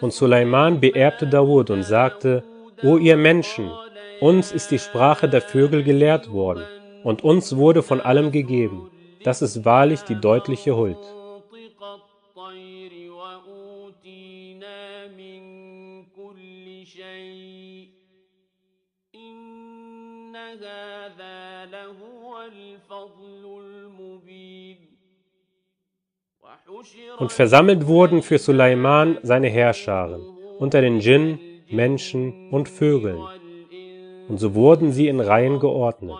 Und 0.00 0.12
Suleiman 0.12 0.80
beerbte 0.80 1.26
Dawud 1.26 1.70
und 1.70 1.82
sagte, 1.82 2.44
O 2.82 2.96
ihr 2.98 3.16
Menschen, 3.16 3.70
uns 4.20 4.52
ist 4.52 4.70
die 4.70 4.78
Sprache 4.78 5.28
der 5.28 5.42
Vögel 5.42 5.82
gelehrt 5.82 6.32
worden 6.32 6.64
und 7.04 7.24
uns 7.24 7.56
wurde 7.56 7.82
von 7.82 8.00
allem 8.00 8.30
gegeben. 8.30 8.90
Das 9.24 9.42
ist 9.42 9.64
wahrlich 9.64 10.02
die 10.02 10.20
deutliche 10.20 10.76
Huld. 10.76 10.98
Und 27.18 27.32
versammelt 27.32 27.86
wurden 27.86 28.22
für 28.22 28.38
Suleiman 28.38 29.18
seine 29.22 29.48
Herrscharen 29.48 30.22
unter 30.58 30.80
den 30.80 31.00
Djinn, 31.00 31.38
Menschen 31.70 32.50
und 32.50 32.68
Vögeln. 32.68 33.20
Und 34.28 34.38
so 34.38 34.54
wurden 34.54 34.92
sie 34.92 35.08
in 35.08 35.20
Reihen 35.20 35.58
geordnet. 35.58 36.16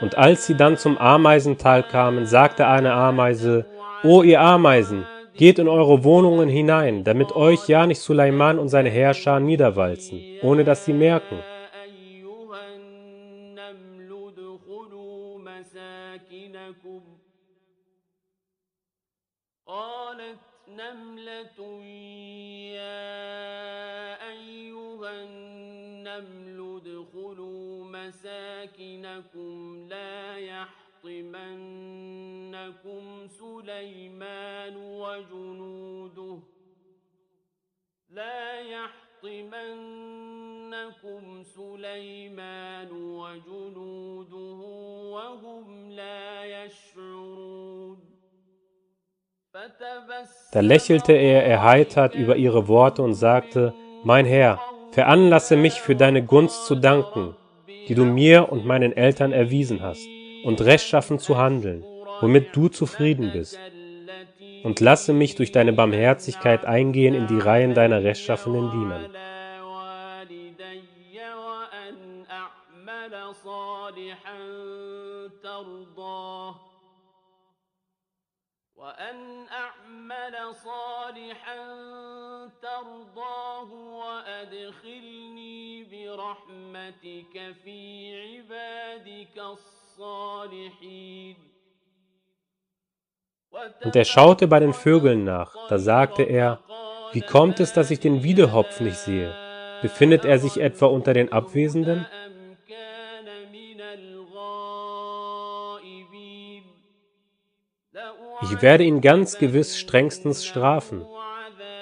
Und 0.00 0.18
als 0.18 0.46
sie 0.46 0.56
dann 0.56 0.76
zum 0.76 0.98
Ameisental 0.98 1.82
kamen, 1.82 2.26
sagte 2.26 2.66
eine 2.66 2.92
Ameise, 2.92 3.66
O 4.02 4.22
ihr 4.22 4.40
Ameisen, 4.40 5.06
geht 5.34 5.58
in 5.58 5.68
eure 5.68 6.04
Wohnungen 6.04 6.48
hinein, 6.48 7.04
damit 7.04 7.34
euch 7.36 7.68
ja 7.68 7.86
nicht 7.86 8.00
Suleiman 8.00 8.58
und 8.58 8.68
seine 8.68 8.90
Herrscher 8.90 9.40
niederwalzen, 9.40 10.20
ohne 10.42 10.64
dass 10.64 10.84
sie 10.84 10.92
merken. 10.92 11.38
أيها 24.32 25.22
النمل 25.22 26.76
ادخلوا 26.76 27.84
مساكنكم 27.84 29.75
يحطمنكم 31.16 31.68
سليمان 33.28 34.76
وجنوده 34.76 36.38
لا 38.10 38.60
يحطمنكم 38.60 39.62
سليمان 41.42 42.92
وجنوده 42.92 44.36
وهم 45.14 45.90
لا 45.90 46.44
يشعرون 46.44 47.98
Da 50.52 50.60
lächelte 50.60 51.12
er 51.12 51.44
erheitert 51.44 52.14
über 52.14 52.36
ihre 52.36 52.68
Worte 52.68 53.02
und 53.02 53.12
sagte, 53.12 53.74
Mein 54.02 54.24
Herr, 54.24 54.58
veranlasse 54.92 55.56
mich 55.56 55.82
für 55.82 55.94
deine 55.94 56.24
Gunst 56.24 56.64
zu 56.64 56.74
danken, 56.74 57.36
die 57.86 57.94
du 57.94 58.06
mir 58.06 58.50
und 58.50 58.64
meinen 58.64 58.96
Eltern 58.96 59.32
erwiesen 59.32 59.82
hast, 59.82 60.08
und 60.44 60.60
rechtschaffen 60.60 61.18
zu 61.18 61.38
handeln, 61.38 61.84
womit 62.20 62.54
du 62.54 62.68
zufrieden 62.68 63.32
bist. 63.32 63.58
Und 64.64 64.80
lasse 64.80 65.12
mich 65.12 65.34
durch 65.34 65.52
deine 65.52 65.72
Barmherzigkeit 65.72 66.64
eingehen 66.64 67.14
in 67.14 67.26
die 67.26 67.38
Reihen 67.38 67.74
deiner 67.74 68.02
rechtschaffenen 68.02 68.70
Dienern. 68.70 69.10
على 69.12 69.60
والدي 69.60 70.54
وأن 71.34 72.26
أعمل 72.30 73.34
صالحا 73.34 74.38
ترضاه 75.42 76.54
وأن 78.74 79.46
أعمل 79.48 80.54
صالحا 80.54 81.56
ترضاه 82.62 83.72
وأدخلني 83.72 85.84
برحمتك 85.84 87.54
في 87.64 87.80
عبادك 88.22 89.38
الصالحين 89.38 89.82
und 93.83 93.95
er 93.95 94.05
schaute 94.05 94.47
bei 94.47 94.59
den 94.59 94.73
Vögeln 94.73 95.23
nach, 95.23 95.55
da 95.69 95.79
sagte 95.79 96.23
er, 96.23 96.59
wie 97.13 97.21
kommt 97.21 97.59
es, 97.59 97.73
dass 97.73 97.89
ich 97.89 97.99
den 97.99 98.23
Wiedehopf 98.23 98.79
nicht 98.79 98.97
sehe? 98.97 99.33
Befindet 99.81 100.25
er 100.25 100.39
sich 100.39 100.59
etwa 100.59 100.87
unter 100.87 101.13
den 101.13 101.31
Abwesenden? 101.31 102.05
Ich 108.43 108.61
werde 108.61 108.83
ihn 108.83 109.01
ganz 109.01 109.39
gewiss 109.39 109.77
strengstens 109.79 110.45
strafen, 110.45 111.05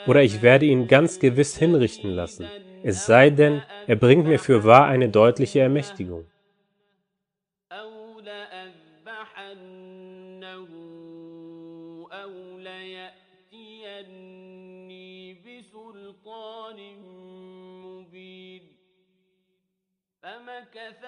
oder 0.08 0.24
ich 0.24 0.42
werde 0.42 0.66
ihn 0.66 0.88
ganz 0.88 1.20
gewiss 1.20 1.58
hinrichten 1.58 2.12
lassen, 2.12 2.48
es 2.84 3.06
sei 3.06 3.30
denn, 3.30 3.64
er 3.88 3.96
bringt 3.96 4.28
mir 4.28 4.40
für 4.40 4.64
wahr 4.64 4.86
eine 4.86 5.10
deutliche 5.10 5.60
Ermächtigung. 5.60 6.26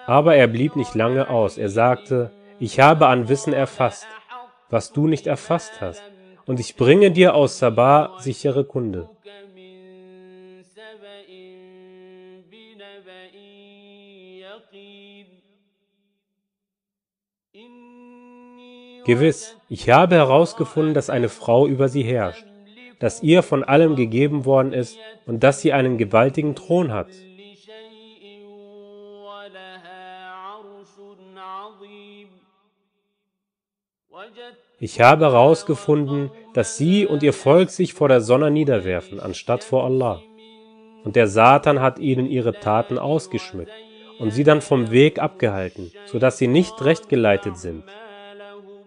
Aber 0.06 0.34
er 0.34 0.46
blieb 0.46 0.76
nicht 0.76 0.94
lange 0.94 1.28
aus. 1.28 1.58
Er 1.58 1.68
sagte, 1.68 2.30
ich 2.58 2.80
habe 2.80 3.06
an 3.06 3.28
Wissen 3.28 3.52
erfasst, 3.52 4.06
was 4.70 4.92
du 4.92 5.06
nicht 5.06 5.26
erfasst 5.26 5.80
hast, 5.80 6.02
und 6.46 6.60
ich 6.60 6.76
bringe 6.76 7.10
dir 7.10 7.34
aus 7.34 7.58
Sabah 7.58 8.16
sichere 8.18 8.64
Kunde. 8.64 9.08
Gewiss, 19.04 19.56
ich 19.70 19.88
habe 19.88 20.16
herausgefunden, 20.16 20.92
dass 20.92 21.08
eine 21.08 21.30
Frau 21.30 21.66
über 21.66 21.88
sie 21.88 22.02
herrscht, 22.02 22.44
dass 22.98 23.22
ihr 23.22 23.42
von 23.42 23.64
allem 23.64 23.96
gegeben 23.96 24.44
worden 24.44 24.74
ist 24.74 24.98
und 25.24 25.42
dass 25.42 25.62
sie 25.62 25.72
einen 25.72 25.96
gewaltigen 25.96 26.54
Thron 26.54 26.92
hat. 26.92 27.08
Ich 34.79 35.01
habe 35.01 35.25
herausgefunden, 35.25 36.31
dass 36.53 36.77
sie 36.77 37.05
und 37.07 37.23
ihr 37.23 37.33
Volk 37.33 37.69
sich 37.69 37.93
vor 37.93 38.07
der 38.07 38.21
Sonne 38.21 38.51
niederwerfen, 38.51 39.19
anstatt 39.19 39.63
vor 39.63 39.85
Allah. 39.85 40.21
Und 41.03 41.15
der 41.15 41.27
Satan 41.27 41.81
hat 41.81 41.99
ihnen 41.99 42.27
ihre 42.27 42.59
Taten 42.59 42.97
ausgeschmückt 42.97 43.71
und 44.19 44.31
sie 44.31 44.43
dann 44.43 44.61
vom 44.61 44.91
Weg 44.91 45.19
abgehalten, 45.19 45.91
so 46.05 46.19
dass 46.19 46.37
sie 46.37 46.47
nicht 46.47 46.83
recht 46.83 47.09
geleitet 47.09 47.57
sind. 47.57 47.83
أعمالهم 47.83 48.85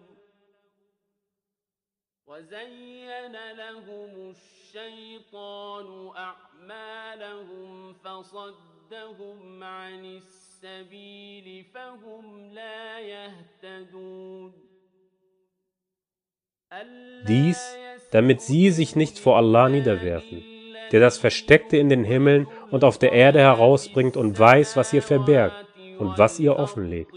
وزين 2.26 3.36
لهم 3.56 4.34
الشيطان 4.34 5.88
أعمالهم 6.16 7.94
فصدهم 7.94 9.62
عن 9.62 10.04
السبيل 10.04 10.46
السبيل 10.66 11.64
فهم 11.64 12.50
لا 12.52 12.98
يهتدون 13.00 14.69
dies, 17.27 17.75
damit 18.11 18.41
sie 18.41 18.71
sich 18.71 18.95
nicht 18.95 19.19
vor 19.19 19.37
Allah 19.37 19.67
niederwerfen, 19.67 20.43
der 20.91 20.99
das 20.99 21.17
Versteckte 21.17 21.77
in 21.77 21.89
den 21.89 22.03
Himmeln 22.03 22.47
und 22.69 22.83
auf 22.83 22.97
der 22.97 23.11
Erde 23.11 23.39
herausbringt 23.39 24.15
und 24.15 24.39
weiß, 24.39 24.77
was 24.77 24.93
ihr 24.93 25.01
verbergt 25.01 25.65
und 25.99 26.17
was 26.17 26.39
ihr 26.39 26.57
offenlegt. 26.57 27.13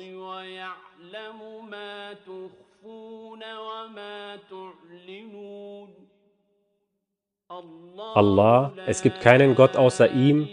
Allah, 8.14 8.72
es 8.86 9.02
gibt 9.02 9.20
keinen 9.20 9.54
Gott 9.54 9.76
außer 9.76 10.10
ihm, 10.10 10.48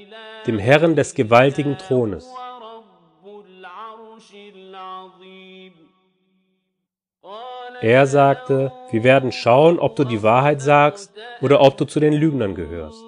dem 0.45 0.60
Herrn 0.60 0.95
des 0.95 1.16
gewaltigen 1.16 1.78
Thrones. 1.78 2.32
Er 7.82 8.05
sagte, 8.05 8.71
wir 8.91 9.03
werden 9.03 9.32
schauen, 9.32 9.79
ob 9.79 9.95
du 9.95 10.03
die 10.03 10.21
Wahrheit 10.21 10.61
sagst 10.61 11.11
oder 11.41 11.61
ob 11.61 11.77
du 11.77 11.86
zu 11.86 11.99
den 11.99 12.13
Lügnern 12.13 12.53
gehörst. 12.53 13.03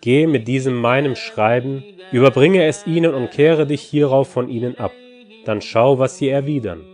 Geh 0.00 0.26
mit 0.26 0.48
diesem 0.48 0.74
meinem 0.74 1.14
Schreiben, 1.14 1.84
überbringe 2.10 2.66
es 2.66 2.86
ihnen 2.86 3.14
und 3.14 3.30
kehre 3.30 3.66
dich 3.66 3.82
hierauf 3.82 4.28
von 4.28 4.48
ihnen 4.48 4.78
ab. 4.78 4.92
Dann 5.44 5.60
schau, 5.60 5.98
was 5.98 6.18
sie 6.18 6.28
erwidern. 6.28 6.84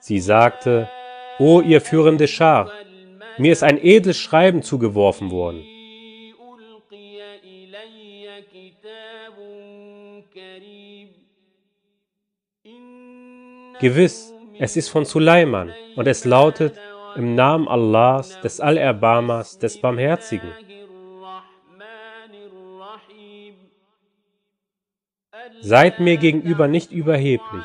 Sie 0.00 0.20
sagte, 0.20 0.88
O 1.38 1.62
ihr 1.62 1.80
führende 1.80 2.28
Schar, 2.28 2.70
mir 3.38 3.52
ist 3.52 3.62
ein 3.62 3.78
edles 3.82 4.18
Schreiben 4.18 4.62
zugeworfen 4.62 5.30
worden. 5.30 5.64
Gewiss, 13.80 14.32
es 14.58 14.76
ist 14.76 14.88
von 14.88 15.04
Suleiman 15.04 15.72
und 15.96 16.06
es 16.06 16.24
lautet 16.24 16.78
im 17.16 17.34
Namen 17.34 17.68
Allahs, 17.68 18.40
des 18.40 18.60
Allerbarmers, 18.60 19.58
des 19.58 19.80
Barmherzigen. 19.80 20.50
Seid 25.60 26.00
mir 26.00 26.16
gegenüber 26.16 26.68
nicht 26.68 26.92
überheblich 26.92 27.64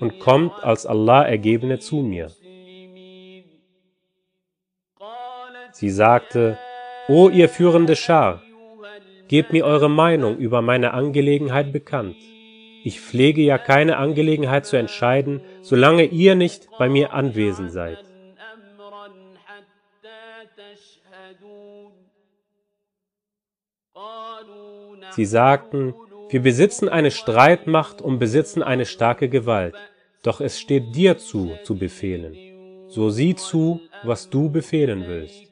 und 0.00 0.18
kommt 0.18 0.52
als 0.62 0.86
Allah 0.86 1.22
Ergebene 1.24 1.78
zu 1.78 1.96
mir. 1.96 2.30
Sie 5.80 5.88
sagte, 5.88 6.58
O 7.08 7.30
ihr 7.30 7.48
führende 7.48 7.96
Schar, 7.96 8.42
gebt 9.28 9.50
mir 9.54 9.64
eure 9.64 9.88
Meinung 9.88 10.36
über 10.36 10.60
meine 10.60 10.92
Angelegenheit 10.92 11.72
bekannt. 11.72 12.16
Ich 12.84 13.00
pflege 13.00 13.40
ja 13.40 13.56
keine 13.56 13.96
Angelegenheit 13.96 14.66
zu 14.66 14.76
entscheiden, 14.76 15.40
solange 15.62 16.04
ihr 16.04 16.34
nicht 16.34 16.68
bei 16.78 16.90
mir 16.90 17.14
anwesend 17.14 17.72
seid. 17.72 17.96
Sie 25.12 25.24
sagten, 25.24 25.94
wir 26.28 26.42
besitzen 26.42 26.90
eine 26.90 27.10
Streitmacht 27.10 28.02
und 28.02 28.18
besitzen 28.18 28.62
eine 28.62 28.84
starke 28.84 29.30
Gewalt, 29.30 29.76
doch 30.22 30.42
es 30.42 30.60
steht 30.60 30.94
dir 30.94 31.16
zu, 31.16 31.52
zu 31.64 31.78
befehlen. 31.78 32.36
So 32.88 33.08
sieh 33.08 33.34
zu, 33.34 33.80
was 34.02 34.28
du 34.28 34.50
befehlen 34.50 35.04
willst. 35.06 35.49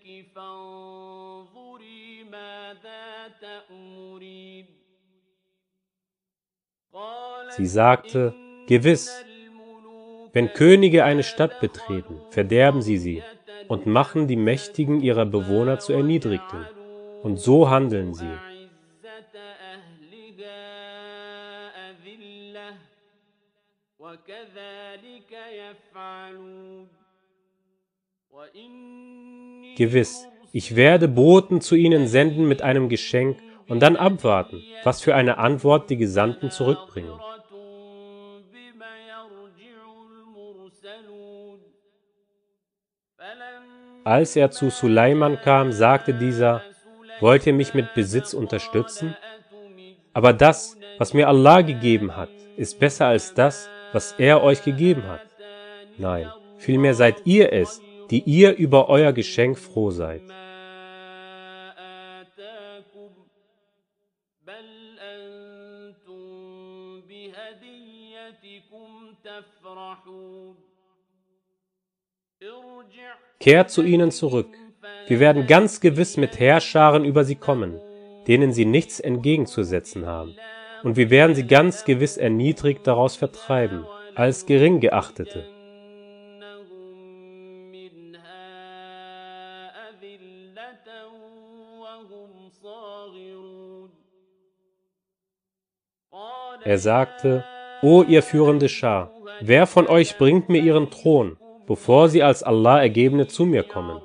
Sie 7.58 7.66
sagte, 7.66 8.34
Gewiss, 8.68 9.24
wenn 10.32 10.52
Könige 10.52 11.02
eine 11.02 11.24
Stadt 11.24 11.58
betreten, 11.60 12.20
verderben 12.30 12.82
sie 12.82 12.98
sie 12.98 13.20
und 13.66 13.84
machen 13.84 14.28
die 14.28 14.36
Mächtigen 14.36 15.00
ihrer 15.00 15.26
Bewohner 15.26 15.80
zu 15.80 15.92
Erniedrigten. 15.92 16.64
Und 17.24 17.40
so 17.40 17.68
handeln 17.68 18.14
sie. 18.14 18.30
Gewiss, 29.76 30.28
ich 30.52 30.76
werde 30.76 31.08
Boten 31.08 31.60
zu 31.60 31.74
ihnen 31.74 32.06
senden 32.06 32.46
mit 32.46 32.62
einem 32.62 32.88
Geschenk 32.88 33.38
und 33.68 33.80
dann 33.80 33.96
abwarten, 33.96 34.62
was 34.82 35.02
für 35.02 35.14
eine 35.14 35.38
Antwort 35.38 35.90
die 35.90 35.96
Gesandten 35.96 36.50
zurückbringen. 36.50 37.12
Als 44.07 44.35
er 44.35 44.51
zu 44.51 44.69
Suleiman 44.69 45.39
kam, 45.41 45.71
sagte 45.71 46.13
dieser, 46.13 46.61
wollt 47.21 47.47
ihr 47.47 47.53
mich 47.53 47.73
mit 47.73 47.93
Besitz 47.93 48.33
unterstützen? 48.33 49.15
Aber 50.13 50.33
das, 50.33 50.77
was 50.97 51.13
mir 51.13 51.27
Allah 51.27 51.61
gegeben 51.61 52.15
hat, 52.17 52.29
ist 52.57 52.79
besser 52.79 53.07
als 53.07 53.33
das, 53.33 53.69
was 53.93 54.13
er 54.17 54.43
euch 54.43 54.63
gegeben 54.63 55.03
hat. 55.07 55.21
Nein, 55.97 56.27
vielmehr 56.57 56.93
seid 56.95 57.25
ihr 57.25 57.53
es, 57.53 57.81
die 58.09 58.21
ihr 58.21 58.55
über 58.57 58.89
euer 58.89 59.13
Geschenk 59.13 59.57
froh 59.57 59.91
seid. 59.91 60.21
ما 60.21 61.73
آتاكم 62.21 63.13
بل 64.47 64.99
أنتم 64.99 66.23
بهديتكم 67.07 68.89
تفرحون 69.23 70.46
ارجع 70.46 70.46
Kehrt 73.40 73.70
zu 73.70 73.82
ihnen 73.82 74.10
zurück. 74.10 74.48
Wir 75.08 75.20
werden 75.20 75.46
ganz 75.46 75.80
gewiss 75.80 76.16
mit 76.16 76.38
Herrscharen 76.38 77.04
über 77.04 77.24
sie 77.24 77.34
kommen, 77.34 77.80
denen 78.26 78.52
sie 78.52 78.64
nichts 78.64 79.00
entgegenzusetzen 79.00 80.06
haben. 80.06 80.36
Und 80.84 80.96
wir 80.96 81.10
werden 81.10 81.34
sie 81.34 81.46
ganz 81.46 81.84
gewiss 81.84 82.16
erniedrigt 82.16 82.86
daraus 82.86 83.16
vertreiben, 83.16 83.84
als 84.14 84.46
Geringgeachtete. 84.46 85.44
Er 96.64 96.78
sagte, 96.78 97.44
O 97.82 98.02
ihr 98.02 98.22
führende 98.22 98.68
Schar, 98.68 99.12
wer 99.40 99.66
von 99.66 99.86
euch 99.86 100.18
bringt 100.18 100.48
mir 100.48 100.60
ihren 100.60 100.90
Thron? 100.90 101.36
bevor 101.68 102.08
sie 102.08 102.22
als 102.22 102.42
Allah 102.42 102.80
Ergebene 102.80 103.26
zu 103.28 103.44
mir 103.44 103.62
kommen. 103.62 104.00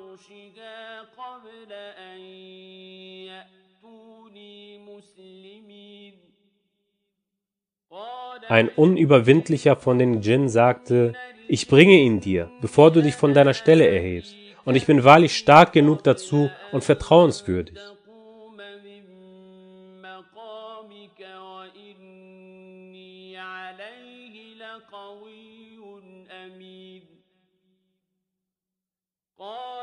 Ein 8.48 8.68
Unüberwindlicher 8.68 9.76
von 9.76 9.98
den 9.98 10.20
Djinn 10.20 10.50
sagte, 10.50 11.14
ich 11.48 11.66
bringe 11.66 11.94
ihn 11.94 12.20
dir, 12.20 12.50
bevor 12.60 12.90
du 12.90 13.00
dich 13.00 13.14
von 13.14 13.32
deiner 13.32 13.54
Stelle 13.54 13.88
erhebst, 13.88 14.34
und 14.66 14.74
ich 14.74 14.84
bin 14.84 15.02
wahrlich 15.02 15.34
stark 15.34 15.72
genug 15.72 16.04
dazu 16.04 16.50
und 16.72 16.84
vertrauenswürdig. 16.84 17.78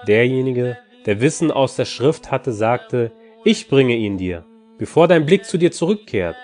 Derjenige, 0.08 0.78
der 1.06 1.22
Wissen 1.22 1.52
aus 1.52 1.76
der 1.76 1.86
Schrift 1.86 2.32
hatte, 2.32 2.52
sagte, 2.52 3.12
ich 3.44 3.68
bringe 3.68 3.96
ihn 3.96 4.18
dir, 4.18 4.46
bevor 4.78 5.08
dein 5.08 5.26
Blick 5.26 5.46
zu 5.46 5.58
dir 5.58 5.72
zurückkehrt. 5.72 6.36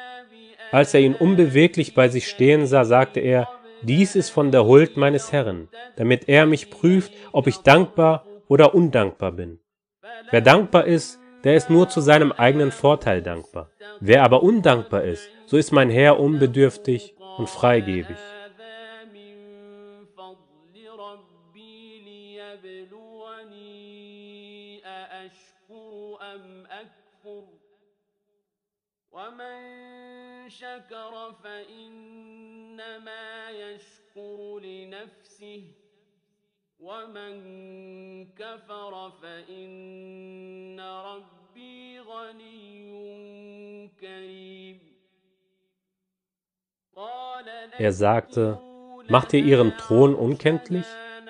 Als 0.71 0.93
er 0.93 0.99
ihn 0.99 1.15
unbeweglich 1.15 1.93
bei 1.93 2.09
sich 2.09 2.27
stehen 2.27 2.67
sah, 2.67 2.85
sagte 2.85 3.19
er, 3.19 3.47
dies 3.83 4.15
ist 4.15 4.29
von 4.29 4.51
der 4.51 4.65
Huld 4.65 4.97
meines 4.97 5.31
Herrn, 5.31 5.69
damit 5.95 6.27
er 6.27 6.45
mich 6.45 6.69
prüft, 6.69 7.11
ob 7.31 7.47
ich 7.47 7.57
dankbar 7.57 8.25
oder 8.47 8.73
undankbar 8.73 9.31
bin. 9.31 9.59
Wer 10.31 10.41
dankbar 10.41 10.85
ist, 10.85 11.19
der 11.43 11.55
ist 11.55 11.69
nur 11.69 11.87
zu 11.87 12.01
seinem 12.01 12.31
eigenen 12.31 12.71
Vorteil 12.71 13.21
dankbar. 13.21 13.69
Wer 13.99 14.23
aber 14.23 14.43
undankbar 14.43 15.03
ist, 15.03 15.29
so 15.45 15.57
ist 15.57 15.71
mein 15.71 15.89
Herr 15.89 16.19
unbedürftig 16.19 17.15
und 17.37 17.49
freigebig. 17.49 18.17
ومن 29.16 29.58
شكر 30.48 31.32
فإنما 31.42 33.24
يشكر 33.50 34.02
يشكر 34.16 34.60
لنفسه 34.60 35.62
ومن 36.80 37.34
كفر 38.36 39.10
فإن 39.22 40.80
ربي 40.80 42.00
غني 42.00 43.90
كريم 44.00 44.80
Er 47.78 47.92
sagte, 47.92 48.60
macht 49.08 49.32
ihr 49.32 49.42
ihren 49.42 49.72
Thron 49.78 50.14
unkenntlich? 50.14 50.84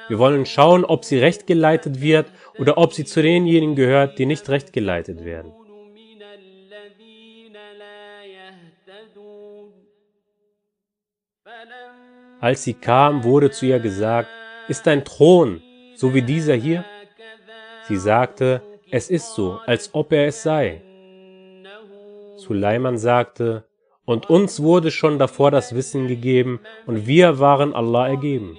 Wir 0.08 0.18
wollen 0.18 0.44
schauen, 0.44 0.84
ob 0.84 1.04
sie 1.04 1.18
recht 1.18 1.46
geleitet 1.46 2.00
wird 2.00 2.26
oder 2.58 2.78
ob 2.78 2.92
sie 2.92 3.04
zu 3.04 3.22
denjenigen 3.22 3.76
gehört, 3.76 4.18
die 4.18 4.26
nicht 4.26 4.48
recht 4.48 4.72
geleitet 4.72 5.24
werden. 5.24 5.52
Als 12.39 12.63
sie 12.63 12.75
kam, 12.75 13.23
wurde 13.23 13.49
zu 13.49 13.65
ihr 13.65 13.79
gesagt, 13.79 14.29
ist 14.67 14.85
dein 14.85 15.03
Thron, 15.03 15.61
so 15.95 16.13
wie 16.13 16.21
dieser 16.21 16.53
hier? 16.53 16.85
Sie 17.88 17.97
sagte, 17.97 18.61
es 18.91 19.09
ist 19.09 19.33
so, 19.33 19.59
als 19.65 19.93
ob 19.93 20.11
er 20.11 20.27
es 20.27 20.43
sei. 20.43 20.81
Suleiman 22.35 22.97
sagte, 22.97 23.65
und 24.05 24.29
uns 24.29 24.61
wurde 24.61 24.91
schon 24.91 25.17
davor 25.19 25.51
das 25.51 25.75
Wissen 25.75 26.07
gegeben, 26.07 26.59
und 26.85 27.07
wir 27.07 27.39
waren 27.39 27.73
Allah 27.73 28.07
ergeben. 28.07 28.57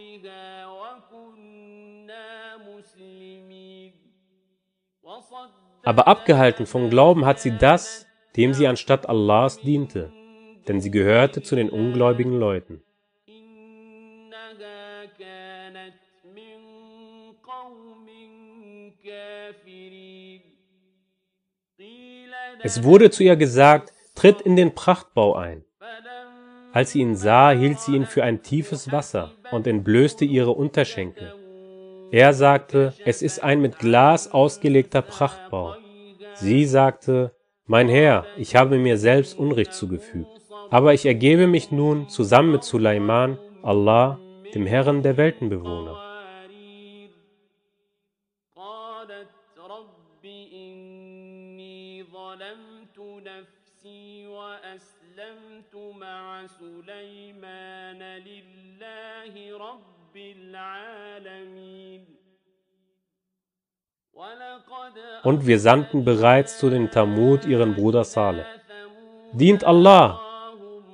Aber 5.85 6.07
abgehalten 6.07 6.67
vom 6.67 6.91
Glauben 6.91 7.25
hat 7.25 7.41
sie 7.41 7.57
das, 7.57 8.07
dem 8.37 8.53
sie 8.53 8.67
anstatt 8.67 9.09
Allahs 9.09 9.61
diente, 9.61 10.13
denn 10.67 10.81
sie 10.81 10.91
gehörte 10.91 11.43
zu 11.43 11.57
den 11.57 11.71
ungläubigen 11.71 12.39
Leuten. 12.39 12.83
Es 22.63 22.83
wurde 22.83 23.11
zu 23.11 23.23
ihr 23.23 23.37
gesagt, 23.37 23.93
tritt 24.15 24.41
in 24.41 24.57
den 24.57 24.75
Prachtbau 24.75 25.37
ein. 25.37 25.65
Als 26.73 26.93
sie 26.93 27.01
ihn 27.01 27.17
sah, 27.17 27.51
hielt 27.51 27.81
sie 27.81 27.95
ihn 27.97 28.05
für 28.05 28.25
ein 28.25 28.43
tiefes 28.43 28.93
Wasser 28.93 29.33
und 29.51 29.67
entblößte 29.67 30.25
ihre 30.25 30.51
Unterschenkel. 30.51 31.33
Er 32.11 32.33
sagte, 32.35 32.95
es 33.05 33.23
ist 33.23 33.43
ein 33.43 33.61
mit 33.61 33.79
Glas 33.79 34.33
ausgelegter 34.33 35.03
Prachtbau. 35.03 35.75
Sie 36.35 36.65
sagte, 36.65 37.33
mein 37.67 37.89
Herr, 37.89 38.25
ich 38.37 38.57
habe 38.57 38.79
mir 38.79 38.97
selbst 38.97 39.39
Unrecht 39.39 39.75
zugefügt, 39.75 40.31
aber 40.71 40.95
ich 40.95 41.07
ergebe 41.07 41.47
mich 41.47 41.71
nun 41.71 42.09
zusammen 42.09 42.53
mit 42.53 42.65
Sulaiman, 42.65 43.39
Allah, 43.63 44.19
dem 44.55 44.67
Herren 44.67 45.03
der 45.03 45.17
Weltenbewohner. 45.17 46.08
مع 55.98 56.48
سليمان 56.48 58.02
لله 58.02 59.58
رب 59.58 60.16
العالمين 60.16 62.06
ولقد 64.14 64.94
Und 65.24 65.48
wir 65.48 65.60
sandten 65.60 66.06
bereits 66.06 66.60
zu 66.60 66.70
den 66.70 66.92
Tamud 66.92 67.46
ihren 67.46 67.76
Bruder 67.76 68.04
Saleh. 68.04 68.46
Dient 69.34 69.64
Allah! 69.64 70.20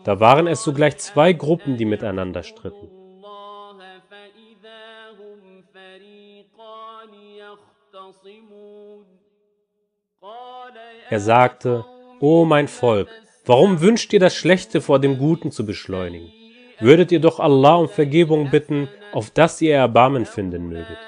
Da 0.05 0.19
waren 0.19 0.47
es 0.47 0.63
sogleich 0.63 0.97
zwei 0.97 1.33
Gruppen, 1.33 1.75
die 1.77 1.85
miteinander 1.85 2.43
stritten. 2.43 2.87
الله 2.89 3.99
فإذا 4.09 5.09
هم 5.19 5.63
فريقان 5.73 7.13
يختصمون 7.13 9.05
قال 10.21 10.75
يا 10.75 11.09
Er 11.11 11.19
sagte, 11.19 11.85
O 12.21 12.45
mein 12.45 12.67
Volk, 12.67 13.09
Warum 13.46 13.82
wünscht 13.82 14.12
ihr 14.14 14.20
das 14.20 14.34
Schlechte 14.34 14.80
vor 14.80 14.98
dem 14.98 15.18
Guten 15.18 15.50
zu 15.50 15.66
beschleunigen? 15.66 16.32
Würdet 16.80 17.12
ihr 17.12 17.20
doch 17.20 17.40
Allah 17.40 17.76
um 17.76 17.88
Vergebung 17.88 18.50
bitten, 18.50 18.88
auf 19.12 19.30
das 19.30 19.60
ihr 19.60 19.74
Erbarmen 19.74 20.24
finden 20.24 20.68
möget. 20.68 20.98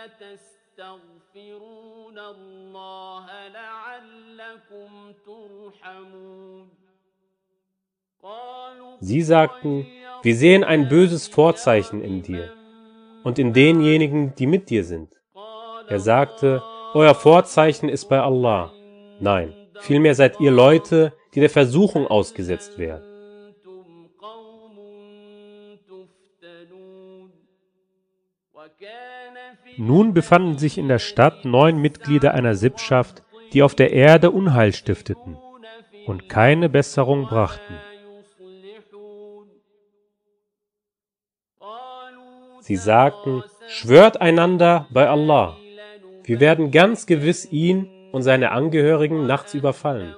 Sie 9.01 9.23
sagten, 9.23 9.87
wir 10.23 10.37
sehen 10.37 10.65
ein 10.65 10.89
böses 10.89 11.29
Vorzeichen 11.29 12.03
in 12.03 12.23
dir 12.23 12.53
und 13.25 13.39
in 13.39 13.53
denjenigen, 13.53 14.35
die 14.35 14.47
mit 14.47 14.71
dir 14.71 14.85
sind. 14.85 15.15
Er 15.89 16.01
sagte, 16.01 16.63
euer 16.95 17.15
Vorzeichen 17.15 17.89
ist 17.89 18.07
bei 18.07 18.21
Allah. 18.21 18.73
Nein, 19.21 19.55
vielmehr 19.81 20.15
seid 20.15 20.41
ihr 20.41 20.51
Leute, 20.51 21.13
die 21.37 21.41
der 21.41 21.51
Versuchung 21.51 22.07
ausgesetzt 22.07 22.79
werden. 22.79 23.05
Nun 29.77 30.15
befanden 30.15 30.57
sich 30.57 30.79
in 30.79 30.89
der 30.89 30.99
Stadt 30.99 31.45
neun 31.45 31.79
Mitglieder 31.79 32.33
einer 32.33 32.55
Sippschaft, 32.55 33.23
die 33.53 33.63
auf 33.63 33.75
der 33.75 33.93
Erde 33.93 34.31
Unheil 34.31 34.73
stifteten 34.73 35.37
und 36.07 36.31
keine 36.31 36.71
Besserung 36.71 37.27
brachten. 37.27 37.75
Sie 42.61 42.77
sagten, 42.77 43.43
schwört 43.69 44.23
einander 44.23 44.87
bei 44.91 45.07
Allah. 45.07 45.59
Wir 46.25 46.41
werden 46.41 46.71
ganz 46.71 47.05
gewiss 47.05 47.53
ihn 47.53 47.91
und 48.13 48.23
seine 48.23 48.53
Angehörigen 48.53 49.27
nachts 49.27 49.53
überfallen. 49.53 50.17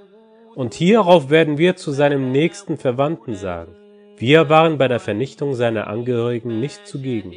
Und 0.59 0.75
hierauf 0.75 1.31
werden 1.31 1.57
wir 1.57 1.77
zu 1.77 1.93
seinem 1.93 2.33
nächsten 2.33 2.79
Verwandten 2.79 3.37
sagen, 3.37 3.77
wir 4.17 4.49
waren 4.49 4.77
bei 4.77 4.89
der 4.89 4.99
Vernichtung 4.99 5.55
seiner 5.55 5.87
Angehörigen 5.87 6.59
nicht 6.59 6.85
zugegen, 6.85 7.33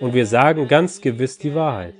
und 0.00 0.12
wir 0.12 0.26
sagen 0.26 0.66
ganz 0.66 1.00
gewiss 1.00 1.38
die 1.38 1.54
Wahrheit. 1.54 1.94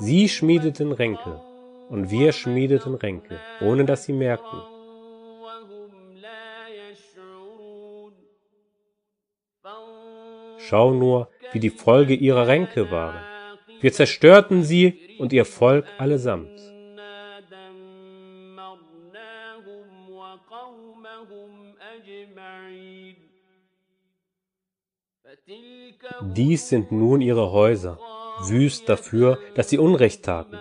Sie 0.00 0.28
schmiedeten 0.28 0.90
Ränke 0.90 1.55
und 1.88 2.10
wir 2.10 2.32
schmiedeten 2.32 2.94
Ränke, 2.94 3.40
ohne 3.60 3.84
dass 3.84 4.04
sie 4.04 4.12
merkten. 4.12 4.60
Schau 10.58 10.92
nur, 10.92 11.28
wie 11.52 11.60
die 11.60 11.70
Folge 11.70 12.14
ihrer 12.14 12.46
Ränke 12.48 12.90
waren. 12.90 13.20
Wir 13.80 13.92
zerstörten 13.92 14.62
sie 14.62 15.16
und 15.18 15.32
ihr 15.32 15.44
Volk 15.44 15.86
allesamt. 15.98 16.60
Dies 26.34 26.68
sind 26.68 26.90
nun 26.90 27.20
ihre 27.20 27.52
Häuser, 27.52 27.98
wüst 28.48 28.88
dafür, 28.88 29.38
dass 29.54 29.70
sie 29.70 29.78
Unrecht 29.78 30.24
taten. 30.24 30.58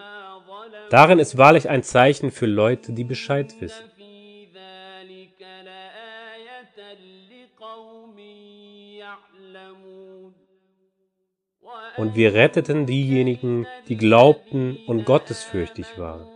Darin 0.95 1.19
ist 1.19 1.37
wahrlich 1.37 1.67
ein 1.67 1.83
Zeichen 1.83 2.31
für 2.31 2.45
Leute, 2.45 2.93
die 2.93 3.03
Bescheid 3.03 3.53
wissen. 3.59 3.83
Und 11.97 12.15
wir 12.15 12.33
retteten 12.33 12.85
diejenigen, 12.85 13.67
die 13.89 13.97
glaubten 13.97 14.77
und 14.87 15.03
gottesfürchtig 15.03 15.97
waren. 15.97 16.29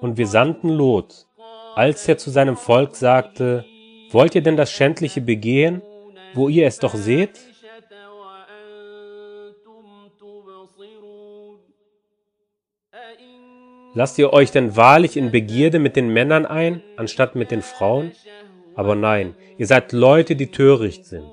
Und 0.00 0.18
wir 0.18 0.26
sandten 0.26 0.70
Lot, 0.70 1.26
als 1.76 2.08
er 2.08 2.18
zu 2.18 2.30
seinem 2.30 2.56
Volk 2.56 2.96
sagte, 2.96 3.64
Wollt 4.10 4.34
ihr 4.34 4.42
denn 4.42 4.56
das 4.56 4.72
Schändliche 4.72 5.20
begehen, 5.20 5.82
wo 6.34 6.48
ihr 6.48 6.66
es 6.66 6.80
doch 6.80 6.96
seht? 6.96 7.38
Lasst 13.96 14.18
ihr 14.18 14.34
euch 14.34 14.50
denn 14.50 14.76
wahrlich 14.76 15.16
in 15.16 15.30
Begierde 15.30 15.78
mit 15.78 15.96
den 15.96 16.10
Männern 16.10 16.44
ein, 16.44 16.82
anstatt 16.96 17.34
mit 17.34 17.50
den 17.50 17.62
Frauen? 17.62 18.12
Aber 18.74 18.94
nein, 18.94 19.34
ihr 19.56 19.66
seid 19.66 19.92
Leute, 19.92 20.36
die 20.36 20.48
töricht 20.48 21.06
sind. 21.06 21.32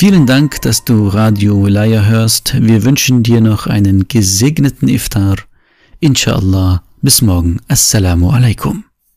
Vielen 0.00 0.24
Dank, 0.24 0.62
dass 0.62 0.82
du 0.86 1.08
Radio 1.08 1.62
Wilaya 1.62 2.04
hörst. 2.04 2.54
Wir 2.58 2.84
wünschen 2.84 3.22
dir 3.22 3.42
noch 3.42 3.66
einen 3.66 4.08
gesegneten 4.08 4.88
Iftar. 4.88 5.36
Inshallah. 5.98 6.82
Bis 7.02 7.20
morgen. 7.20 7.60
Assalamu 7.68 8.30
alaikum. 8.30 8.84